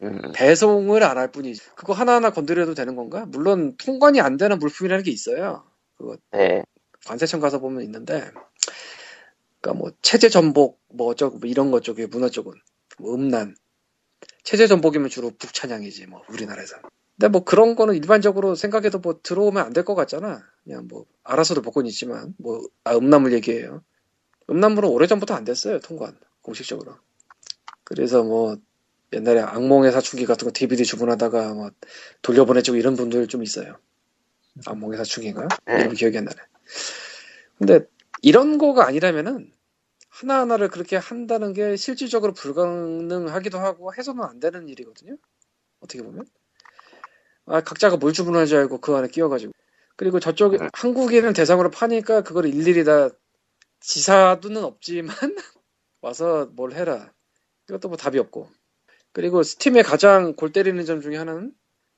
음, 0.03 0.21
배송을 0.33 1.03
안 1.03 1.17
할 1.17 1.31
뿐이지. 1.31 1.61
그거 1.75 1.93
하나하나 1.93 2.31
건드려도 2.31 2.73
되는 2.75 2.95
건가? 2.95 3.25
물론 3.27 3.75
통관이 3.77 4.21
안 4.21 4.37
되는 4.37 4.59
물품이라는 4.59 5.03
게 5.03 5.11
있어요. 5.11 5.65
그거 5.97 6.17
예. 6.35 6.63
관세청 7.07 7.39
가서 7.41 7.59
보면 7.59 7.83
있는데, 7.83 8.31
그러니까 9.61 9.79
뭐 9.79 9.91
체제 10.01 10.29
전복 10.29 10.81
뭐 10.89 11.07
어쩌고 11.07 11.39
뭐 11.39 11.49
이런 11.49 11.71
것 11.71 11.83
쪽에 11.83 12.07
문화 12.07 12.29
쪽은 12.29 12.53
뭐 12.99 13.15
음란 13.15 13.55
체제 14.43 14.67
전복이면 14.67 15.09
주로 15.09 15.31
북찬양이지 15.37 16.07
뭐 16.07 16.23
우리나라에서. 16.29 16.77
근데 17.17 17.29
뭐 17.29 17.43
그런 17.45 17.75
거는 17.75 17.95
일반적으로 17.95 18.55
생각해도 18.55 18.99
뭐 18.99 19.19
들어오면 19.23 19.65
안 19.65 19.73
될 19.73 19.85
것 19.85 19.95
같잖아. 19.95 20.43
그냥 20.63 20.87
뭐 20.89 21.05
알아서도 21.23 21.61
먹고는 21.61 21.87
있지만 21.89 22.35
뭐 22.39 22.61
아, 22.85 22.95
음란물 22.95 23.33
얘기예요. 23.33 23.83
음란물은 24.49 24.89
오래 24.89 25.07
전부터 25.07 25.35
안 25.35 25.45
됐어요 25.45 25.79
통관 25.79 26.17
공식적으로. 26.41 26.95
그래서 27.85 28.23
뭐 28.23 28.57
옛날에 29.13 29.41
악몽의 29.41 29.91
사춘기 29.91 30.25
같은 30.25 30.45
거 30.45 30.51
DVD 30.53 30.85
주문하다가 30.85 31.53
뭐 31.53 31.71
돌려보내주고 32.21 32.77
이런 32.77 32.95
분들 32.95 33.27
좀 33.27 33.43
있어요. 33.43 33.77
악몽의 34.65 34.97
사춘기인가? 34.97 35.47
이름 35.67 35.93
기억이 35.93 36.17
안 36.17 36.25
나네. 36.25 36.37
근데 37.57 37.85
이런 38.21 38.57
거가 38.57 38.85
아니라면은 38.87 39.51
하나하나를 40.09 40.69
그렇게 40.69 40.97
한다는 40.97 41.53
게 41.53 41.75
실질적으로 41.75 42.33
불가능하기도 42.33 43.59
하고 43.59 43.93
해서는 43.93 44.23
안 44.23 44.39
되는 44.39 44.67
일이거든요. 44.67 45.17
어떻게 45.79 46.03
보면. 46.03 46.25
아, 47.45 47.61
각자가 47.61 47.97
뭘 47.97 48.13
주문하는 48.13 48.45
줄 48.45 48.59
알고 48.59 48.79
그 48.79 48.95
안에 48.95 49.07
끼워가지고. 49.07 49.53
그리고 49.95 50.19
저쪽에 50.19 50.57
음. 50.57 50.69
한국인을 50.73 51.33
대상으로 51.33 51.69
파니까 51.69 52.21
그걸 52.21 52.45
일일이 52.45 52.83
다 52.83 53.09
지사도는 53.79 54.63
없지만 54.63 55.15
와서 56.01 56.49
뭘 56.53 56.73
해라. 56.73 57.11
이것도 57.69 57.87
뭐 57.87 57.97
답이 57.97 58.19
없고. 58.19 58.49
그리고 59.13 59.43
스팀의 59.43 59.83
가장 59.83 60.35
골 60.35 60.51
때리는 60.51 60.83
점 60.85 61.01
중에 61.01 61.17
하나는 61.17 61.53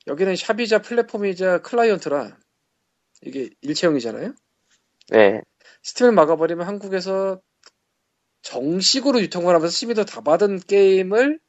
여기는 0.07 0.35
샵이자 0.35 0.81
플랫폼이자 0.81 1.61
클라이언트라 1.61 2.37
이게 3.21 3.49
일체형이잖아요. 3.61 4.33
예. 5.13 5.41
스팀을 5.83 6.11
막아버리면 6.11 6.67
한국에서 6.67 7.39
정식으로 8.41 9.21
유통을 9.21 9.55
하면서 9.55 9.71
심의도 9.71 10.05
다 10.05 10.21
받은 10.21 10.59
게임을 10.59 11.39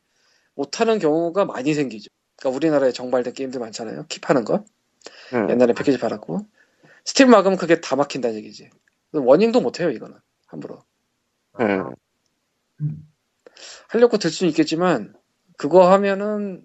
못하는 0.55 0.99
경우가 0.99 1.45
많이 1.45 1.75
생기죠. 1.75 2.09
그러니까 2.37 2.57
우리나라에 2.57 2.93
정발된 2.93 3.35
게임들 3.35 3.61
많잖아요. 3.61 4.07
킵하는 4.07 4.45
거. 4.45 4.65
음, 5.35 5.51
옛날에 5.51 5.73
패키지 5.73 5.99
받았고. 5.99 6.47
스팀 7.05 7.31
막으면 7.31 7.59
그게 7.59 7.81
다 7.81 7.97
막힌다는 7.97 8.37
얘기지. 8.37 8.71
원인도 9.13 9.61
못해요, 9.61 9.91
이거는. 9.91 10.17
함부로. 10.47 10.85
음, 11.61 11.95
음. 12.81 13.13
하려고 13.89 14.19
들 14.19 14.31
수는 14.31 14.51
있겠지만, 14.51 15.15
그거 15.57 15.91
하면은 15.93 16.63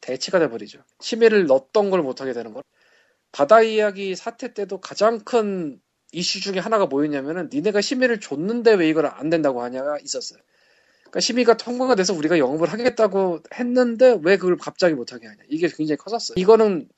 대치가 0.00 0.38
돼버리죠. 0.38 0.82
심의를 1.00 1.46
넣었던 1.46 1.90
걸 1.90 2.02
못하게 2.02 2.32
되는 2.32 2.52
거. 2.52 2.62
바다 3.30 3.62
이야기 3.62 4.14
사태 4.14 4.52
때도 4.52 4.80
가장 4.80 5.20
큰 5.20 5.80
이슈 6.12 6.40
중에 6.40 6.58
하나가 6.58 6.86
뭐였냐면은 6.86 7.48
니네가 7.52 7.80
심의를 7.80 8.20
줬는데 8.20 8.74
왜 8.74 8.88
이걸 8.88 9.06
안 9.06 9.30
된다고 9.30 9.62
하냐가 9.62 9.98
있었어요. 10.02 10.38
그러니까 11.00 11.20
심의가 11.20 11.56
통과가 11.56 11.94
돼서 11.94 12.14
우리가 12.14 12.38
영업을 12.38 12.70
하겠다고 12.70 13.40
했는데 13.54 14.18
왜 14.22 14.36
그걸 14.36 14.56
갑자기 14.56 14.94
못하게 14.94 15.26
하냐. 15.26 15.42
이게 15.48 15.68
굉장히 15.68 15.96
컸었어요. 15.96 16.34
이거는 16.36 16.88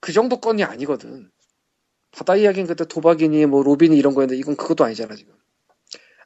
그 0.00 0.12
정도 0.12 0.40
건이 0.40 0.62
아니거든. 0.64 1.30
바다 2.12 2.36
이야기는 2.36 2.66
그때 2.66 2.84
도박이니 2.84 3.46
뭐 3.46 3.62
로비니 3.62 3.96
이런 3.96 4.14
거였는데 4.14 4.38
이건 4.38 4.56
그것도 4.56 4.84
아니잖아 4.84 5.14
지금. 5.14 5.34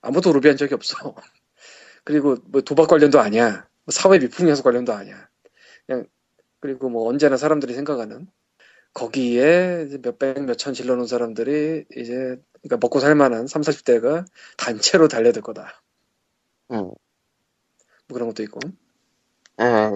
아무도 0.00 0.32
로비한 0.32 0.56
적이 0.56 0.74
없어. 0.74 0.96
그리고 2.04 2.36
뭐 2.46 2.60
도박 2.60 2.88
관련도 2.88 3.20
아니야. 3.20 3.66
뭐 3.84 3.92
사회 3.92 4.18
미풍 4.18 4.48
연수 4.48 4.62
관련도 4.62 4.92
아니야. 4.92 5.28
그냥 5.86 6.06
그리고 6.60 6.88
뭐 6.88 7.08
언제나 7.08 7.36
사람들이 7.36 7.74
생각하는 7.74 8.26
거기에 8.94 9.88
몇백 10.02 10.44
몇천 10.44 10.72
질러놓은 10.72 11.06
사람들이 11.06 11.84
이제 11.96 12.40
그러니까 12.62 12.78
먹고 12.80 13.00
살만한 13.00 13.46
3, 13.46 13.62
40대가 13.62 14.24
단체로 14.56 15.08
달려들 15.08 15.42
거다. 15.42 15.82
음. 16.70 16.76
뭐 16.76 16.96
그런 18.12 18.28
것도 18.28 18.42
있고. 18.44 18.60
예. 19.60 19.90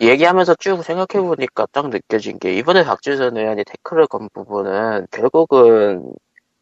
얘기하면서 0.00 0.56
쭉 0.56 0.82
생각해 0.82 1.24
보니까 1.24 1.66
딱 1.72 1.88
느껴진 1.88 2.38
게 2.38 2.52
이번에 2.54 2.84
박주선 2.84 3.36
의원이 3.36 3.64
태클을 3.64 4.08
건 4.08 4.28
부분은 4.34 5.06
결국은 5.10 6.12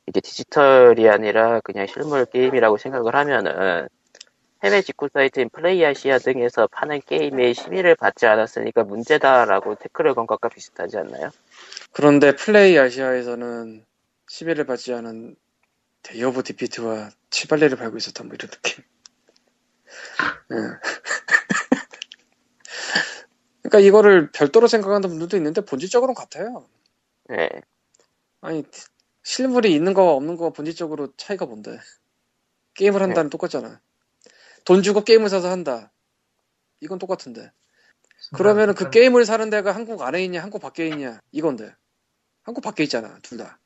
이게 0.06 0.20
디지털이 0.20 1.08
아니라 1.08 1.60
그냥 1.60 1.86
실물 1.86 2.26
게임이라고 2.26 2.76
생각을 2.76 3.16
하면은 3.16 3.88
해외 4.64 4.80
직구 4.80 5.10
사이트인 5.12 5.50
플레이아시아 5.50 6.18
등에서 6.18 6.66
파는 6.68 7.02
게임의 7.04 7.52
심의를 7.52 7.96
받지 7.96 8.24
않았으니까 8.24 8.84
문제다라고 8.84 9.74
태클을 9.74 10.14
건 10.14 10.26
것과 10.26 10.48
비슷하지 10.48 10.96
않나요? 10.96 11.30
그런데 11.92 12.34
플레이 12.34 12.78
아시아에서는 12.78 13.84
시비를 14.26 14.64
받지 14.64 14.94
않은 14.94 15.36
대여부 16.02 16.42
디피트와 16.42 17.10
치발레를 17.28 17.76
밟고 17.76 17.98
있었다 17.98 18.24
뭐 18.24 18.34
이런 18.34 18.50
느낌. 18.50 18.84
예. 20.52 20.56
그러니까 23.62 23.80
이거를 23.80 24.30
별도로 24.32 24.66
생각하는 24.66 25.10
분들도 25.10 25.36
있는데 25.36 25.60
본질적으로는 25.60 26.14
같아요. 26.14 26.64
예. 27.32 27.50
아니 28.40 28.64
실물이 29.22 29.74
있는 29.74 29.92
거와 29.92 30.12
없는 30.12 30.36
거와 30.36 30.50
본질적으로 30.50 31.12
차이가 31.18 31.44
뭔데? 31.44 31.78
게임을 32.72 33.02
한다는 33.02 33.28
똑같잖아. 33.28 33.83
돈 34.64 34.82
주고 34.82 35.02
게임을 35.02 35.28
사서 35.28 35.50
한다. 35.50 35.92
이건 36.80 36.98
똑같은데. 36.98 37.50
그러면 38.34 38.70
은 38.70 38.74
그 38.74 38.90
게임을 38.90 39.24
사는 39.26 39.48
데가 39.50 39.72
한국 39.74 40.02
안에 40.02 40.24
있냐, 40.24 40.42
한국 40.42 40.60
밖에 40.60 40.88
있냐, 40.88 41.20
이건데. 41.32 41.74
한국 42.42 42.62
밖에 42.62 42.82
있잖아, 42.84 43.18
둘 43.22 43.38
다. 43.38 43.58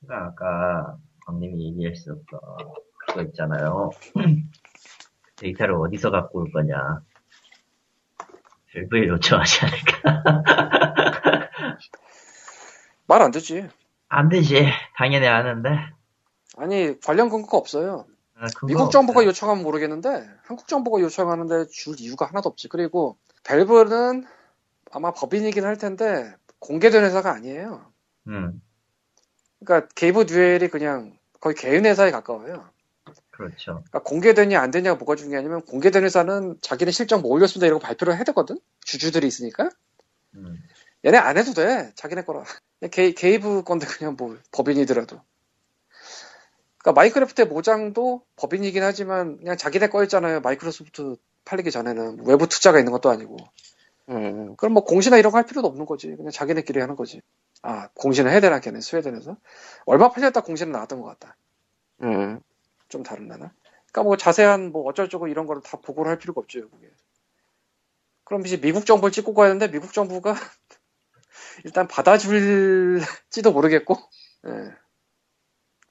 제가 0.00 0.26
아까 0.26 0.96
광님이 1.26 1.68
얘기했었던 1.70 2.24
그거 3.06 3.22
있잖아요. 3.22 3.90
데이터를 5.36 5.74
어디서 5.74 6.10
갖고 6.10 6.40
올 6.40 6.52
거냐. 6.52 7.02
밸브에 8.72 9.08
요청하지 9.08 9.60
않을까. 9.66 10.22
말 13.06 13.22
안 13.22 13.30
되지. 13.32 13.68
안 14.08 14.28
되지. 14.28 14.66
당연히 14.96 15.26
아는데. 15.26 15.70
아니, 16.56 16.98
관련 17.00 17.28
근거가 17.28 17.56
없어요. 17.58 18.06
아, 18.40 18.46
미국 18.66 18.90
정부가. 18.90 19.24
요청하면 19.24 19.62
모르겠는데, 19.62 20.28
한국 20.44 20.66
정부가 20.66 21.00
요청하는데 21.00 21.66
줄 21.66 22.00
이유가 22.00 22.26
하나도 22.26 22.48
없지. 22.48 22.68
그리고, 22.68 23.18
밸브는 23.44 24.24
아마 24.90 25.12
법인이긴 25.12 25.64
할 25.64 25.76
텐데, 25.76 26.34
공개된 26.58 27.04
회사가 27.04 27.32
아니에요. 27.32 27.92
음. 28.28 28.62
그러니까 29.58 29.88
게이브 29.94 30.26
뉴웰이 30.26 30.68
그냥 30.68 31.18
거의 31.40 31.54
개인 31.54 31.84
회사에 31.84 32.10
가까워요. 32.10 32.68
그렇죠. 33.30 33.82
그러니까 33.88 34.00
공개되냐 34.00 34.60
안 34.60 34.70
되냐가 34.70 34.96
뭐가 34.96 35.16
중요하냐면 35.16 35.62
공개된 35.62 36.04
회사는 36.04 36.58
자기네 36.60 36.90
실적 36.90 37.20
뭐 37.20 37.30
올렸습니다 37.30 37.66
이러고 37.66 37.80
발표를 37.80 38.14
해야 38.14 38.24
되거든. 38.24 38.58
주주들이 38.84 39.26
있으니까. 39.26 39.70
음. 40.34 40.62
얘네 41.04 41.16
안 41.16 41.38
해도 41.38 41.52
돼. 41.54 41.92
자기네 41.94 42.24
거라. 42.24 42.44
게, 42.92 43.12
게이브 43.12 43.62
건데 43.64 43.86
그냥 43.86 44.16
뭐 44.18 44.36
법인이더라도. 44.52 45.22
그러니까 46.82 46.92
마인크래프트의 47.00 47.46
모장도 47.48 48.24
법인이긴 48.36 48.82
하지만 48.82 49.38
그냥 49.38 49.56
자기네 49.56 49.88
거였잖아요. 49.88 50.40
마이크로소프트 50.40 51.16
팔리기 51.44 51.70
전에는 51.70 52.26
외부 52.26 52.48
투자가 52.48 52.78
있는 52.78 52.92
것도 52.92 53.10
아니고. 53.10 53.36
음, 54.10 54.56
그럼 54.56 54.74
뭐 54.74 54.84
공시나 54.84 55.18
이런 55.18 55.32
거 55.32 55.38
할 55.38 55.46
필요도 55.46 55.68
없는 55.68 55.86
거지. 55.86 56.14
그냥 56.16 56.30
자기네끼리 56.32 56.80
하는 56.80 56.96
거지. 56.96 57.22
아 57.62 57.88
공시는 57.94 58.30
해야 58.30 58.40
되나 58.40 58.60
걔네 58.60 58.80
스웨덴에서 58.80 59.36
얼마 59.86 60.10
팔렸다 60.10 60.42
공시는 60.42 60.72
나왔던 60.72 61.00
것 61.00 61.06
같다. 61.08 61.36
음, 62.02 62.40
좀 62.88 63.02
다른다나? 63.02 63.52
그러니까 63.92 64.02
뭐 64.04 64.16
자세한 64.16 64.72
뭐 64.72 64.84
어쩔저고 64.88 65.28
이런 65.28 65.46
거를 65.46 65.62
다 65.62 65.78
보고를 65.78 66.10
할 66.10 66.18
필요가 66.18 66.40
없죠, 66.40 66.68
그게. 66.70 66.90
그럼 68.24 68.46
이제 68.46 68.60
미국 68.60 68.86
정부를 68.86 69.12
찍고 69.12 69.34
가야 69.34 69.48
되는데 69.48 69.70
미국 69.70 69.92
정부가 69.92 70.34
일단 71.64 71.88
받아줄지도 71.88 73.52
모르겠고, 73.52 73.96
예. 74.46 74.50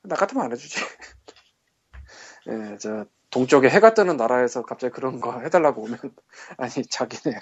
나 0.10 0.16
같으면 0.16 0.46
안 0.46 0.52
해주지. 0.52 0.82
예, 2.50 2.78
저 2.80 3.06
동쪽에 3.30 3.70
해가 3.70 3.94
뜨는 3.94 4.18
나라에서 4.18 4.64
갑자기 4.64 4.94
그런 4.94 5.22
거 5.22 5.40
해달라고 5.40 5.84
오면 5.84 5.98
아니 6.58 6.72
자기네 6.72 7.40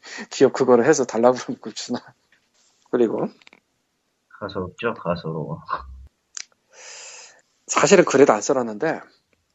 기업 0.30 0.52
그거를 0.52 0.86
해서 0.86 1.04
달라고 1.04 1.36
그러면 1.36 1.56
그걸 1.56 1.72
주나. 1.74 2.00
그리고 2.90 3.26
가소롭죠, 4.28 4.94
가소로워. 4.94 5.60
사실은 7.66 8.04
그래도 8.04 8.32
안 8.32 8.40
써놨는데 8.40 9.00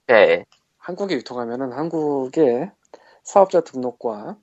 네. 0.07 0.45
한국에 0.77 1.15
유통하면은 1.15 1.71
한국의 1.71 2.71
사업자 3.23 3.61
등록과 3.61 4.37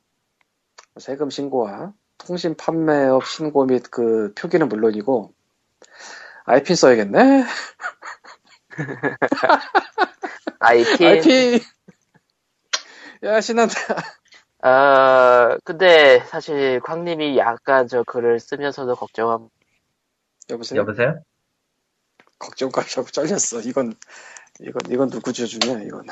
세금 0.99 1.29
신고와 1.29 1.93
통신 2.19 2.57
판매업 2.57 3.27
신고 3.27 3.67
및 3.67 3.91
그 3.91 4.33
표기는 4.35 4.69
물론이고 4.69 5.35
IP 6.45 6.77
써야겠네. 6.77 7.45
IP. 10.61 11.07
IP. 11.07 11.61
야 13.25 13.41
신난다. 13.41 13.75
아, 14.63 15.57
근데 15.65 16.21
사실 16.27 16.81
광님이 16.81 17.39
약간 17.39 17.89
저 17.89 18.03
글을 18.03 18.41
쓰면서도 18.41 18.97
걱정함. 18.97 19.49
여보세요? 20.51 20.81
여보세요? 20.81 21.23
자꾸 22.89 23.11
잘렸어. 23.11 23.61
이건 23.61 23.95
이건 24.61 24.81
이건 24.91 25.11
누구 25.11 25.33
주주냐 25.33 25.83
이건. 25.83 26.07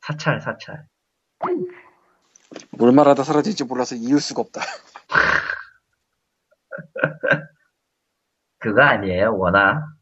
사찰, 0.00 0.40
사찰. 0.40 0.86
뭘 2.70 2.92
말하다 2.92 3.24
사라질지 3.24 3.64
몰라서 3.64 3.96
이을 3.96 4.20
수가 4.20 4.42
없다. 4.42 4.60
그거 8.58 8.82
아니에요, 8.82 9.36
워낙. 9.36 9.95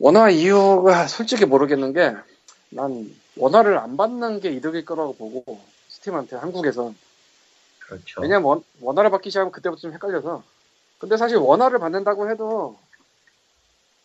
원화 0.00 0.30
이유가 0.30 1.06
솔직히 1.06 1.44
모르겠는 1.44 1.92
게 1.92 2.14
난 2.72 3.12
원화를 3.36 3.78
안 3.78 3.96
받는 3.96 4.38
게 4.40 4.50
이득일 4.52 4.84
거라고 4.84 5.16
보고 5.16 5.60
스팀한테 5.88 6.36
한국에선 6.36 6.96
그렇죠. 7.80 8.20
왜냐면 8.20 8.44
원, 8.44 8.64
원화를 8.80 9.10
받기 9.10 9.30
시작하면 9.30 9.50
그때부터 9.50 9.80
좀 9.80 9.92
헷갈려서. 9.92 10.44
근데 10.98 11.16
사실 11.16 11.36
원화를 11.38 11.80
받는다고 11.80 12.30
해도 12.30 12.78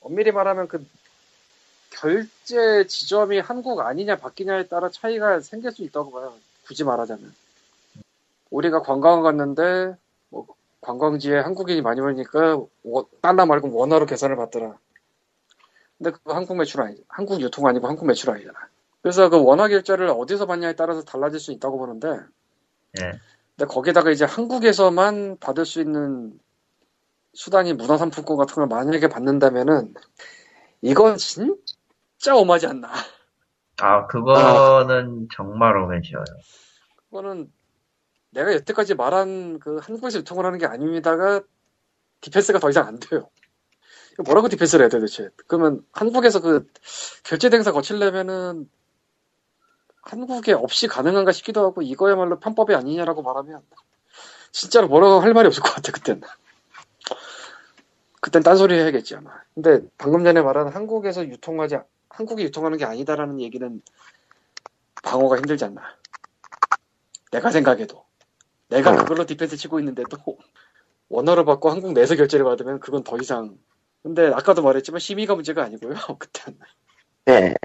엄밀히 0.01 0.31
말하면 0.31 0.67
그 0.67 0.83
결제 1.91 2.87
지점이 2.87 3.37
한국 3.39 3.79
아니냐 3.81 4.17
바뀌냐에 4.17 4.67
따라 4.67 4.89
차이가 4.89 5.39
생길 5.41 5.71
수 5.71 5.83
있다고 5.83 6.11
봐요. 6.11 6.33
굳이 6.65 6.83
말하자면. 6.83 7.35
우리가 8.49 8.81
관광 8.81 9.21
갔는데 9.21 9.95
뭐 10.29 10.47
관광지에 10.81 11.37
한국인이 11.39 11.81
많이 11.81 12.01
오니까 12.01 12.59
워- 12.83 13.07
달러 13.21 13.45
말고 13.45 13.71
원화로 13.73 14.07
계산을 14.07 14.35
받더라 14.37 14.75
근데 15.97 16.11
그거 16.11 16.35
한국 16.35 16.57
매출 16.57 16.81
아니 16.81 16.97
한국 17.07 17.41
유통 17.41 17.67
아니고 17.67 17.87
한국 17.87 18.05
매출 18.05 18.29
아니잖아 18.29 18.57
그래서 19.01 19.29
그 19.29 19.41
원화 19.41 19.67
결제를 19.67 20.09
어디서 20.09 20.45
받냐에 20.45 20.73
따라서 20.73 21.03
달라질 21.03 21.39
수 21.39 21.51
있다고 21.51 21.77
보는데 21.77 22.07
예. 22.99 23.11
근데 23.55 23.67
거기다가 23.67 24.11
이제 24.11 24.25
한국에서만 24.25 25.37
받을 25.39 25.65
수 25.65 25.79
있는 25.79 26.37
수단이 27.33 27.73
문화상품권 27.73 28.37
같은 28.37 28.55
걸 28.55 28.67
만약에 28.67 29.07
받는다면은 29.07 29.93
이건 30.81 31.17
진짜 31.17 32.35
오마지 32.35 32.67
않나. 32.67 32.89
아, 33.77 34.07
그거는 34.07 35.27
정말 35.33 35.75
오면쉬워요. 35.77 36.25
그거는 37.09 37.51
내가 38.31 38.53
여태까지 38.53 38.95
말한 38.95 39.59
그 39.59 39.77
한국에서 39.77 40.19
유통을 40.19 40.45
하는 40.45 40.59
게 40.59 40.65
아닙니다가 40.65 41.41
디펜스가 42.21 42.59
더 42.59 42.69
이상 42.69 42.87
안 42.87 42.99
돼요. 42.99 43.29
뭐라고 44.23 44.47
디펜스를 44.49 44.83
해야 44.83 44.89
돼 44.89 44.99
도대체? 44.99 45.29
그러면 45.47 45.85
한국에서 45.91 46.39
그 46.39 46.67
결제 47.23 47.49
대행사 47.49 47.71
거치려면은 47.71 48.69
한국에 50.01 50.53
없이 50.53 50.87
가능한가 50.87 51.31
싶기도 51.31 51.65
하고 51.65 51.81
이거야말로 51.81 52.39
편법이 52.39 52.75
아니냐라고 52.75 53.23
말하면 53.23 53.61
진짜로 54.51 54.87
뭐라고 54.87 55.19
할 55.19 55.33
말이 55.33 55.47
없을 55.47 55.61
것 55.63 55.73
같아 55.73 55.91
그땐. 55.91 56.21
그땐 58.21 58.41
딴소리 58.41 58.75
해야겠지 58.75 59.15
아마. 59.15 59.31
근데 59.53 59.81
방금 59.97 60.23
전에 60.23 60.41
말한 60.41 60.69
한국에서 60.69 61.25
유통하지 61.27 61.77
한국에 62.09 62.43
유통하는 62.43 62.77
게 62.77 62.85
아니다라는 62.85 63.41
얘기는 63.41 63.81
방어가 65.03 65.37
힘들지 65.37 65.65
않나. 65.65 65.81
내가 67.31 67.51
생각해도 67.51 68.05
내가 68.69 68.91
음. 68.91 68.97
그걸로 68.97 69.25
디펜스 69.25 69.57
치고 69.57 69.79
있는데도 69.79 70.17
원화를 71.09 71.45
받고 71.45 71.69
한국 71.69 71.93
내에서 71.93 72.15
결제를 72.15 72.45
받으면 72.45 72.79
그건 72.79 73.03
더 73.03 73.17
이상 73.17 73.57
근데 74.05 74.27
아까도 74.27 74.61
말했지만 74.61 74.99
심의가 74.99 75.33
문제가 75.33 75.63
아니고요 75.63 75.95
그땐 76.19 76.59
네. 77.25 77.55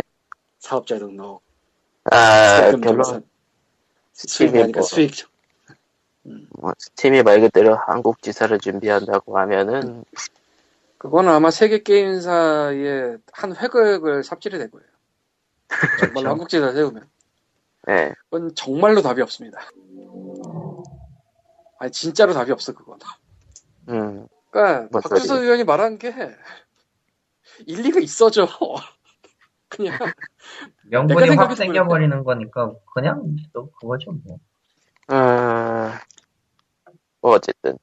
사업자 0.59 0.99
등록 0.99 1.43
아, 2.11 2.71
결론, 2.83 3.29
스팀이 4.15 4.63
아니까 4.63 4.81
뭐- 4.81 4.87
수익 4.87 5.13
뭐, 6.23 6.73
스팀이 6.79 7.23
말 7.25 7.43
그대로 7.43 7.77
한국 7.77 8.23
지사를 8.23 8.59
준비한다고 8.59 9.39
하면은, 9.39 10.05
그거는 10.99 11.31
아마 11.31 11.51
세계 11.51 11.83
게임사의 11.83 13.19
한 13.33 13.57
획을 13.57 14.23
삽질이 14.23 14.59
될 14.59 14.71
거예요. 14.71 14.87
정말로 15.99 16.13
그렇죠. 16.13 16.29
한국 16.29 16.49
지사 16.49 16.73
세우면. 16.73 17.09
네. 17.87 18.13
그건 18.31 18.55
정말로 18.55 19.01
답이 19.03 19.21
없습니다. 19.23 19.61
아니 21.79 21.91
진짜로 21.91 22.33
답이 22.35 22.53
없어 22.53 22.73
그건. 22.75 22.99
음, 23.89 24.27
그러니까 24.51 24.89
뭔 24.91 25.03
박주서 25.03 25.35
소리야. 25.35 25.43
의원이 25.43 25.65
말한 25.65 25.99
게 25.99 26.13
일리가 27.67 28.01
있어져. 28.01 28.47
그냥 29.69 29.99
명분이 30.83 31.29
확 31.31 31.57
생각해도 31.57 31.57
생겨버리는 31.57 32.25
거니까, 32.25 32.73
그냥 32.93 33.37
또 33.53 33.71
그거죠, 33.73 34.13
뭐. 34.13 34.39
어, 35.09 35.93
뭐, 37.21 37.33
어쨌든. 37.33 37.79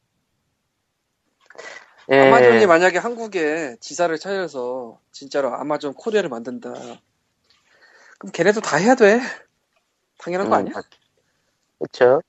예, 2.10 2.22
아마존이 2.22 2.66
만약에 2.66 2.98
한국에 2.98 3.78
지사를 3.80 4.18
차려서 4.18 5.00
진짜로 5.12 5.54
아마존 5.54 5.94
코리아를 5.94 6.30
만든다. 6.30 6.74
그럼 8.20 8.32
걔네도 8.34 8.62
다 8.62 8.78
해야 8.78 8.96
돼. 8.96 9.20
당연한 10.18 10.50
거 10.50 10.56
음, 10.56 10.60
아니야? 10.60 10.74
그쵸. 11.80 12.22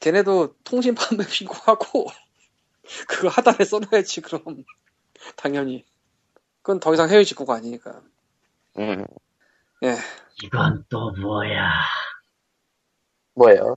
걔네도 0.00 0.56
통신 0.64 0.94
판매 0.94 1.24
신고하고 1.28 2.06
그거 3.08 3.28
하단에 3.28 3.64
써놔야지 3.64 4.20
그럼 4.22 4.64
당연히. 5.36 5.84
그건 6.62 6.80
더 6.80 6.92
이상 6.94 7.08
해외 7.08 7.24
직구가 7.24 7.54
아니니까. 7.54 8.02
음, 8.78 9.04
이건 10.42 10.84
또 10.88 11.12
뭐야. 11.12 11.70
뭐예요? 13.34 13.76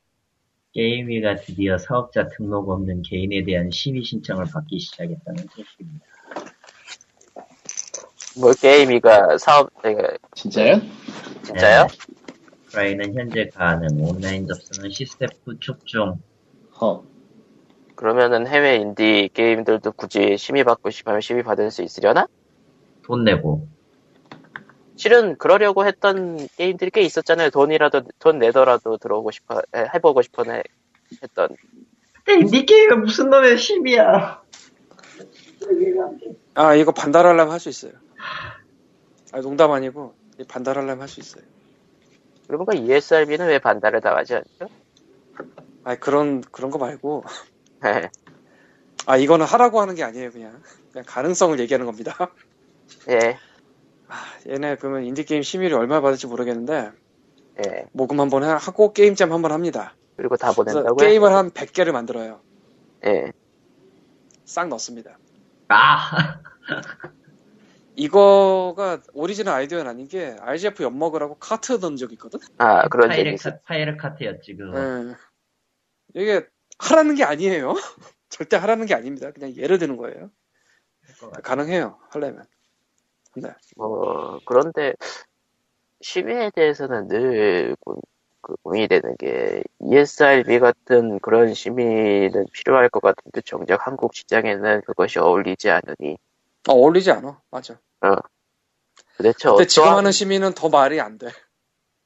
게임위가 0.74 1.36
드디어 1.36 1.78
사업자 1.78 2.28
등록 2.28 2.70
없는 2.70 3.02
개인에 3.02 3.44
대한 3.44 3.70
심의 3.72 4.04
신청을 4.04 4.46
받기 4.46 4.80
시작했다는 4.80 5.48
소식입니다. 5.54 6.06
뭐, 8.40 8.54
게임이가 8.54 9.38
사업, 9.38 9.70
그, 9.82 10.18
진짜요? 10.36 10.80
진짜요? 11.44 11.88
네. 11.88 12.22
프라이는 12.68 13.14
현재 13.14 13.50
가능, 13.50 14.02
온라인 14.02 14.48
접수는 14.48 14.90
시스템 14.90 15.28
구축 15.44 15.86
중. 15.86 16.22
허. 16.80 17.11
그러면은 18.06 18.48
해외 18.48 18.78
인디 18.78 19.30
게임들도 19.32 19.92
굳이 19.92 20.36
심의받고 20.36 20.90
싶으면 20.90 21.22
심의받을 21.22 21.70
수 21.70 21.84
있으려나? 21.84 22.28
돈 23.04 23.24
내고. 23.24 23.68
실은 24.96 25.38
그러려고 25.38 25.86
했던 25.86 26.48
게임들이 26.58 26.90
꽤 26.90 27.02
있었잖아요. 27.02 27.52
돈이라도, 27.52 28.02
돈 28.18 28.40
내더라도 28.40 28.98
들어오고 28.98 29.30
싶어, 29.30 29.62
해- 29.76 29.86
해보고 29.94 30.24
싶어 30.24 30.44
해- 30.46 30.64
했던. 31.22 31.50
근데 32.26 32.40
인디 32.42 32.66
게임은 32.66 33.02
무슨 33.04 33.30
놈의 33.30 33.60
심의야. 33.60 34.42
아 36.56 36.74
이거 36.74 36.92
반달하려면 36.94 37.52
할 37.52 37.60
수 37.60 37.70
있어요. 37.70 37.92
아 39.32 39.42
농담 39.42 39.72
아니고 39.74 40.16
이 40.40 40.44
반달하려면 40.44 41.02
할 41.02 41.08
수 41.08 41.20
있어요. 41.20 41.44
그리고 42.48 42.66
그 42.66 42.76
ESRB는 42.76 43.48
왜 43.48 43.60
반달을 43.60 44.02
당하지 44.02 44.34
않죠? 44.38 44.74
아 45.84 45.96
그런 45.98 46.42
그런 46.42 46.72
거 46.72 46.80
말고 46.80 47.24
아 49.08 49.18
이거는 49.18 49.46
하라고 49.46 49.82
하는 49.82 49.96
게 49.96 50.04
아니에요 50.04 50.32
그냥 50.32 50.62
그냥 50.92 51.06
가능성을 51.08 51.60
얘기하는 51.60 51.86
겁니다. 51.86 52.16
예, 53.10 53.38
아, 54.08 54.16
얘네 54.48 54.76
그러면 54.78 55.04
인디 55.06 55.24
게임 55.26 55.42
심의를 55.42 55.78
얼마 55.78 56.02
받을지 56.02 56.28
모르겠는데 56.28 56.92
예. 57.66 57.86
모금 57.94 58.20
한번 58.20 58.44
하고 58.44 58.94
게임잼 58.94 59.32
한번 59.32 59.52
합니다. 59.52 59.96
그리고 60.18 60.38
다 60.38 60.52
보낸다고요? 60.52 60.96
게임을 60.96 61.32
한 61.34 61.50
100개를 61.52 61.92
만들어요. 61.92 62.42
예. 63.06 63.32
싹 64.46 64.68
넣습니다. 64.68 65.18
아, 65.70 66.42
이거가 67.96 69.02
오리지널 69.14 69.54
아이디어는 69.56 69.90
아닌 69.90 70.08
게 70.08 70.36
IGF 70.40 70.84
엿먹으라고 70.84 71.36
Kart 71.36 71.74
넣은 71.74 71.98
적이 71.98 72.14
있거든? 72.14 72.40
아, 72.58 72.88
그런 72.88 73.10
적이 73.10 73.16
Pirate, 73.18 73.34
있어. 73.36 73.52
Ka- 73.52 73.60
Pirate 73.66 73.98
Kart였지, 73.98 74.56
그거. 74.56 74.78
예. 74.80 75.16
이게 76.14 76.46
하라는 76.82 77.16
게 77.16 77.24
아니에요. 77.24 77.74
절대 78.30 78.58
하라는 78.58 78.86
게 78.86 78.96
아닙니다. 78.96 79.32
그냥 79.32 79.56
예를 79.56 79.78
드는 79.78 79.98
거예요. 79.98 80.32
가능해요. 81.44 82.00
하려면. 82.10 82.46
네. 83.36 83.50
뭐, 83.78 84.40
그런데, 84.46 84.94
심의에 86.02 86.52
대해서는 86.56 87.08
늘 87.08 87.76
고, 87.80 88.00
그 88.42 88.56
고민이 88.64 88.88
되는 88.88 89.16
게, 89.18 89.64
ESRB 89.80 90.60
같은 90.60 91.20
그런 91.20 91.54
심의는 91.54 92.46
필요할 92.52 92.90
것 92.90 93.02
같은데, 93.02 93.42
정작 93.42 93.86
한국 93.86 94.16
시장에는 94.16 94.82
그것이 94.82 95.20
어울리지 95.20 95.70
않으니, 95.70 96.18
어, 96.68 96.74
어울리지 96.74 97.12
않아. 97.12 97.42
맞아. 97.52 97.80
도대체 99.18 99.50
근데 99.50 99.68
지금 99.68 99.84
어떠한, 99.84 99.98
하는 100.00 100.12
시민은 100.12 100.54
더 100.54 100.70
말이 100.70 101.00
안 101.00 101.18
돼. 101.18 101.28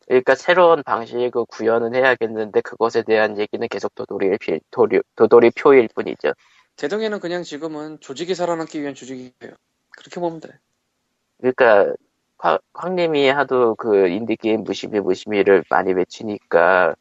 그러니까 0.08 0.36
새로운 0.36 0.84
방식의 0.84 1.32
그 1.32 1.46
구현은 1.46 1.96
해야겠는데, 1.96 2.62
그것에 2.62 3.02
대한 3.04 3.38
얘기는 3.40 3.68
계속 3.68 3.94
도돌이, 3.96 4.38
필- 4.38 4.62
도리, 4.72 5.02
도돌이 5.16 5.52
표일 5.52 5.88
뿐이죠. 5.96 6.34
대등에는 6.76 7.20
그냥 7.20 7.44
지금은 7.44 8.00
조직이 8.02 8.36
살아남기 8.36 8.82
위한 8.82 8.94
조직이에요. 8.94 9.32
그렇게 9.98 10.20
보면 10.20 10.42
돼. 10.42 10.50
그러니까, 11.40 11.94
황- 12.38 12.60
황님이 12.74 13.30
하도 13.30 13.76
그 13.76 14.08
인디게임 14.08 14.64
무심히 14.64 15.00
무심히를 15.00 15.64
많이 15.70 15.94
외치니까, 15.94 16.96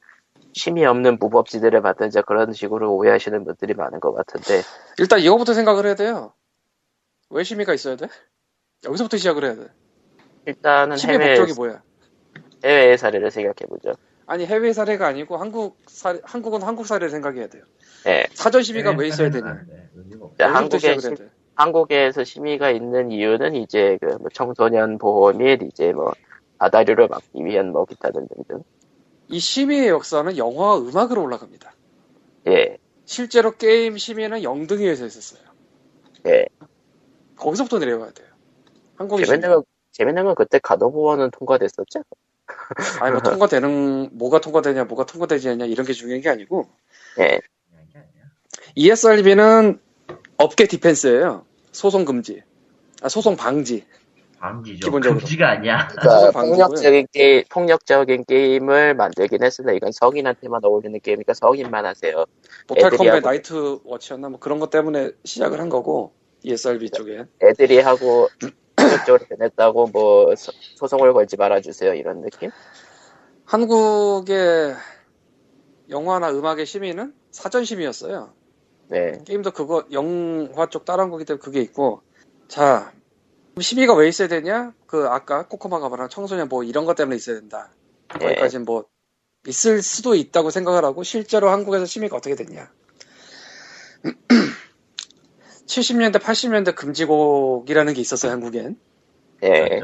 심이 0.54 0.84
없는 0.86 1.18
무법지들을 1.18 1.80
만든자 1.80 2.22
그런 2.22 2.52
식으로 2.52 2.94
오해하시는 2.94 3.44
분들이 3.44 3.74
많은 3.74 4.00
것 4.00 4.14
같은데, 4.14 4.62
일단 4.98 5.18
이거부터 5.20 5.52
생각을 5.52 5.84
해야 5.84 5.94
돼요. 5.94 6.32
왜 7.30 7.42
심의가 7.42 7.74
있어야 7.74 7.96
돼? 7.96 8.06
여기서부터 8.84 9.16
시작을 9.16 9.44
해야 9.44 9.54
돼. 9.56 9.66
일단은 10.46 10.96
심의 10.96 11.16
해외, 11.18 11.28
목적이 11.30 11.52
뭐야? 11.58 11.82
해외의 12.64 12.98
사례를 12.98 13.30
생각해보죠. 13.30 13.94
아니 14.26 14.46
해외 14.46 14.72
사례가 14.72 15.06
아니고 15.06 15.36
한국 15.36 15.76
사 15.86 16.18
한국은 16.24 16.62
한국 16.62 16.86
사례를 16.86 17.10
생각해야 17.10 17.48
돼요. 17.48 17.62
예. 18.06 18.24
사전 18.32 18.62
심의가 18.62 18.92
왜 18.92 19.08
있어야 19.08 19.30
되냐? 19.30 19.50
안 19.50 19.64
돼. 19.66 19.88
의미가 19.94 20.24
없어. 20.24 20.36
자, 20.38 20.54
한국에, 20.54 20.98
심-. 20.98 21.16
한국에서 21.54 22.24
심의가 22.24 22.70
있는 22.70 23.10
이유는 23.10 23.54
이제 23.54 23.98
그뭐 24.00 24.28
청소년 24.32 24.98
보호 24.98 25.32
및 25.32 25.62
이제 25.62 25.92
뭐 25.92 26.12
아다류를 26.58 27.08
막기 27.08 27.44
위한 27.44 27.70
뭐 27.70 27.84
기타 27.84 28.10
등등등. 28.10 28.62
이 29.28 29.38
심의의 29.38 29.88
역사는 29.88 30.36
영화와 30.36 30.78
음악으로 30.78 31.22
올라갑니다. 31.22 31.74
예, 32.48 32.76
실제로 33.04 33.52
게임 33.52 33.96
심의는 33.96 34.42
영등이에서 34.42 35.06
있었어요. 35.06 35.42
예. 36.26 36.46
거기서부터 37.36 37.78
내려가야 37.78 38.10
돼요. 38.12 38.28
한국이 38.96 39.24
재밌는 39.26 39.50
건, 39.50 39.62
재밌는 39.92 40.24
건 40.24 40.34
그때 40.34 40.58
가도보어는 40.58 41.30
통과됐었죠? 41.30 42.02
아니 43.00 43.12
뭐 43.12 43.20
통과되는 43.20 44.10
뭐가 44.12 44.40
통과되냐 44.40 44.84
뭐가 44.84 45.06
통과되지 45.06 45.48
않냐 45.50 45.66
이런 45.66 45.86
게 45.86 45.92
중요한 45.92 46.20
게 46.20 46.28
아니고 46.28 46.68
예. 47.20 47.40
ESRB는 48.74 49.78
업계 50.36 50.66
디펜스예요. 50.66 51.44
소송 51.72 52.04
금지, 52.04 52.42
아 53.02 53.08
소송 53.08 53.36
방지. 53.36 53.84
방지죠. 54.44 54.86
기본적으로. 54.86 55.20
금지가 55.20 55.50
아니야. 55.52 55.88
그러니까. 55.88 56.30
폭력적인 56.32 57.06
게임, 57.12 57.44
폭력적인 57.48 58.24
게임을 58.26 58.94
만들긴 58.94 59.42
했으나 59.42 59.72
이건 59.72 59.90
성인한테만 59.92 60.60
어울리는 60.62 61.00
게임이니까 61.00 61.32
성인만 61.32 61.86
하세요. 61.86 62.26
모탈 62.68 62.90
컴뱃 62.90 63.22
나이트 63.22 63.78
워치였나 63.84 64.28
뭐 64.28 64.38
그런 64.38 64.58
것 64.58 64.68
때문에 64.68 65.12
시작을 65.24 65.60
한 65.60 65.70
거고 65.70 66.12
ESRB 66.42 66.90
쪽에 66.90 67.24
애들이 67.42 67.78
하고 67.80 68.28
폭력적으로 68.76 69.24
변했다고 69.28 69.86
뭐 69.88 70.34
소- 70.36 70.52
소송을 70.76 71.12
걸지 71.12 71.36
말아주세요 71.36 71.94
이런 71.94 72.20
느낌? 72.22 72.50
한국의 73.44 74.74
영화나 75.90 76.30
음악의 76.30 76.66
심의는 76.66 77.14
사전 77.30 77.64
심의였어요. 77.64 78.32
네, 78.88 79.18
게임도 79.24 79.52
그거 79.52 79.84
영화 79.92 80.66
쪽 80.68 80.84
따라한 80.84 81.10
거기 81.10 81.24
때문에 81.24 81.40
그게 81.40 81.60
있고 81.60 82.02
자 82.48 82.92
심의가 83.60 83.94
왜 83.94 84.08
있어야 84.08 84.28
되냐? 84.28 84.72
그 84.86 85.06
아까 85.08 85.46
코코마가 85.46 85.88
말한 85.88 86.08
청소년 86.08 86.48
뭐 86.48 86.64
이런 86.64 86.84
것 86.84 86.94
때문에 86.96 87.16
있어야 87.16 87.36
된다. 87.38 87.70
예, 88.14 88.18
거기까지는 88.18 88.64
뭐 88.64 88.84
있을 89.46 89.82
수도 89.82 90.14
있다고 90.14 90.50
생각을 90.50 90.84
하고 90.84 91.02
실제로 91.02 91.50
한국에서 91.50 91.84
심의가 91.86 92.16
어떻게 92.16 92.34
됐냐? 92.34 92.70
70년대, 95.66 96.18
80년대 96.20 96.74
금지곡이라는 96.74 97.94
게 97.94 98.00
있었어요 98.00 98.32
한국엔. 98.32 98.78
예. 99.42 99.80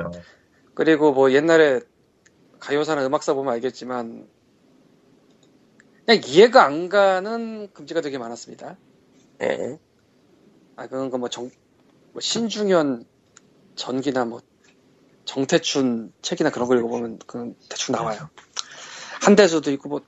그리고 0.74 1.12
뭐 1.12 1.32
옛날에 1.32 1.80
가요사나 2.58 3.04
음악사 3.06 3.34
보면 3.34 3.52
알겠지만 3.54 4.28
그냥 6.06 6.22
이해가 6.26 6.64
안 6.64 6.88
가는 6.88 7.72
금지가 7.72 8.00
되게 8.00 8.18
많았습니다. 8.18 8.76
예, 9.42 9.78
아 10.76 10.86
그건 10.86 11.10
그뭐 11.10 11.28
정, 11.28 11.50
뭐 12.12 12.20
신중현 12.20 13.04
전기나 13.74 14.24
뭐 14.24 14.40
정태춘 15.24 16.12
책이나 16.22 16.50
그런 16.50 16.68
거 16.68 16.76
읽어보면 16.76 17.20
그 17.26 17.54
대충 17.68 17.94
나와요. 17.94 18.28
한대수도 19.22 19.70
있고 19.72 19.88
뭐. 19.88 20.00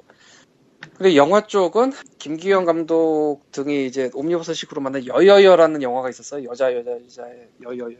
근데 0.96 1.16
영화 1.16 1.46
쪽은 1.46 1.92
김기현 2.18 2.64
감독 2.64 3.40
등이 3.50 3.86
이제 3.86 4.10
옴니버스식으로 4.14 4.80
만든 4.80 5.06
여여여라는 5.06 5.82
영화가 5.82 6.10
있었어요. 6.10 6.48
여자 6.48 6.74
여자 6.74 6.92
여자의 6.92 7.48
여여여. 7.62 7.96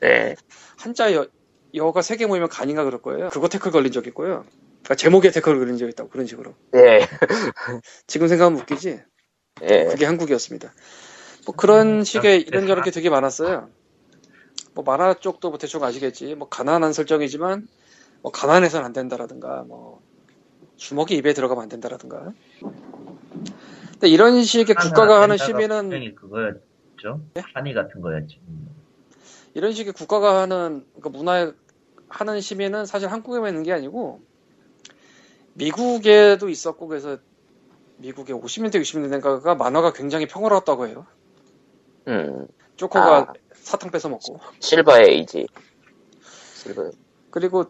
네, 0.00 0.36
한자 0.78 1.12
여, 1.14 1.26
여가 1.74 2.02
세 2.02 2.16
개 2.16 2.26
모이면 2.26 2.48
간인가 2.48 2.84
그럴 2.84 3.02
거예요. 3.02 3.28
그거 3.30 3.48
태클 3.48 3.70
걸린 3.72 3.92
적 3.92 4.06
있고요. 4.08 4.44
그러니까 4.82 4.94
제목에 4.96 5.30
태클 5.30 5.58
걸린 5.58 5.76
적 5.76 5.88
있다고 5.88 6.10
그런 6.10 6.26
식으로. 6.26 6.54
예, 6.76 7.06
지금 8.06 8.28
생각하면 8.28 8.60
웃기지. 8.60 9.00
예, 9.62 9.84
그게 9.86 10.06
한국이었습니다. 10.06 10.72
뭐 11.46 11.54
그런 11.56 12.04
식의 12.04 12.42
이런저런 12.42 12.84
게 12.84 12.90
되게 12.90 13.10
많았어요. 13.10 13.68
뭐 14.74 14.84
만화 14.84 15.14
쪽도 15.14 15.50
뭐 15.50 15.58
대충 15.58 15.82
아시겠지. 15.84 16.34
뭐 16.34 16.48
가난한 16.48 16.92
설정이지만 16.92 17.68
뭐 18.22 18.32
가난해서는 18.32 18.86
안 18.86 18.92
된다라든가 18.92 19.64
뭐 19.66 20.00
주먹이 20.82 21.14
입에 21.16 21.32
들어가면 21.32 21.62
안 21.62 21.68
된다라든가. 21.68 22.32
근데 23.92 24.08
이런 24.08 24.42
식의 24.42 24.74
국가가 24.74 25.22
하는 25.22 25.36
분명히 25.38 26.12
그거였죠. 26.16 27.22
한이 27.54 27.72
같은 27.72 28.00
거였지. 28.00 28.40
음. 28.48 28.68
이런 29.54 29.72
식의 29.72 29.92
국가가 29.92 30.42
하는 30.42 30.84
그 31.00 31.08
문화에 31.08 31.52
하는 32.08 32.40
심의는 32.40 32.84
사실 32.84 33.08
한국에만 33.12 33.50
있는 33.50 33.62
게 33.62 33.72
아니고 33.72 34.20
미국에도 35.54 36.48
있었고 36.48 36.88
그래서 36.88 37.18
미국의 37.98 38.34
50년대 38.34 38.80
60년대인가가 38.80 39.56
만화가 39.56 39.92
굉장히 39.92 40.26
평화로웠다고 40.26 40.88
해요. 40.88 41.06
음, 42.08 42.48
조커가 42.74 43.18
아. 43.18 43.32
사탕 43.54 43.92
뺏어 43.92 44.08
먹고 44.08 44.40
실버 44.58 45.00
에이지. 45.00 45.46
실버, 46.56 46.90
그리고 47.30 47.66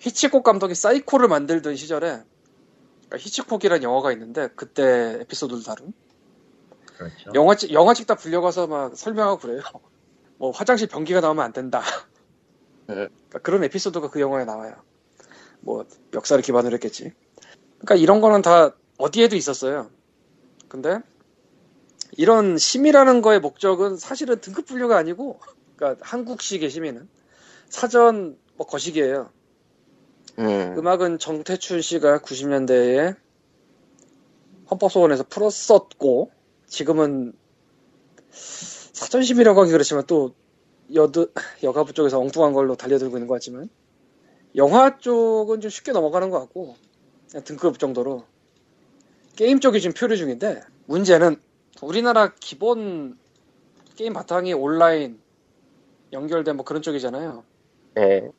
히치콕 0.00 0.42
감독이 0.42 0.74
사이코를 0.74 1.28
만들던 1.28 1.76
시절에 1.76 2.24
그러니까 3.16 3.18
히치콕이라는 3.18 3.82
영화가 3.82 4.12
있는데 4.12 4.48
그때 4.54 5.18
에피소드를 5.20 5.62
다룬 5.64 5.92
그렇죠. 6.96 7.30
영화 7.34 7.54
찍 7.54 7.72
영화 7.72 7.94
찍다 7.94 8.14
불려가서 8.14 8.66
막 8.66 8.96
설명하고 8.96 9.38
그래요. 9.38 9.60
뭐 10.38 10.50
화장실 10.50 10.86
변기가 10.88 11.20
나오면 11.20 11.44
안 11.44 11.52
된다. 11.52 11.82
네. 12.86 12.94
그러니까 12.94 13.38
그런 13.40 13.64
에피소드가 13.64 14.10
그 14.10 14.20
영화에 14.20 14.44
나와요. 14.44 14.74
뭐 15.60 15.84
역사를 16.14 16.40
기반으로 16.42 16.74
했겠지. 16.74 17.12
그러니까 17.78 17.94
이런 17.96 18.20
거는 18.20 18.42
다 18.42 18.74
어디에도 18.98 19.36
있었어요. 19.36 19.90
근데 20.68 21.00
이런 22.12 22.58
심의라는 22.58 23.22
거의 23.22 23.40
목적은 23.40 23.96
사실은 23.96 24.40
등급 24.40 24.66
분류가 24.66 24.96
아니고 24.96 25.40
그러니까 25.76 26.04
한국식의 26.06 26.70
심의는 26.70 27.08
사전 27.68 28.38
뭐 28.56 28.66
거시기예요. 28.66 29.30
음, 30.38 30.74
음악은 30.78 31.18
정태춘 31.18 31.80
씨가 31.80 32.18
90년대에 32.18 33.16
헌법소원에서 34.70 35.24
풀었었고 35.24 36.30
지금은 36.66 37.32
사전심이라고 38.30 39.60
하기 39.62 39.72
그렇지만 39.72 40.04
또 40.06 40.34
여드 40.94 41.32
여가부 41.62 41.92
쪽에서 41.92 42.18
엉뚱한 42.20 42.52
걸로 42.52 42.76
달려들고 42.76 43.16
있는 43.16 43.26
것 43.26 43.34
같지만 43.34 43.68
영화 44.56 44.98
쪽은 44.98 45.60
좀 45.60 45.70
쉽게 45.70 45.92
넘어가는 45.92 46.30
것 46.30 46.40
같고 46.40 46.76
그냥 47.30 47.44
등급 47.44 47.78
정도로 47.78 48.24
게임 49.36 49.60
쪽이 49.60 49.80
지금 49.80 49.94
표류 49.94 50.16
중인데 50.16 50.62
문제는 50.86 51.36
우리나라 51.82 52.32
기본 52.40 53.18
게임 53.96 54.12
바탕이 54.12 54.52
온라인 54.54 55.20
연결된 56.12 56.56
뭐 56.56 56.64
그런 56.64 56.82
쪽이잖아요. 56.82 57.44
네. 57.94 58.30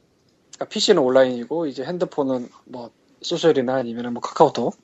그러니까 0.58 0.66
PC는 0.70 1.02
온라인이고 1.02 1.68
이제 1.68 1.84
핸드폰은 1.86 2.50
뭐 2.66 2.92
소셜이나 3.22 3.76
아니면 3.76 4.14
뭐 4.14 4.22
카카오톡 4.22 4.76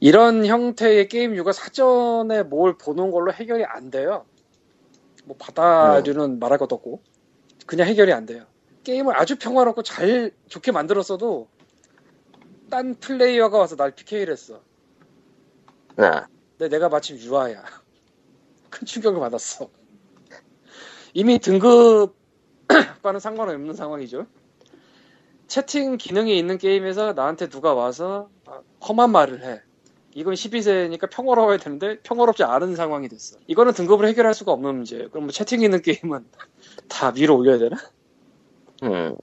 이런 0.00 0.44
형태의 0.44 1.08
게임류가 1.08 1.52
사전에 1.52 2.42
뭘 2.42 2.76
보는 2.76 3.10
걸로 3.10 3.32
해결이 3.32 3.64
안 3.64 3.90
돼요. 3.90 4.26
뭐 5.24 5.36
바다류는 5.38 6.38
말할 6.38 6.58
것도 6.58 6.74
없고 6.74 7.02
그냥 7.66 7.86
해결이 7.86 8.12
안 8.12 8.26
돼요. 8.26 8.46
게임을 8.82 9.18
아주 9.18 9.36
평화롭고 9.36 9.82
잘 9.82 10.30
좋게 10.48 10.72
만들었어도 10.72 11.48
딴 12.70 12.94
플레이어가 12.94 13.58
와서 13.58 13.76
날 13.76 13.94
PK를 13.94 14.32
했어. 14.32 14.60
아, 15.96 16.26
근데 16.58 16.68
내가 16.68 16.88
마침 16.88 17.18
유아야. 17.18 17.62
큰 18.68 18.86
충격을 18.86 19.20
받았어. 19.20 19.70
이미 21.14 21.38
등급 21.38 22.23
과는 23.02 23.20
상관없는 23.20 23.74
상황이죠. 23.74 24.26
채팅 25.46 25.96
기능이 25.98 26.38
있는 26.38 26.58
게임에서 26.58 27.12
나한테 27.12 27.48
누가 27.48 27.74
와서 27.74 28.28
아, 28.46 28.60
험한 28.86 29.10
말을 29.10 29.44
해. 29.44 29.60
이건 30.14 30.34
12세니까 30.34 31.10
평화로워야 31.10 31.58
되는데 31.58 31.98
평화롭지 32.00 32.44
않은 32.44 32.76
상황이 32.76 33.08
됐어. 33.08 33.36
이거는 33.46 33.72
등급을 33.72 34.06
해결할 34.08 34.32
수가 34.32 34.52
없는 34.52 34.74
문제예요. 34.76 35.10
그럼 35.10 35.24
뭐 35.24 35.32
채팅 35.32 35.60
있는 35.60 35.82
게임은 35.82 36.24
다 36.88 37.12
위로 37.14 37.36
올려야 37.36 37.58
되나? 37.58 37.76
음, 38.84 39.16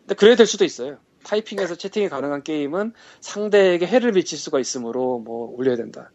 근데 0.00 0.14
그래야 0.16 0.36
될 0.36 0.46
수도 0.46 0.64
있어요. 0.64 0.98
타이핑에서 1.24 1.76
채팅이 1.76 2.08
가능한 2.08 2.42
게임은 2.42 2.92
상대에게 3.20 3.86
해를 3.86 4.12
미칠 4.12 4.36
수가 4.36 4.58
있으므로 4.58 5.18
뭐 5.20 5.54
올려야 5.56 5.76
된다. 5.76 6.10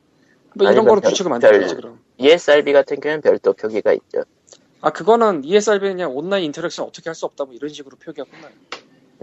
뭐 0.56 0.70
이런 0.70 0.86
별- 0.86 1.00
규칙을 1.00 1.30
만들어야지 1.30 1.76
별- 1.76 1.82
그럼. 1.82 2.00
ESRB 2.18 2.74
같은 2.74 3.00
경우는 3.00 3.22
별도 3.22 3.54
표기가 3.54 3.94
있죠. 3.94 4.24
아 4.82 4.92
그거는 4.92 5.44
ESRB는 5.44 5.96
그냥 5.98 6.16
온라인 6.16 6.46
interaction 6.46 6.86
어떻게 6.86 7.10
할 7.10 7.16
수 7.16 7.26
없다 7.26 7.46
뭐 7.46 7.54
이런 7.54 7.70
식으로 7.70 7.98
표기가 7.98 8.26
끝나요. 8.30 8.52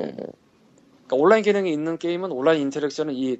음, 0.01 0.17
그러니까 0.17 1.17
온라인 1.17 1.43
기능이 1.45 1.73
있는 1.73 1.97
게임은 1.99 2.33
온라인 2.33 2.63
interaction은 2.63 3.15
이 3.15 3.39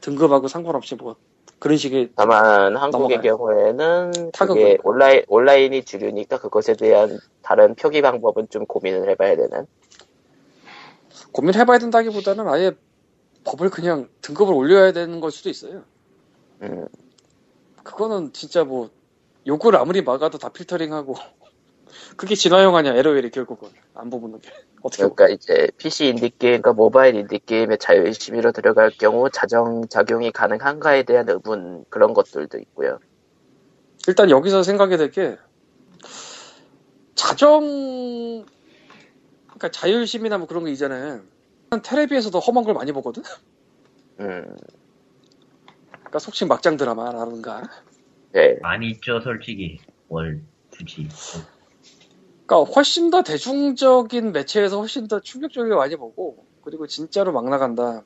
등급하고 0.00 0.46
상관없이 0.46 0.94
뭐 0.94 1.16
그런 1.58 1.76
식의 1.76 2.10
다만 2.14 2.76
한국의 2.76 3.18
넘어가요. 3.18 3.36
경우에는 3.36 4.30
타격은. 4.32 4.54
그게 4.62 4.78
온라인 4.84 5.24
온라인이 5.26 5.84
주류니까 5.84 6.38
그것에 6.38 6.74
대한 6.74 7.18
다른 7.42 7.74
표기 7.74 8.00
방법은 8.02 8.48
좀 8.50 8.64
고민을 8.66 9.08
해봐야 9.10 9.34
되는. 9.34 9.66
고민해봐야 11.32 11.78
된다기보다는 11.78 12.46
아예 12.48 12.72
법을 13.44 13.70
그냥 13.70 14.08
등급을 14.22 14.54
올려야 14.54 14.92
되는 14.92 15.18
걸 15.20 15.32
수도 15.32 15.50
있어요. 15.50 15.82
음, 16.62 16.86
그거는 17.82 18.32
진짜 18.32 18.62
뭐 18.62 18.90
욕을 19.46 19.74
아무리 19.76 20.02
막아도 20.02 20.38
다 20.38 20.50
필터링하고 20.50 21.14
그게 22.16 22.34
진화용하냐 22.34 22.94
LOL이 22.94 23.30
결국은 23.30 23.70
안 23.94 24.10
보는 24.10 24.40
게 24.40 24.50
어떻게 24.82 25.02
보면. 25.04 25.16
그러니까 25.16 25.34
이제 25.34 25.70
PC 25.76 26.08
인디 26.08 26.30
게임과 26.30 26.72
모바일 26.72 27.14
인디 27.16 27.38
게임의 27.38 27.78
자율 27.78 28.12
심의로 28.14 28.52
들어갈 28.52 28.90
경우 28.90 29.28
자정 29.30 29.88
작용이 29.88 30.30
가능한가에 30.30 31.02
대한 31.04 31.28
의문 31.28 31.84
그런 31.88 32.14
것들도 32.14 32.58
있고요. 32.58 32.98
일단 34.06 34.30
여기서 34.30 34.62
생각이 34.62 34.96
될 34.96 35.10
게 35.10 35.36
자정 37.14 38.46
그러니까 39.46 39.70
자율심이나 39.70 40.38
뭐 40.38 40.46
그런 40.46 40.62
거 40.62 40.68
있잖아요. 40.70 41.22
난 41.70 41.82
텔레비에서도 41.82 42.38
험한 42.38 42.64
걸 42.64 42.74
많이 42.74 42.92
보거든. 42.92 43.22
음, 44.20 44.56
그러니까 45.90 46.18
속칭 46.20 46.48
막장 46.48 46.76
드라마라든가. 46.76 47.62
네, 48.32 48.56
많이 48.62 48.90
있죠, 48.90 49.20
솔직히. 49.20 49.78
뭘 50.08 50.40
굳이. 50.70 51.08
그러니까 52.48 52.72
훨씬 52.74 53.10
더 53.10 53.22
대중적인 53.24 54.32
매체에서 54.32 54.80
훨씬 54.80 55.08
더 55.08 55.20
충격적이게 55.20 55.76
많이 55.76 55.96
보고 55.96 56.46
그리고 56.62 56.88
진짜로 56.88 57.32
막 57.32 57.46
나간다. 57.50 58.04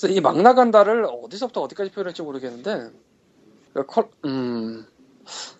그래서 0.00 0.14
이 0.14 0.20
막 0.20 0.40
나간다를 0.42 1.06
어디서부터 1.06 1.62
어디까지 1.62 1.92
표현할지 1.92 2.22
모르겠는데, 2.22 2.90
그러니까 3.72 3.94
컬- 3.94 4.10
음, 4.26 4.86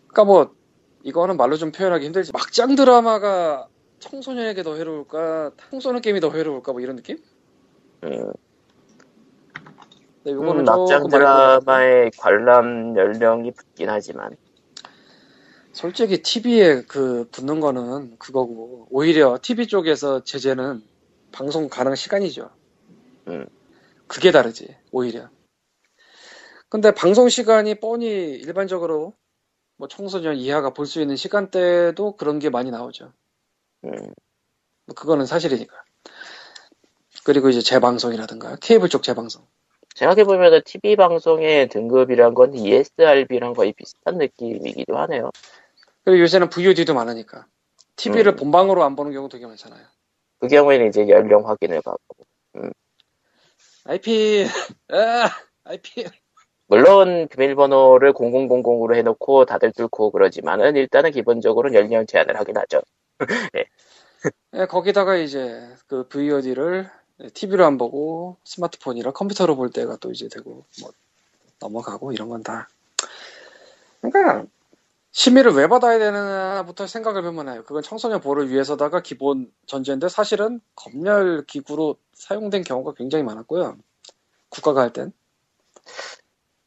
그러니까 0.09 0.24
뭐 0.24 0.57
이거는 1.05 1.36
말로 1.38 1.57
좀 1.57 1.72
표현하기 1.72 2.07
힘들지. 2.07 2.32
막장 2.32 2.76
드라마가 2.76 3.68
청소년에게 4.00 4.62
더 4.64 4.76
해로울까, 4.76 5.52
청소년 5.70 6.02
게임이 6.02 6.20
더 6.20 6.30
해로울까, 6.30 6.72
뭐 6.72 6.80
이런 6.82 6.96
느낌? 6.96 7.18
음, 8.05 8.32
근데 10.22 10.34
음, 10.40 10.64
요거는 10.64 10.64
막장 10.64 11.09
드라마의 11.09 12.12
관람 12.18 12.96
연령이 12.96 13.52
붙긴 13.52 13.90
하지만 13.90 14.36
솔직히 15.75 16.22
TV에 16.22 16.83
그 16.83 17.29
붙는 17.33 17.59
거는 17.61 18.16
그거고 18.18 18.87
오히려 18.91 19.39
TV 19.43 19.66
쪽에서 19.66 20.22
제재는 20.22 20.83
방송 21.33 21.68
가능 21.68 21.97
시간이죠. 21.97 22.49
음. 23.27 23.47
그게 24.07 24.31
다르지 24.31 24.77
오히려. 24.93 25.29
근데 26.68 26.93
방송 26.93 27.29
시간이 27.29 27.81
뻔히 27.81 28.07
일반적으로 28.07 29.14
뭐 29.77 29.89
청소년 29.89 30.37
이하가 30.37 30.70
볼 30.70 30.87
수 30.87 31.01
있는 31.01 31.16
시간대도 31.16 32.16
그런 32.16 32.39
게 32.39 32.51
많이 32.51 32.70
나오죠. 32.70 33.12
음, 33.85 33.91
뭐 34.87 34.95
그거는 34.95 35.27
사실이니까. 35.27 35.75
그리고 37.25 37.49
이제 37.49 37.61
재방송이라든가 37.61 38.57
케이블 38.61 38.89
쪽 38.89 39.03
재방송. 39.03 39.45
생각해보면 39.97 40.62
TV 40.64 40.97
방송의 40.97 41.68
등급이란 41.68 42.35
건 42.35 42.55
ESRB랑 42.55 43.55
거의 43.55 43.72
비슷한 43.72 44.18
느낌이기도 44.18 44.97
하네요. 44.99 45.31
그리고 46.05 46.20
요새는 46.20 46.50
VOD도 46.50 46.94
많으니까 46.94 47.46
TV를 47.96 48.32
음. 48.32 48.36
본방으로 48.36 48.84
안 48.84 48.96
보는 48.96 49.12
경우 49.12 49.28
되게 49.28 49.46
많잖아요. 49.46 49.84
그 50.40 50.48
경우에는 50.48 50.88
이제 50.88 51.09
연령 51.09 51.48
확인을 51.48 51.80
받고 51.82 52.24
IP 53.84 54.44
아, 54.88 55.30
IP 55.64 56.07
물론 56.66 57.28
비밀번호를 57.28 58.14
0000으로 58.14 58.96
해놓고 58.96 59.44
다들 59.44 59.72
뚫고 59.72 60.11
그러지만은 60.11 60.76
일단은 60.76 61.11
기본적으로 61.11 61.74
연령 61.74 62.07
제한을 62.07 62.38
하긴 62.38 62.57
하죠. 62.57 62.80
예, 63.55 63.64
거기다가 64.68 65.16
이제 65.16 65.68
그 65.86 66.09
VOD를 66.09 66.90
TV로 67.34 67.66
안 67.66 67.76
보고 67.76 68.38
스마트폰이랑 68.44 69.12
컴퓨터로 69.12 69.55
볼 69.57 69.70
때가 69.70 69.98
또 70.00 70.11
이제 70.11 70.28
되고 70.28 70.64
뭐 70.80 70.90
넘어가고 71.61 72.12
이런 72.12 72.30
건 72.30 72.42
다. 72.42 72.68
그러니까 74.00 74.46
심의를 75.14 75.52
왜 75.52 75.68
받아야 75.68 75.96
되느냐부터 76.00 76.88
생각을 76.88 77.22
해보면 77.22 77.48
해요. 77.48 77.62
그건 77.64 77.84
청소년 77.84 78.20
보호를 78.20 78.50
위해서다가 78.50 79.00
기본 79.00 79.48
전제인데 79.66 80.08
사실은 80.08 80.60
검열 80.74 81.44
기구로 81.46 81.96
사용된 82.14 82.64
경우가 82.64 82.94
굉장히 82.94 83.22
많았고요. 83.22 83.76
국가가 84.48 84.80
할 84.82 84.92
땐. 84.92 85.12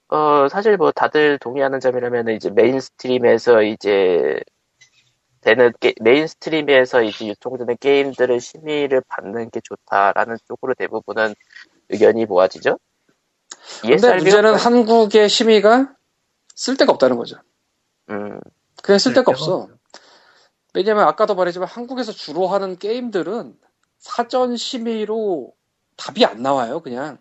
어, 0.08 0.48
사실 0.48 0.78
뭐 0.78 0.94
다들 0.94 1.38
동의하는 1.40 1.82
점이라면 1.82 2.30
이제 2.30 2.50
mainstream에서 2.50 3.64
이제 3.64 4.40
되는 5.42 5.74
게, 5.82 5.94
mainstream에서 6.00 7.04
이제 7.04 7.28
유통되는 7.28 7.76
게임들을 7.82 8.40
심의를 8.40 9.02
받는 9.10 9.50
게 9.50 9.60
좋다라는 9.62 10.38
쪽으로 10.48 10.74
대부분은 10.74 11.36
의견이 11.90 12.26
모아지죠. 12.26 12.80
근데 13.82 14.16
문제는 14.16 14.56
한국의 14.56 15.28
심의가 15.28 15.94
쓸데가 16.56 16.94
없다는 16.94 17.18
거죠. 17.18 17.36
음, 18.10 18.40
그냥 18.84 19.00
쓸데가 19.00 19.32
쓸데가 19.32 19.32
없어. 19.32 19.70
왜냐면 20.74 21.08
아까도 21.08 21.36
말했지만 21.36 21.68
한국에서 21.68 22.12
주로 22.12 22.48
하는 22.48 22.78
게임들은 22.78 23.58
사전 24.00 24.56
심의로 24.58 25.54
답이 25.98 26.26
안 26.26 26.42
나와요, 26.42 26.82
그냥. 26.82 27.18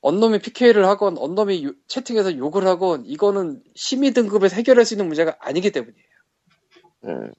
언놈이 0.00 0.38
PK를 0.38 0.86
하건, 0.86 1.18
언놈이 1.18 1.64
요- 1.64 1.72
채팅에서 1.88 2.36
욕을 2.38 2.66
하건, 2.66 3.04
이거는 3.04 3.62
심의 3.74 4.12
등급에서 4.12 4.56
해결할 4.56 4.84
수 4.84 4.94
있는 4.94 5.06
문제가 5.06 5.36
아니기 5.40 5.72
때문이에요. 5.72 6.06
음, 7.04 7.32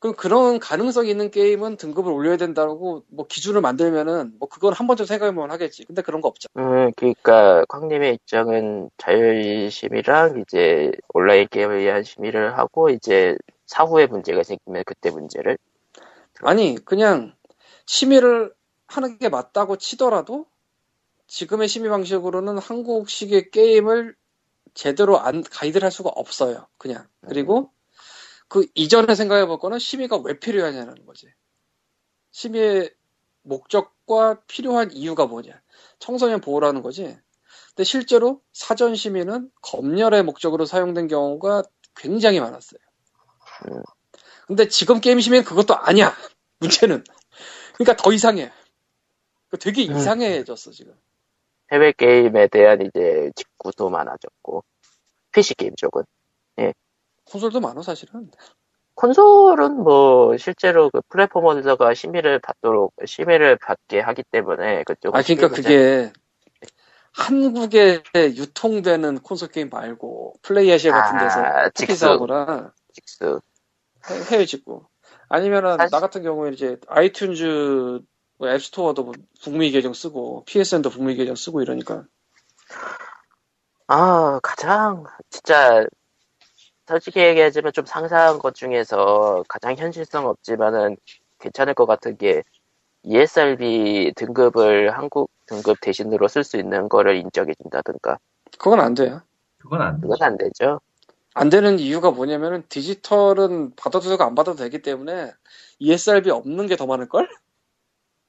그럼 0.00 0.16
그런 0.16 0.58
가능성이 0.58 1.10
있는 1.10 1.30
게임은 1.30 1.76
등급을 1.76 2.10
올려야 2.10 2.38
된다고 2.38 3.04
뭐 3.08 3.26
기준을 3.26 3.60
만들면은 3.60 4.32
뭐 4.38 4.48
그건 4.48 4.72
한 4.72 4.86
번쯤 4.86 5.04
생각해보면 5.04 5.50
하겠지. 5.50 5.84
근데 5.84 6.00
그런 6.00 6.22
거 6.22 6.28
없죠. 6.28 6.48
음, 6.56 6.90
그러니까 6.96 7.64
광님의 7.68 8.14
입장은 8.14 8.90
자율 8.96 9.70
심의랑 9.70 10.40
이제 10.40 10.90
온라인 11.12 11.46
게임에 11.48 11.76
의한 11.76 12.02
심의를 12.02 12.56
하고 12.56 12.88
이제 12.88 13.36
사후에 13.66 14.06
문제가 14.06 14.42
생기면 14.42 14.84
그때 14.86 15.10
문제를 15.10 15.58
아니, 16.42 16.76
그냥 16.84 17.34
심의를 17.86 18.52
하는 18.86 19.18
게 19.18 19.28
맞다고 19.28 19.76
치더라도 19.76 20.46
지금의 21.26 21.68
심의 21.68 21.90
방식으로는 21.90 22.58
한국식의 22.58 23.50
게임을 23.50 24.16
제대로 24.74 25.20
안 25.20 25.42
가이드를 25.42 25.84
할 25.84 25.92
수가 25.92 26.10
없어요. 26.10 26.66
그냥. 26.78 27.06
그리고 27.28 27.70
그 28.50 28.66
이전에 28.74 29.14
생각해 29.14 29.46
볼 29.46 29.60
거는 29.60 29.78
심의가 29.78 30.16
왜 30.16 30.36
필요하냐는 30.36 31.06
거지. 31.06 31.28
심의의 32.32 32.92
목적과 33.42 34.40
필요한 34.48 34.90
이유가 34.90 35.26
뭐냐. 35.26 35.62
청소년 36.00 36.40
보호라는 36.40 36.82
거지. 36.82 37.16
근데 37.68 37.84
실제로 37.84 38.42
사전 38.52 38.96
심의는 38.96 39.52
검열의 39.62 40.24
목적으로 40.24 40.66
사용된 40.66 41.06
경우가 41.06 41.62
굉장히 41.94 42.40
많았어요. 42.40 42.80
음. 43.68 43.82
근데 44.48 44.66
지금 44.66 45.00
게임 45.00 45.20
심의는 45.20 45.44
그것도 45.44 45.76
아니야. 45.76 46.12
문제는. 46.58 47.04
그러니까 47.74 48.02
더 48.02 48.12
이상해. 48.12 48.50
그 49.48 49.58
되게 49.58 49.86
음. 49.86 49.96
이상해졌어 49.96 50.72
지금. 50.72 50.94
해외 51.72 51.92
게임에 51.92 52.48
대한 52.48 52.80
이제 52.82 53.30
직구도 53.36 53.90
많아졌고 53.90 54.64
PC 55.30 55.54
게임 55.54 55.76
쪽은 55.76 56.02
콘솔도 57.30 57.60
많아 57.60 57.82
사실은. 57.82 58.30
콘솔은 58.94 59.82
뭐 59.82 60.36
실제로 60.36 60.90
그 60.90 61.00
플랫포머들가 61.08 61.94
심의를 61.94 62.38
받도록 62.40 62.92
심의를 63.06 63.56
받게 63.56 64.00
하기 64.00 64.24
때문에 64.30 64.82
그쪽 64.84 65.14
아 65.16 65.22
그러니까 65.22 65.48
그게 65.48 66.12
한국에 67.12 68.02
유통되는 68.14 69.20
콘솔 69.20 69.48
게임 69.48 69.68
말고 69.70 70.34
플레이아시아 70.42 70.92
같은 70.92 71.18
데서 71.18 71.40
아, 71.40 71.68
특히 71.70 71.94
직수. 71.94 72.06
사거나 72.06 72.72
직수 72.92 73.40
해- 74.10 74.22
해외 74.34 74.44
직구. 74.44 74.84
아니면은 75.28 75.76
사실- 75.78 75.90
나 75.90 76.00
같은 76.00 76.22
경우에 76.22 76.50
이제 76.52 76.76
아이튠즈 76.86 78.04
뭐 78.38 78.48
앱스토어도 78.48 79.04
뭐 79.04 79.12
북미 79.42 79.70
계정 79.70 79.92
쓰고 79.92 80.44
PSN도 80.46 80.90
북미 80.90 81.14
계정 81.14 81.34
쓰고 81.36 81.62
이러니까 81.62 82.04
아 83.86 84.40
가장 84.42 85.04
진짜 85.30 85.86
솔직히 86.90 87.20
얘기하자면 87.20 87.72
좀 87.72 87.86
상상한 87.86 88.40
것 88.40 88.54
중에서 88.56 89.44
가장 89.48 89.76
현실성 89.76 90.26
없지만은 90.26 90.96
괜찮을 91.38 91.74
것 91.74 91.86
같은 91.86 92.16
게 92.16 92.42
ESRB 93.04 94.12
등급을 94.16 94.90
한국 94.96 95.30
등급 95.46 95.78
대신으로 95.80 96.26
쓸 96.28 96.42
수 96.44 96.56
있는 96.58 96.88
거를 96.88 97.16
인정해 97.16 97.54
준다든가 97.62 98.18
그건 98.58 98.80
안 98.80 98.94
돼요. 98.94 99.22
그건 99.58 99.82
안 99.82 100.00
그건 100.00 100.18
되죠. 100.18 100.24
안 100.24 100.36
되죠. 100.36 100.80
안 101.34 101.48
되는 101.48 101.78
이유가 101.78 102.10
뭐냐면은 102.10 102.64
디지털은 102.68 103.76
받아도 103.76 104.08
되고 104.08 104.22
안 104.24 104.34
받아도 104.34 104.58
되기 104.58 104.82
때문에 104.82 105.32
ESRB 105.78 106.30
없는 106.30 106.66
게 106.66 106.76
더 106.76 106.86
많을 106.86 107.08
걸? 107.08 107.28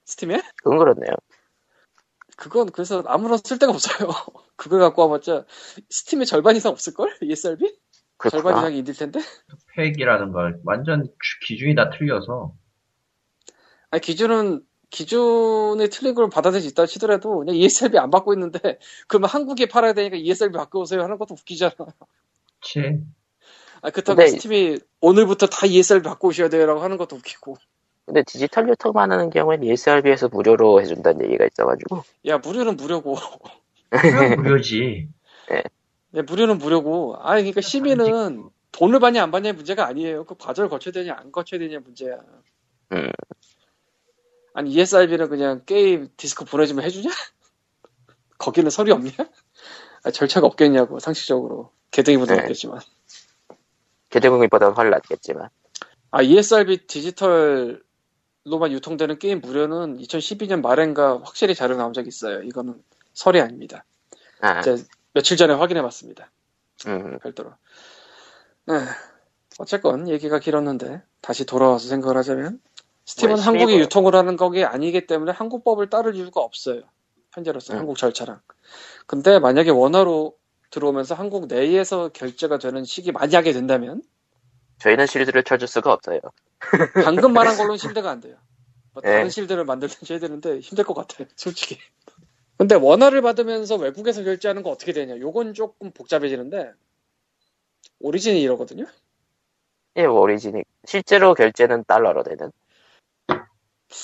스팀에? 0.05 0.41
그건 0.64 0.78
그렇네요. 0.78 1.16
그건 2.38 2.72
그래서 2.72 3.03
아무런 3.07 3.39
쓸데가 3.43 3.72
없어요. 3.72 4.09
그걸 4.55 4.80
갖고 4.82 5.03
와봤자 5.03 5.45
스팀의 5.89 6.28
절반 6.28 6.55
이상 6.55 6.72
없을걸? 6.72 7.18
ESRB? 7.24 7.76
절반 8.30 8.41
그렇구나. 8.53 8.59
이상이 8.59 8.78
인딜 8.80 8.95
텐데? 8.95 9.19
팩이라는 9.76 10.32
걸 10.32 10.59
완전 10.65 11.07
기준이 11.45 11.76
다 11.76 11.89
틀려서 11.89 12.53
아니 13.89 14.01
기준은 14.01 14.61
기준에 14.89 15.88
틀린 15.88 16.13
걸 16.15 16.30
받아들일 16.30 16.61
수 16.61 16.67
있다 16.69 16.86
치더라도 16.86 17.39
그냥 17.39 17.55
ESRB 17.55 17.97
안 17.97 18.09
받고 18.09 18.34
있는데 18.34 18.59
그러면 19.07 19.30
한국에 19.30 19.67
팔아야 19.67 19.93
되니까 19.93 20.17
ESRB 20.17 20.53
바꿔오세요 20.57 21.01
하는 21.03 21.17
것도 21.17 21.34
웃기잖아. 21.34 21.74
그치 22.59 22.99
아 23.82 23.89
그렇다고 23.89 24.17
근데- 24.17 24.28
스팀이 24.32 24.80
오늘부터 24.99 25.47
다 25.47 25.65
ESRB 25.65 26.03
바꿔 26.07 26.28
오셔야 26.28 26.49
돼요 26.49 26.65
라고 26.65 26.82
하는 26.82 26.97
것도 26.97 27.15
웃기고. 27.15 27.55
근데 28.05 28.24
디지털 28.24 28.67
유통만 28.67 29.11
하는 29.11 29.30
경우엔 29.30 29.63
ESRB에서 29.63 30.28
무료로 30.28 30.82
해준다는 30.82 31.24
얘기가 31.26 31.45
있어가지고 31.45 32.03
야 32.28 32.38
무료는 32.39 32.76
무료고. 32.76 33.15
그냥 33.89 34.36
무료지 34.41 35.07
야, 36.16 36.22
무료는 36.24 36.57
무료고. 36.57 37.16
아 37.20 37.36
그러니까 37.36 37.62
시민은 37.62 38.49
돈을 38.72 38.99
받냐 38.99 39.24
안 39.24 39.32
받냐의 39.32 39.53
문제가 39.53 39.86
아니에요. 39.88 40.26
그 40.26 40.36
과정을 40.36 40.70
거쳐야 40.70 40.91
되냐 40.91 41.16
안 41.18 41.32
거쳐야 41.32 41.59
되냐 41.59 41.80
문제야. 41.80 42.18
음. 42.93 43.12
아니 44.53 44.72
ESRB는 44.72 45.30
그냥 45.30 45.62
게임 45.66 46.09
디스크 46.18 46.45
보내주면 46.45 46.84
해주냐? 46.86 47.09
거기는 48.38 48.70
서류 48.70 48.93
없냐? 48.93 49.12
아, 50.03 50.12
절차가 50.12 50.47
없겠냐고 50.47 50.99
상식적으로 50.99 51.72
개등이보다 51.91 52.36
네. 52.36 52.41
낫겠지만. 52.41 52.80
개대국민보다는 54.09 54.76
훨 54.76 54.89
낫겠지만 54.89 55.47
아 56.09 56.22
ESRB 56.22 56.86
디지털로만 56.88 57.80
유통되는 58.72 59.20
게임 59.20 59.39
무료는 59.39 59.97
2012년 59.99 60.62
말엔가 60.62 61.22
확실히 61.24 61.55
자료 61.55 61.78
나온 61.78 61.93
적이 61.93 62.09
있어요. 62.09 62.41
이거는 62.41 62.84
설이 63.14 63.39
아닙니다. 63.39 63.86
아, 64.41 64.62
며칠 65.14 65.38
전에 65.38 65.53
확인해봤습니다. 65.53 66.32
음, 66.88 67.20
별도로. 67.20 67.51
네. 68.66 68.76
어쨌건 69.59 70.07
얘기가 70.07 70.39
길었는데 70.39 71.01
다시 71.22 71.45
돌아와서 71.45 71.88
생각을 71.89 72.18
하자면 72.18 72.62
스팀은 73.05 73.36
뭐, 73.36 73.43
한국이 73.43 73.78
유통을 73.80 74.16
하는 74.16 74.38
거기 74.38 74.64
아니기 74.64 75.05
때문에 75.05 75.32
한국법을 75.32 75.89
따를 75.89 76.16
이유가 76.16 76.41
없어요. 76.41 76.82
현재로서 77.34 77.74
음. 77.74 77.80
한국 77.80 77.97
절차랑. 77.97 78.39
근데 79.05 79.39
만약에 79.39 79.70
원화로 79.70 80.36
들어오면서 80.70 81.16
한국 81.16 81.47
내에서 81.47 82.09
결제가 82.09 82.57
되는 82.57 82.84
시기 82.86 83.12
만약에 83.12 83.51
된다면 83.51 84.01
저희는 84.80 85.05
실드를 85.05 85.43
쳐줄 85.43 85.68
수가 85.68 85.93
없어요. 85.93 86.20
방금 87.03 87.34
말한 87.34 87.55
걸로는 87.57 87.78
실드가 87.78 88.09
안 88.09 88.22
돼요. 88.22 88.38
뭐 88.93 89.01
네. 89.01 89.12
다른 89.12 89.30
실드를 89.30 89.66
만들든지 89.66 90.14
해야 90.14 90.20
되는데 90.20 90.59
힘들 90.59 90.84
것 90.84 90.93
같아요. 90.93 91.28
솔직히. 91.36 91.78
근데 92.62 92.76
원화를 92.76 93.24
받으면서 93.24 93.76
외국에서 93.76 94.24
결제하는 94.24 94.62
거 94.62 94.70
어떻게 94.70 94.93
되냐? 94.93 95.18
요건 95.18 95.55
조금 95.55 95.89
복잡해지는데 95.89 96.74
오리진이 98.01 98.39
이러거든요. 98.39 98.86
예, 99.95 100.05
오리진이 100.05 100.62
실제로 100.86 101.34
결제는 101.34 101.86
달러로 101.88 102.22
되는. 102.22 102.51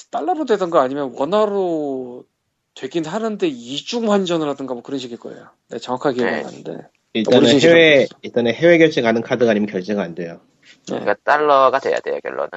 달러로 0.09 0.45
되던가 0.45 0.81
아니면 0.81 1.13
원화로 1.15 2.25
되긴 2.73 3.05
하는데 3.05 3.47
이중 3.47 4.11
환전을 4.11 4.49
하든가 4.49 4.73
뭐 4.73 4.81
그런 4.81 4.97
식일 4.97 5.19
거예요. 5.19 5.49
네, 5.69 5.77
정확하게 5.77 6.15
기억이 6.15 6.31
네. 6.31 6.37
안 6.37 6.43
나는데. 6.43 6.89
일단은 7.13 7.59
해외 7.59 8.07
일단은 8.23 8.55
해외 8.55 8.79
결제 8.79 9.03
가는 9.03 9.21
카드가 9.21 9.51
아니면 9.51 9.69
결제가 9.69 10.01
안 10.01 10.15
돼요. 10.15 10.41
네. 10.63 10.99
그러니까 10.99 11.13
달러가 11.23 11.77
돼야 11.77 11.99
돼요 11.99 12.19
결론은. 12.23 12.49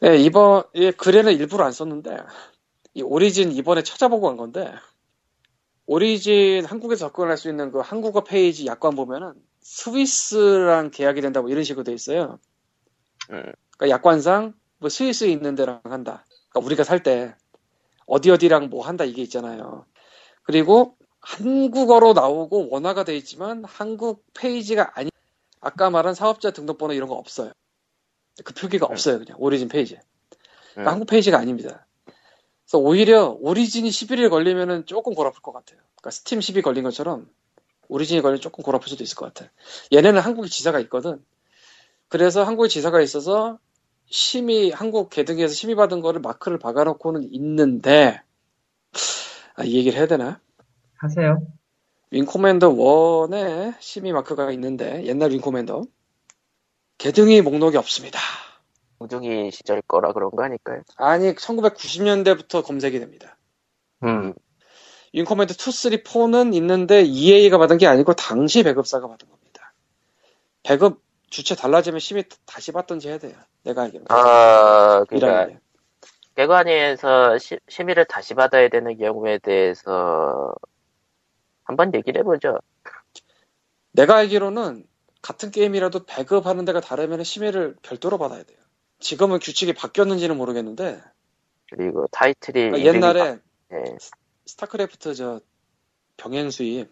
네, 0.00 0.16
이번 0.16 0.62
예, 0.76 0.92
글에는 0.92 1.34
일부러 1.34 1.66
안 1.66 1.72
썼는데 1.72 2.16
이 2.98 3.02
오리진 3.02 3.52
이번에 3.52 3.84
찾아보고 3.84 4.26
간 4.26 4.36
건데 4.36 4.74
Origin 5.86 6.64
한국에서 6.64 7.06
접근할 7.06 7.36
수 7.38 7.48
있는 7.48 7.70
그 7.70 7.78
한국어 7.78 8.24
페이지 8.24 8.66
약관 8.66 8.96
보면은 8.96 9.34
스위스랑 9.60 10.90
계약이 10.90 11.20
된다 11.20 11.40
뭐 11.40 11.48
이런 11.48 11.62
식으로 11.62 11.84
돼 11.84 11.92
있어요. 11.92 12.40
음, 13.30 13.52
그러니까 13.76 13.88
약관상 13.88 14.54
뭐 14.78 14.88
스위스에 14.88 15.28
있는 15.30 15.54
데랑 15.54 15.80
한다. 15.84 16.24
그러니까 16.50 16.66
우리가 16.66 16.82
살 16.82 17.04
때 17.04 17.36
어디 18.04 18.32
어디랑 18.32 18.68
뭐 18.68 18.84
한다 18.84 19.04
이게 19.04 19.22
있잖아요. 19.22 19.86
그리고 20.42 20.96
한국어로 21.20 22.14
나오고 22.14 22.68
원화가 22.70 23.04
돼 23.04 23.16
있지만 23.16 23.64
한국 23.64 24.24
페이지가 24.34 24.98
아니 24.98 25.10
아까 25.60 25.88
말한 25.88 26.14
사업자 26.14 26.50
등록번호 26.50 26.94
이런 26.94 27.08
거 27.08 27.14
없어요. 27.14 27.52
그 28.44 28.54
표기가 28.54 28.86
없어요 28.86 29.20
그냥 29.20 29.36
Origin 29.38 29.68
페이지에. 29.68 30.00
그러니까 30.72 30.90
음. 30.90 30.92
한국 30.94 31.06
페이지가 31.06 31.38
아닙니다. 31.38 31.86
그래서 32.68 32.84
오히려 32.84 33.34
Origin이 33.40 33.88
11일 33.88 34.28
걸리면은 34.28 34.84
조금 34.84 35.14
골 35.14 35.24
아플 35.24 35.40
것 35.40 35.52
같아요. 35.52 35.80
그러니까 35.96 36.10
스팀 36.10 36.40
10이 36.40 36.62
걸린 36.62 36.84
것처럼 36.84 37.26
Origin이 37.88 38.20
걸리면 38.20 38.42
조금 38.42 38.62
골 38.62 38.72
아플 38.72 38.88
수도 38.88 39.02
있을 39.02 39.16
것 39.16 39.24
같아요. 39.24 39.48
얘네는 39.90 40.20
한국에 40.20 40.48
지사가 40.50 40.78
있거든. 40.80 41.24
그래서 42.08 42.44
한국에 42.44 42.68
지사가 42.68 43.00
있어서 43.00 43.58
심의 44.04 44.70
한국 44.70 45.08
게등위에서 45.08 45.54
심의 45.54 45.76
받은 45.76 46.02
거를 46.02 46.20
마크를 46.20 46.58
박아놓고는 46.58 47.32
있는데 47.32 48.20
아, 49.54 49.64
이 49.64 49.74
얘기를 49.74 49.98
해야 49.98 50.06
되나? 50.06 50.38
하세요 50.98 51.40
Wing 52.10 52.29
Commander 52.29 52.72
1에 52.72 53.74
심의 53.80 54.12
마크가 54.12 54.52
있는데 54.52 55.04
옛날 55.06 55.30
Wing 55.30 55.47
Commander 55.47 55.84
게등위 56.98 57.40
목록이 57.40 57.78
없습니다. 57.78 58.18
우중이 58.98 59.50
시절 59.50 59.80
거라 59.82 60.12
그런 60.12 60.30
거 60.30 60.42
아닐까요? 60.44 60.82
아니 60.96 61.34
1990년대부터 61.34 62.64
검색이 62.64 62.98
됩니다. 62.98 63.36
음, 64.02 64.34
윙코맨더 65.12 65.54
2, 65.54 65.56
3, 65.56 66.02
4는 66.02 66.54
있는데 66.54 67.02
EA가 67.02 67.58
받은 67.58 67.78
게 67.78 67.86
아니고 67.86 68.14
당시 68.14 68.62
배급사가 68.62 69.06
받은 69.08 69.28
겁니다. 69.28 69.72
배급 70.62 71.02
주체 71.30 71.54
달라지면 71.54 72.00
심의 72.00 72.24
다시 72.46 72.72
받던지 72.72 73.08
해야 73.08 73.18
돼요. 73.18 73.34
내가 73.64 73.82
알기로. 73.82 74.04
아, 74.08 75.04
그러니까 75.08 75.46
1학년에. 75.46 75.58
개관위에서 76.36 77.38
시- 77.38 77.58
심의를 77.68 78.04
다시 78.06 78.34
받아야 78.34 78.68
되는 78.68 78.96
경우에 78.96 79.38
대해서 79.38 80.54
한번 81.64 81.92
얘기를 81.94 82.20
해보죠. 82.20 82.58
내가 83.92 84.16
알기로는 84.16 84.86
같은 85.20 85.50
게임이라도 85.50 86.04
배급하는 86.06 86.64
데가 86.64 86.80
다르면 86.80 87.24
심의를 87.24 87.76
별도로 87.82 88.18
받아야 88.18 88.42
돼요. 88.44 88.58
지금은 89.00 89.38
규칙이 89.40 89.74
바뀌었는지는 89.74 90.36
모르겠는데 90.36 91.02
그리고 91.70 92.06
타이틀이 92.10 92.70
그러니까 92.70 92.88
옛날에 92.94 93.20
바- 93.36 93.40
예, 93.72 93.84
스타크래프트 94.46 95.14
저 95.14 95.40
병행 96.16 96.50
수입 96.50 96.90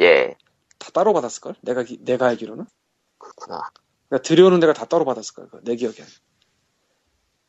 예, 0.00 0.36
다 0.78 0.90
따로 0.92 1.12
받았을 1.12 1.40
걸. 1.42 1.56
내가 1.62 1.82
기- 1.82 1.98
내가 2.04 2.26
알기로는. 2.28 2.66
그렇구나. 3.18 3.70
그러니까 4.08 4.26
들여오는 4.28 4.60
데가 4.60 4.72
다 4.72 4.84
따로 4.86 5.04
받았을 5.04 5.34
거야. 5.34 5.46
그거. 5.46 5.60
내 5.62 5.76
기억엔. 5.76 6.06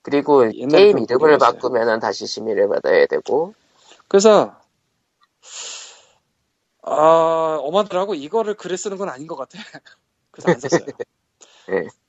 그리고 0.03 0.43
게임 0.69 0.99
이름을. 0.99 1.37
바꾸면은 1.39 1.99
다시 1.99 2.27
심의를 2.27 2.67
받아야 2.69 3.05
되고 3.07 3.53
그래서 4.07 4.59
아 6.83 7.57
어마더라고 7.61 8.15
이거를 8.15 8.55
글에 8.55 8.77
쓰는 8.77 8.97
건 8.97 9.09
아닌 9.09 9.27
것 9.27 9.35
같아. 9.35 9.57
그래서 10.31 10.49
안 10.49 10.59
썼어요. 10.59 10.87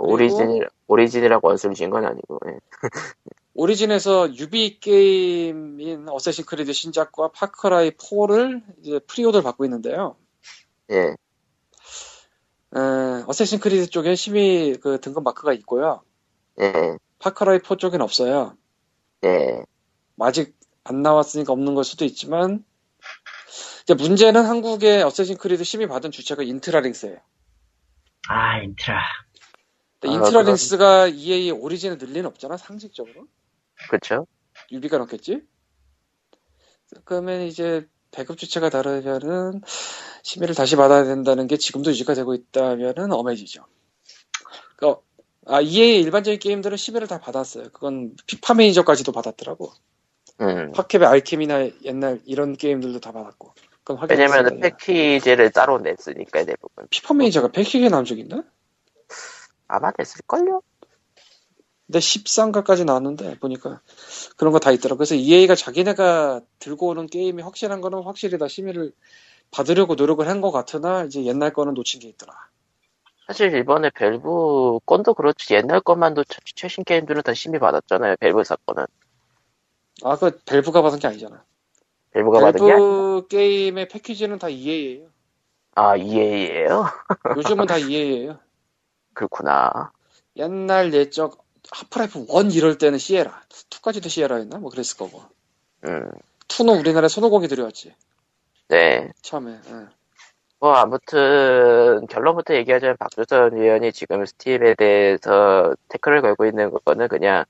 Origin 0.00 0.64
Origin이라고 0.86 1.48
원수를 1.48 1.74
지은 1.74 1.90
건 1.90 2.04
아니고 2.04 2.40
예. 2.48 2.58
Origin에서 3.54 4.34
Ubi 4.34 4.80
게임인 4.80 6.08
Assassin's 6.08 6.46
Creed 6.46 6.72
신작과 6.72 7.32
Far 7.32 7.61
Cry 7.61 7.90
4를 7.92 8.62
이제 8.80 8.98
pre-order를 9.06 9.42
받고 9.42 9.64
있는데요. 9.66 10.16
예. 10.90 11.14
에, 12.76 13.24
Assassin's 13.26 13.60
Creed 13.60 13.90
쪽엔 13.90 14.14
심의 14.14 14.76
그 14.76 15.00
등급 15.00 15.22
마크가 15.24 15.52
있고요. 15.54 16.02
예. 16.60 16.96
Far 17.18 17.39
Cry 17.39 17.60
4 17.62 17.76
쪽엔 17.76 18.00
없어요. 18.00 18.56
예. 19.24 19.62
아직 20.18 20.56
안 20.84 21.02
나왔으니까 21.02 21.52
없는 21.52 21.74
걸 21.74 21.84
수도 21.84 22.06
있지만 22.06 22.64
이제 23.82 23.94
문제는 23.94 24.46
한국의 24.46 25.02
Assassin's 25.02 25.36
Creed 25.36 25.64
심의 25.64 25.86
받은 25.88 26.10
주체가 26.10 26.42
인트라링스예요. 26.42 27.18
아, 28.28 28.58
인트라. 28.62 29.02
근데 30.00 30.16
아, 30.16 30.18
인트라링스가 30.18 31.08
EA 31.08 31.50
오리진을 31.50 31.98
늘 31.98 32.08
리는 32.08 32.26
없잖아 32.26 32.56
상식적으로. 32.56 33.26
그렇죠. 33.88 34.26
Ubi가 34.72 34.98
넣겠지? 34.98 35.42
그러면 37.04 37.42
이제 37.42 37.86
배급 38.10 38.38
주체가 38.38 38.70
다르면은 38.70 39.60
심의를 40.22 40.54
다시 40.54 40.76
받아야 40.76 41.04
된다는 41.04 41.46
게 41.46 41.56
지금도 41.56 41.90
유지가 41.90 42.14
되고 42.14 42.34
있다면은 42.34 43.12
엄해지죠. 43.12 43.64
그 44.76 44.94
아, 45.46 45.60
EA 45.60 46.00
일반적인 46.00 46.38
게임들은 46.40 46.76
심의를 46.76 47.06
다 47.06 47.18
받았어요. 47.18 47.70
그건 47.72 48.14
FIFA 48.26 48.54
Manager까지도 48.54 49.12
받았더라고. 49.12 49.72
음. 50.40 50.72
PopCap의 50.72 51.06
Alchemy나 51.06 51.68
옛날 51.84 52.20
이런 52.24 52.56
게임들도 52.56 53.00
다 53.00 53.12
받았고. 53.12 53.54
그건 53.84 54.08
왜냐면. 54.08 54.60
패키지를 54.60 55.50
따로 55.50 55.78
냈으니까 55.78 56.44
대부분 56.44 56.86
FIFA 56.88 57.14
Manager가 57.14 57.48
패키지에 57.48 57.88
나온 57.88 58.04
적 58.04 58.18
있나? 58.18 58.44
아마 59.70 59.92
냈을걸요? 59.98 60.62
근데 61.86 61.98
13가까지 62.00 62.84
나왔는데 62.84 63.38
보니까 63.40 63.80
그런 64.36 64.52
거 64.52 64.58
다 64.60 64.72
있더라고. 64.72 64.98
그래서 64.98 65.14
EA가 65.16 65.54
자기네가 65.56 66.40
들고 66.60 66.88
오는 66.88 67.06
게임이 67.06 67.42
확실한 67.42 67.80
거는 67.80 68.02
확실히 68.04 68.38
다 68.38 68.48
심의를 68.48 68.92
받으려고 69.52 69.94
노력을 69.96 70.26
한 70.28 70.40
것 70.42 70.52
같으나 70.52 71.04
이제 71.04 71.24
옛날 71.24 71.52
거는 71.52 71.74
놓친 71.74 72.00
게 72.00 72.08
있더라. 72.08 72.32
사실 73.26 73.56
이번에 73.56 73.90
벨브 73.90 74.80
건도 74.86 75.14
그렇지 75.14 75.54
옛날 75.54 75.80
것만도 75.80 76.24
최- 76.24 76.40
최신 76.56 76.84
게임들은 76.84 77.22
다 77.22 77.34
심의 77.34 77.60
받았잖아요 77.60 78.16
벨브 78.20 78.44
사건은 78.44 78.86
아, 80.04 80.16
그 80.16 80.38
Valve가 80.46 80.82
받은 80.82 80.98
게 80.98 81.08
아니잖아. 81.08 81.44
Valve가 82.12 82.40
받은 82.40 82.64
게 82.64 82.72
벨브 82.72 83.26
게임의 83.30 83.88
패키지는 83.88 84.38
다 84.38 84.48
EA예요. 84.48 85.10
아 85.74 85.96
EA예요? 85.96 86.84
요즘은 87.34 87.66
다 87.66 87.78
EA예요. 87.78 88.40
그렇구나 89.14 89.92
옛날 90.36 90.92
예적 90.94 91.44
Half-Life 91.72 92.26
1 92.28 92.52
이럴 92.52 92.78
때는 92.78 92.98
Sierra, 92.98 93.42
2까지도 93.48 94.08
Sierra였나? 94.08 94.58
뭐 94.58 94.70
그랬을 94.70 94.96
거고. 94.96 95.22
음. 95.86 96.10
2는 96.48 96.80
우리나라에 96.80 97.08
손오공이 97.08 97.48
들여왔지. 97.48 97.94
네. 98.68 99.12
처음에. 99.22 99.52
예. 99.52 99.86
뭐 100.58 100.74
아무튼 100.74 102.06
결론부터 102.08 102.54
얘기하자면 102.54 102.96
박주선 102.98 103.56
위원이 103.56 103.92
지금 103.92 104.26
스팀에 104.26 104.74
대해서 104.74 105.74
태클을 105.88 106.20
걸고 106.22 106.44
있는 106.44 106.70
거는 106.84 107.08
그냥 107.08 107.44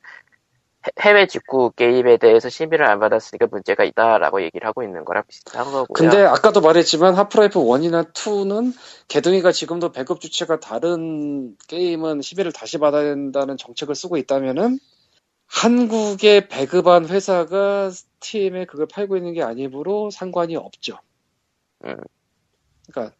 해- 0.87 0.91
해외 1.11 1.27
직구 1.27 1.71
게임에 1.73 2.17
대해서 2.17 2.49
심의를 2.49 2.87
안 2.87 2.99
받았으니까 3.01 3.47
문제가 3.51 3.85
있다라고 3.85 4.43
얘기를 4.43 4.67
하고 4.67 4.83
있는 4.83 5.05
거랑 5.05 5.25
비슷한 5.29 5.65
거고요. 5.65 5.87
근데 5.93 6.23
아까도 6.23 6.61
말했지만 6.61 7.15
하프라이프 7.15 7.61
1이나 7.61 8.13
2는 8.15 8.73
개둥이가 9.09 9.53
지금도 9.53 9.93
배급 9.93 10.21
주체가 10.21 10.61
다른 10.61 11.57
게임은 11.69 12.23
심의를 12.23 12.53
다시 12.53 12.79
받아야 12.79 13.05
된다는 13.05 13.57
정책을 13.57 13.95
쓰고 13.95 14.17
있다면은 14.17 14.79
한국의 15.47 16.49
배급한 16.49 17.09
회사가 17.09 17.91
스팀에 17.91 18.67
그걸 18.67 18.87
팔고 18.87 19.17
있는 19.17 19.33
게 19.35 19.43
아니므로 19.43 20.11
상관이 20.11 20.57
없죠. 20.57 20.99
음. 21.85 21.97
그러니까 22.91 23.17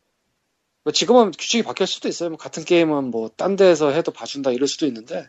뭐 0.85 0.93
지금은 0.93 1.33
규칙이 1.33 1.63
바뀔 1.65 1.87
수도 1.87 2.09
있어요. 2.09 2.31
뭐 2.31 2.39
같은 2.39 2.65
게임은 2.65 3.11
뭐 3.11 3.29
딴 3.37 3.57
데에서 3.57 3.91
해도 3.91 4.13
봐준다 4.13 4.51
이럴 4.53 4.69
수도 4.69 4.87
있는데 4.87 5.29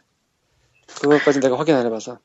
그것까지 1.01 1.39
내가 1.39 1.57
확인 1.57 1.76
안 1.76 1.85
해봐서 1.85 2.18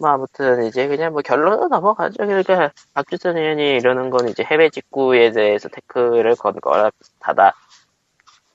뭐 0.00 0.10
아무튼 0.10 0.64
이제 0.66 0.86
그냥 0.86 1.12
뭐 1.12 1.22
결론은 1.22 1.68
넘어가죠. 1.68 2.16
그러니까 2.18 2.72
박주선 2.94 3.36
의원이 3.36 3.76
이러는 3.76 4.10
건 4.10 4.28
이제 4.28 4.44
해외 4.44 4.70
직구에 4.70 5.32
대해서 5.32 5.68
태클을 5.68 6.36
건 6.36 6.60
거랑 6.60 6.90
비슷하다. 6.98 7.54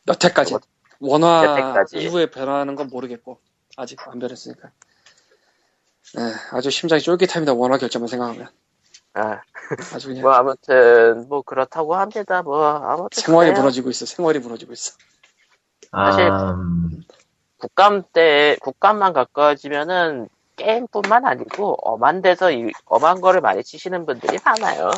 여태까지 0.07 0.55
원화 0.99 1.43
여태까지. 1.45 1.97
이후에 1.97 2.27
변화하는 2.27 2.75
건 2.75 2.87
모르겠고 2.87 3.39
아직 3.77 4.05
안 4.07 4.19
변했으니까 4.19 4.69
네, 6.15 6.21
아주 6.51 6.69
심장이 6.69 7.01
쫄깃합니다 7.01 7.53
원화 7.53 7.77
결정만 7.77 8.07
생각하면 8.07 8.47
아, 9.15 9.41
아주 9.93 10.07
그냥 10.09 10.21
뭐 10.23 10.31
아무튼 10.33 11.27
뭐 11.27 11.41
그렇다고 11.41 11.95
합니다. 11.95 12.41
뭐 12.41 12.65
아무튼 12.65 13.21
생활이 13.21 13.49
그래요. 13.49 13.61
무너지고 13.61 13.89
있어 13.89 14.05
생활이 14.05 14.39
무너지고 14.39 14.73
있어 14.73 14.95
사실 15.91 16.25
음, 16.27 17.03
국감 17.63 18.03
때 18.11 18.57
국감만 18.61 19.13
가까워지면은 19.13 20.27
게임뿐만 20.57 21.25
아니고 21.25 21.77
엄한 21.81 22.21
데서 22.21 22.51
이- 22.51 22.73
엄한 22.85 23.21
거를 23.21 23.39
많이 23.39 23.63
치시는 23.63 24.05
분들이 24.05 24.37
많아요. 24.43 24.91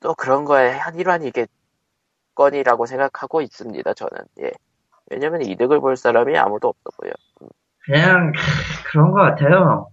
또 0.00 0.14
그런 0.14 0.44
거에 0.44 0.70
한 0.70 0.96
일환이겠건이라고 0.98 2.86
생각하고 2.86 3.40
있습니다. 3.40 3.94
저는 3.94 4.10
예. 4.42 4.50
왜냐면 5.10 5.42
이득을 5.42 5.78
볼 5.78 5.96
사람이 5.96 6.36
아무도 6.36 6.68
없어고요. 6.68 7.12
그냥 7.84 8.32
그런 8.90 9.12
것 9.12 9.20
같아요. 9.20 9.90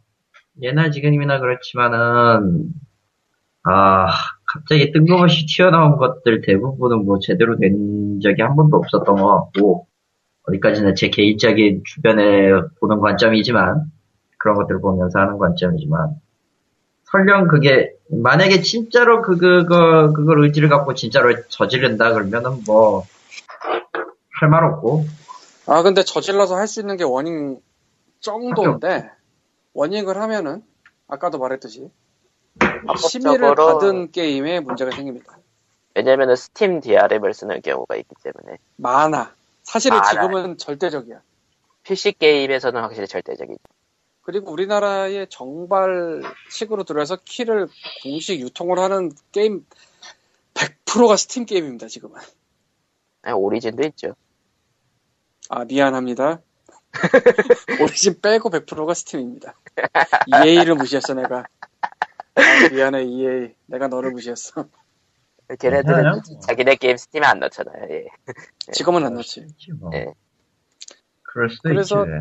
예나 0.63 0.89
지금이나 0.89 1.39
그렇지만은 1.39 2.73
아 3.65 4.07
갑자기 4.47 4.91
뜬금없이 4.91 5.45
튀어나온 5.45 5.97
것들 5.97 6.41
대부분은 6.41 7.05
뭐 7.05 7.19
제대로 7.19 7.55
된 7.59 8.19
적이 8.19 8.41
한 8.41 8.55
번도 8.55 8.77
없었던 8.77 9.15
것 9.15 9.27
같고 9.27 9.87
어디까지나 10.47 10.93
제 10.95 11.09
개인적인 11.09 11.83
주변에 11.85 12.49
보는 12.79 12.99
관점이지만 12.99 13.91
그런 14.37 14.55
것들을 14.57 14.81
보면서 14.81 15.19
하는 15.19 15.37
관점이지만 15.37 16.15
설령 17.11 17.47
그게 17.47 17.91
만약에 18.09 18.61
진짜로 18.61 19.21
그 19.21 19.37
그거 19.37 20.13
그걸 20.13 20.43
의지를 20.43 20.69
갖고 20.69 20.93
진짜로 20.93 21.33
저지른다 21.49 22.13
그러면은 22.13 22.61
뭐 22.67 23.05
할 24.39 24.49
말 24.49 24.63
없고. 24.65 25.05
아 25.67 25.81
근데 25.81 26.03
저질러서 26.03 26.55
할 26.57 26.67
수 26.67 26.81
있는 26.81 26.97
게 26.97 27.03
warning 27.03 27.59
정도인데 28.19 29.09
warning을 29.73 30.17
하면은 30.21 30.61
아까도 31.07 31.39
말했듯이 31.39 31.89
심의를 32.97 33.55
받은 33.55 34.11
게임에 34.11 34.59
문제가 34.59 34.91
생깁니다. 34.91 35.37
왜냐면은 35.95 36.35
Steam 36.35 36.81
DRM을 36.81 37.33
쓰는 37.33 37.61
경우가 37.61 37.95
있기 37.95 38.13
때문에. 38.23 38.57
많아 38.75 39.33
사실은 39.65 39.97
많아요. 39.97 40.13
지금은 40.13 40.57
절대적이야 40.57 41.21
PC 41.83 42.13
게임에서는 42.13 42.81
확실히 42.81 43.07
절대적이죠. 43.07 43.59
그리고 44.21 44.51
우리나라의 44.51 45.27
정발식으로 45.29 46.83
들어서 46.83 47.17
키를 47.23 47.67
공식 48.01 48.39
유통을 48.39 48.79
하는 48.79 49.11
게임 49.31 49.65
100%가 50.55 51.15
스팀 51.15 51.45
게임입니다, 51.45 51.87
지금은. 51.87 52.19
네, 53.23 53.31
Origin도 53.31 53.83
있죠. 53.89 54.15
아, 55.49 55.65
미안합니다. 55.65 56.41
Origin 57.81 58.19
빼고 58.21 58.49
100%가 58.49 58.93
Steam입니다. 58.95 59.53
EA를 60.43 60.73
무시했어, 60.73 61.13
내가. 61.13 61.45
아, 61.81 62.69
미안해, 62.71 63.03
EA. 63.03 63.53
내가 63.67 63.87
너를 63.87 64.11
무시했어. 64.11 64.67
걔네들은 65.59 65.95
괜찮아요. 65.95 66.21
자기네 66.41 66.75
게임 66.75 66.97
Steam에 66.97 67.25
안 67.25 67.39
넣잖아요. 67.39 67.87
예. 67.91 68.05
지금은 68.71 69.05
안 69.05 69.13
넣지. 69.13 69.41
있지 69.41 69.71
뭐. 69.73 69.89
네. 69.91 70.13
그럴 71.23 71.49
수도 71.49 71.69
그래서- 71.69 72.05
있지. 72.05 72.11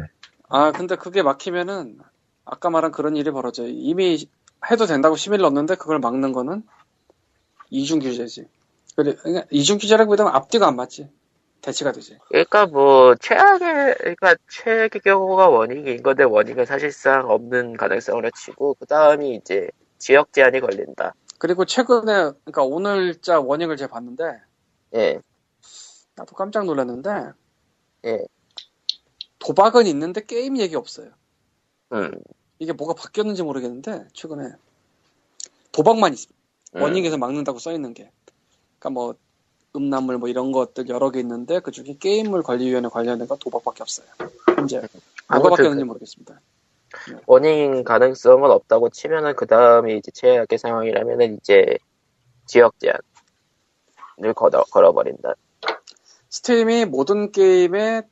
아, 0.49 0.73
근데 0.73 0.97
그게 0.97 1.23
막히면은, 1.23 1.99
아까 2.45 2.69
말한 2.71 2.93
그런 2.93 3.17
일이 3.17 3.31
벌어져요. 3.31 3.69
이미 3.69 4.29
해도 4.71 4.87
된다고 4.87 5.17
심의를 5.17 5.43
넣었는데, 5.43 5.77
그걸 5.77 5.99
막는 5.99 6.33
거는 6.33 6.63
이중 7.71 7.99
규제지. 7.99 8.47
그래, 8.97 9.15
그러니까 9.15 9.47
이중 9.51 9.79
규제라기보다는 9.79 10.31
앞뒤가 10.33 10.69
안 10.69 10.77
맞지. 10.77 11.09
대치가 11.63 11.93
되지. 11.93 12.19
그러니까 12.29 12.67
뭐 12.67 13.15
최악의 13.15 13.95
그러니까 13.99 14.35
최악의 14.51 15.01
경우가 15.03 15.49
원익인 15.49 16.03
건데 16.03 16.23
원익은 16.23 16.67
사실상 16.67 17.31
없는 17.31 17.79
가능성으로 17.79 18.31
치고 18.33 18.75
그 18.79 18.85
다음이 18.85 19.37
이제 19.37 19.71
지역 19.97 20.31
제한이 20.35 20.61
걸린다. 20.61 21.15
그리고 21.39 21.65
최근에 21.65 22.33
그러니까 22.45 22.63
오늘자 22.65 23.41
워닝을 23.41 23.77
제가 23.77 23.93
봤는데 23.93 24.41
예, 24.95 25.21
나도 26.15 26.35
깜짝 26.35 26.65
놀랐는데 26.65 27.33
예. 28.07 28.25
도박은 29.39 29.87
있는데 29.87 30.25
게임 30.25 30.59
얘기 30.59 30.75
없어요. 30.75 31.11
음, 31.93 32.13
이게 32.59 32.73
뭐가 32.73 32.95
바뀌었는지 32.95 33.43
모르겠는데 33.43 34.09
최근에 34.13 34.53
도박만 35.73 36.13
있습니다. 36.15 36.41
음. 36.77 36.83
워닝에서 36.83 37.19
막는다고 37.19 37.59
써 37.59 37.73
있는 37.73 37.93
게. 37.95 38.11
그러니까 38.79 38.91
뭐 38.91 39.15
음란물 39.77 40.19
뭐 40.19 40.29
이런 40.29 40.53
것들 40.53 40.89
여러 40.89 41.11
개 41.11 41.21
있는데 41.21 41.61
그 41.61 41.73
중에 41.73 41.97
게임물 41.99 42.43
관리위원회 42.43 42.89
관련된 42.89 43.27
건 43.27 43.39
도박밖에 43.39 43.83
없어요. 43.83 44.07
현재 44.55 44.77
뭐가 44.79 44.89
아무튼 45.27 45.51
바뀌었는지 45.51 45.85
모르겠습니다. 45.85 46.41
원인 47.27 47.85
가능성은 47.85 48.51
없다고 48.51 48.91
치면은 48.91 49.35
그 49.37 49.47
다음에 49.47 49.95
이제 49.97 50.11
최악의 50.13 50.59
상황이라면은 50.59 51.37
이제 51.37 51.79
지역 52.47 52.75
제한을 52.79 54.35
걸어, 54.35 54.65
걸어버린다. 54.65 55.35
스팀이 56.31 56.87
모든 56.87 57.33
게임에 57.33 58.03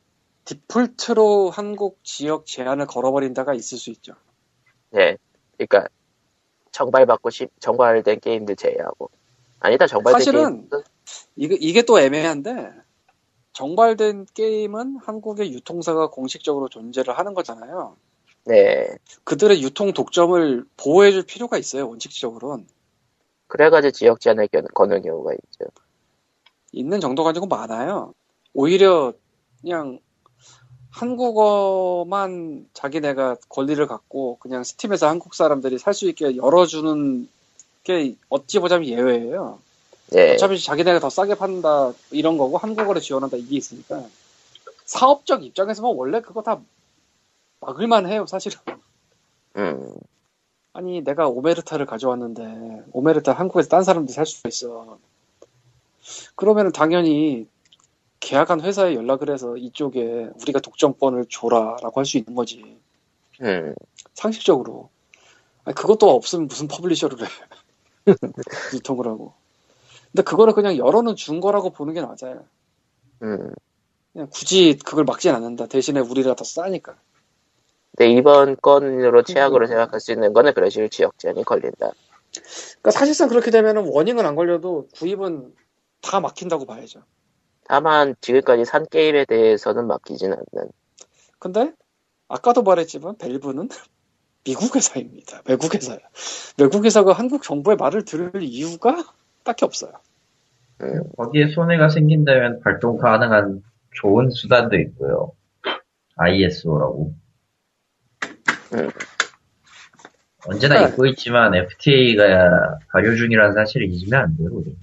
디폴트로 0.45 1.49
한국 1.49 2.03
지역 2.03 2.45
제한을 2.45 2.87
걸어버린다가 2.87 3.53
있을 3.53 3.77
수 3.77 3.89
있죠. 3.91 4.13
네, 4.91 5.17
그러니까 5.57 5.87
정발받고 6.71 7.29
시- 7.29 7.47
정발된 7.59 8.19
게임들 8.19 8.55
제외하고 8.55 9.09
아니다 9.59 9.87
정발된 9.87 10.19
사실은 10.19 10.69
게임 10.69 10.83
이게, 11.35 11.55
이게 11.59 11.81
또 11.83 11.99
애매한데 11.99 12.71
정발된 13.53 14.25
게임은 14.33 14.97
한국의 14.97 15.53
유통사가 15.53 16.09
공식적으로 16.09 16.67
존재를 16.69 17.17
하는 17.17 17.33
거잖아요. 17.33 17.95
네 18.45 18.87
그들의 19.23 19.61
유통 19.63 19.93
독점을 19.93 20.65
보호해줄 20.77 21.23
필요가 21.23 21.57
있어요. 21.57 21.87
원칙적으로는 21.89 22.67
그래가지고 23.47 23.91
지역 23.91 24.19
제한을 24.19 24.47
겨- 24.47 24.61
거는 24.73 25.01
경우가 25.03 25.33
있죠. 25.33 25.65
있는 26.71 26.99
정도 26.99 27.23
가지고 27.23 27.45
많아요. 27.47 28.13
오히려 28.53 29.13
그냥 29.61 29.99
한국어만 30.91 32.67
자기네가 32.73 33.37
권리를 33.49 33.85
갖고 33.87 34.37
그냥 34.39 34.63
스팀에서 34.63 35.07
한국 35.07 35.33
사람들이 35.35 35.77
살 35.79 35.93
수 35.93 36.07
있게 36.09 36.35
열어주는 36.37 37.27
게 37.83 38.15
어찌 38.29 38.59
보자면 38.59 38.87
예외예요. 38.87 39.59
네, 40.11 40.33
어차피 40.33 40.59
자기네가 40.61 40.99
더 40.99 41.09
싸게 41.09 41.35
판다 41.35 41.93
이런 42.11 42.37
거고 42.37 42.57
한국어를 42.57 43.01
지원한다 43.01 43.37
이게 43.37 43.55
있으니까 43.57 44.05
사업적 44.85 45.43
입장에서는 45.43 45.89
원래 45.95 46.21
그거 46.21 46.41
다 46.43 46.61
막을만 47.65 48.07
해요 48.07 48.25
사실은. 48.27 48.59
음, 49.57 49.95
아니 50.73 51.01
내가 51.03 51.27
오메르타를 51.27 51.85
가져왔는데 51.85 52.85
오메르타 52.93 53.33
한국에서 53.33 53.69
딴 53.69 53.83
사람들이 53.83 54.13
살 54.13 54.25
수가 54.25 54.49
있어. 54.49 54.99
그러면은 56.35 56.71
당연히 56.71 57.47
계약한 58.19 58.61
회사에 58.61 58.95
연락을 58.95 59.29
해서 59.31 59.57
이쪽에 59.57 60.29
우리가 60.41 60.59
독점권을 60.59 61.25
줘라라고 61.29 61.99
할 61.99 62.05
수 62.05 62.17
있는 62.17 62.35
거지. 62.35 62.79
음, 63.41 63.75
상식적으로. 64.13 64.89
아니, 65.65 65.75
그것도 65.75 66.09
없으면 66.11 66.47
무슨 66.47 66.67
publisher를 66.67 67.19
해. 67.23 67.27
유통을 68.75 69.07
하고. 69.07 69.33
근데 70.11 70.23
그거를 70.23 70.53
그냥 70.53 70.77
열어는 70.77 71.15
준 71.15 71.39
거라고 71.39 71.71
보는 71.71 71.93
게 71.93 72.01
맞아요. 72.01 72.45
음. 73.23 73.51
그냥 74.13 74.27
굳이 74.31 74.77
그걸 74.85 75.05
막진 75.05 75.33
않는다. 75.33 75.67
대신에 75.67 75.99
우리가 75.99 76.35
더 76.35 76.43
싸니까. 76.43 76.95
근데 77.95 78.11
이번 78.11 78.57
건으로 78.57 79.23
최악으로 79.23 79.65
음. 79.65 79.67
생각할 79.67 79.99
수 79.99 80.11
있는 80.11 80.33
거는 80.33 80.53
식으로 80.69 80.87
지역 80.89 81.17
제한이 81.19 81.43
걸린다. 81.43 81.91
그러니까 82.31 82.91
사실상 82.91 83.29
그렇게 83.29 83.51
되면은 83.51 83.87
워닝은 83.87 84.25
안 84.25 84.35
걸려도 84.35 84.87
구입은 84.95 85.53
다 86.01 86.19
막힌다고 86.19 86.65
봐야죠. 86.65 87.03
다만 87.65 88.15
지금까지 88.21 88.65
산 88.65 88.85
게임에 88.89 89.25
대해서는 89.25 89.87
맡기진 89.87 90.33
않는. 90.33 90.71
근데 91.39 91.73
아까도 92.27 92.63
말했지만 92.63 93.17
밸브는 93.17 93.69
미국 94.43 94.75
회사입니다. 94.75 95.41
외국 95.47 95.73
회사야. 95.73 95.99
외국 96.57 96.83
회사가 96.83 97.13
한국 97.13 97.43
정부의 97.43 97.77
말을 97.77 98.03
들을 98.03 98.31
이유가 98.41 99.03
딱히 99.43 99.63
없어요. 99.65 99.93
음, 100.81 101.03
거기에 101.15 101.47
손해가 101.53 101.87
생긴다면 101.87 102.59
발동 102.61 102.97
가능한 102.97 103.61
좋은 103.95 104.31
수단도 104.31 104.75
있고요. 104.77 105.31
ISO라고. 106.17 107.13
음. 108.73 108.89
언제나 110.45 110.81
네. 110.81 110.89
잊고 110.91 111.05
있지만 111.07 111.53
FTA가 111.55 112.77
발효 112.91 113.15
중이라는 113.15 113.53
사실을 113.53 113.87
잊으면 113.91 114.21
안 114.21 114.37
돼요. 114.37 114.49
우리. 114.51 114.75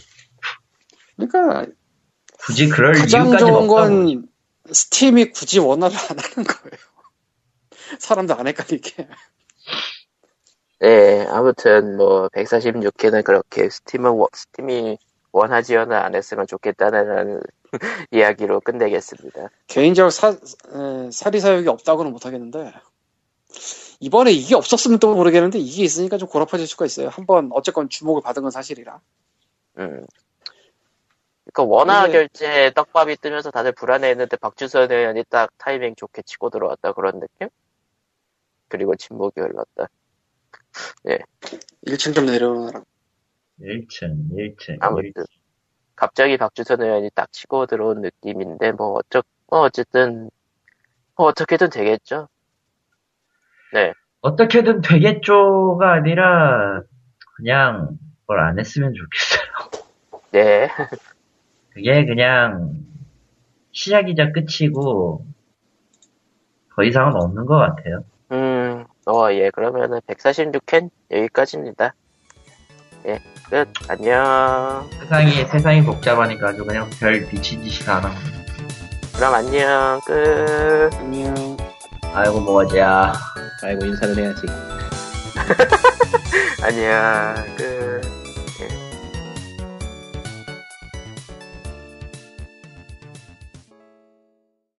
그러니까 1.16 1.66
굳이 2.38 2.68
그럴 2.68 2.94
가장 2.94 3.24
이유까지 3.24 3.44
좋은 3.44 3.54
없다고. 3.54 3.66
건 3.68 4.28
스팀이 4.72 5.30
굳이 5.32 5.58
원화를 5.58 5.96
안 5.96 6.18
하는 6.18 6.44
거예요. 6.48 6.78
사람들 7.98 8.38
안 8.38 8.46
헷갈리게. 8.46 9.08
네, 10.80 11.26
아무튼 11.28 11.96
뭐 11.98 12.28
146회는 12.28 13.22
그렇게 13.22 13.68
스팀은 13.68 14.12
워- 14.12 14.28
스팀이 14.32 14.96
원화 15.32 15.60
지원을 15.60 15.94
안 15.94 16.14
했으면 16.14 16.46
좋겠다는 16.46 17.40
이야기로 18.12 18.60
끝내겠습니다. 18.60 19.48
개인적으로 19.66 20.10
사, 20.10 20.28
에, 20.30 21.10
사리사욕이 21.12 21.68
없다고는 21.68 22.12
못하겠는데 22.12 22.72
이번에 24.00 24.30
이게 24.32 24.54
없었으면 24.54 24.98
또 24.98 25.14
모르겠는데 25.14 25.58
이게 25.58 25.82
있으니까 25.84 26.16
좀 26.16 26.28
고라파질 26.28 26.66
수가 26.66 26.86
있어요. 26.86 27.08
한번 27.08 27.50
어쨌건 27.52 27.88
주목을 27.88 28.22
받은 28.22 28.42
건 28.42 28.50
사실이라. 28.50 29.00
음. 29.78 30.06
그러니까 31.52 31.62
원화 31.74 32.06
이게- 32.06 32.12
결제 32.28 32.72
떡밥이 32.74 33.16
뜨면서 33.16 33.50
다들 33.50 33.72
불안해했는데 33.72 34.36
박주선 34.36 34.90
의원이 34.90 35.24
딱 35.28 35.50
타이밍 35.58 35.94
좋게 35.96 36.22
치고 36.22 36.50
들어왔다 36.50 36.92
그런 36.92 37.20
느낌? 37.20 37.48
그리고 38.68 38.94
침묵이 38.94 39.32
흘렀다. 39.36 39.88
1층 41.86 42.14
좀 42.14 42.26
내려오느라. 42.26 42.82
1층, 43.60 44.30
1층, 44.32 44.76
아무튼 44.80 45.10
1층. 45.12 45.26
갑자기 45.96 46.36
박주선 46.38 46.80
의원이 46.80 47.10
딱 47.14 47.30
치고 47.32 47.66
들어온 47.66 48.00
느낌인데 48.00 48.72
뭐 48.72 48.92
어쩌 48.92 49.22
뭐 49.48 49.60
어쨌든 49.62 50.30
뭐 51.16 51.26
어떻게든 51.26 51.68
되겠죠. 51.70 52.28
어떻게든 54.22 54.80
되겠죠가 54.82 55.92
아니라 55.92 56.82
그냥 57.36 57.88
뭘 58.26 58.38
안 58.40 58.58
했으면 58.58 58.92
좋겠어요. 58.94 59.82
네. 60.32 60.68
그게 61.70 62.04
그냥 62.06 62.74
시작이자 63.72 64.32
끝이고 64.32 65.24
더 66.74 66.82
이상은 66.82 67.14
없는 67.16 67.46
것 67.46 67.56
같아요. 67.56 68.04
음, 68.32 68.84
어, 69.06 69.32
예, 69.32 69.50
그러면은 69.50 70.00
146회 70.06 70.88
여기까지입니다. 71.10 71.94
예, 73.06 73.18
끝. 73.48 73.68
안녕. 73.88 74.88
세상이 75.00 75.30
세상이 75.46 75.82
복잡하니까 75.84 76.48
아주 76.50 76.64
그냥 76.64 76.88
별 77.00 77.20
미친 77.28 77.62
짓이 77.64 77.84
다 77.84 78.00
나고. 78.00 78.14
그럼 79.16 79.34
안녕. 79.34 80.00
끝. 80.06 80.90
안녕. 80.94 81.56
아이고 82.12 82.40
뭐지야. 82.40 83.12
아이고 83.62 83.86
인사를 83.86 84.16
해야지. 84.16 84.46
안녕. 86.62 87.56
끝. 87.56 87.79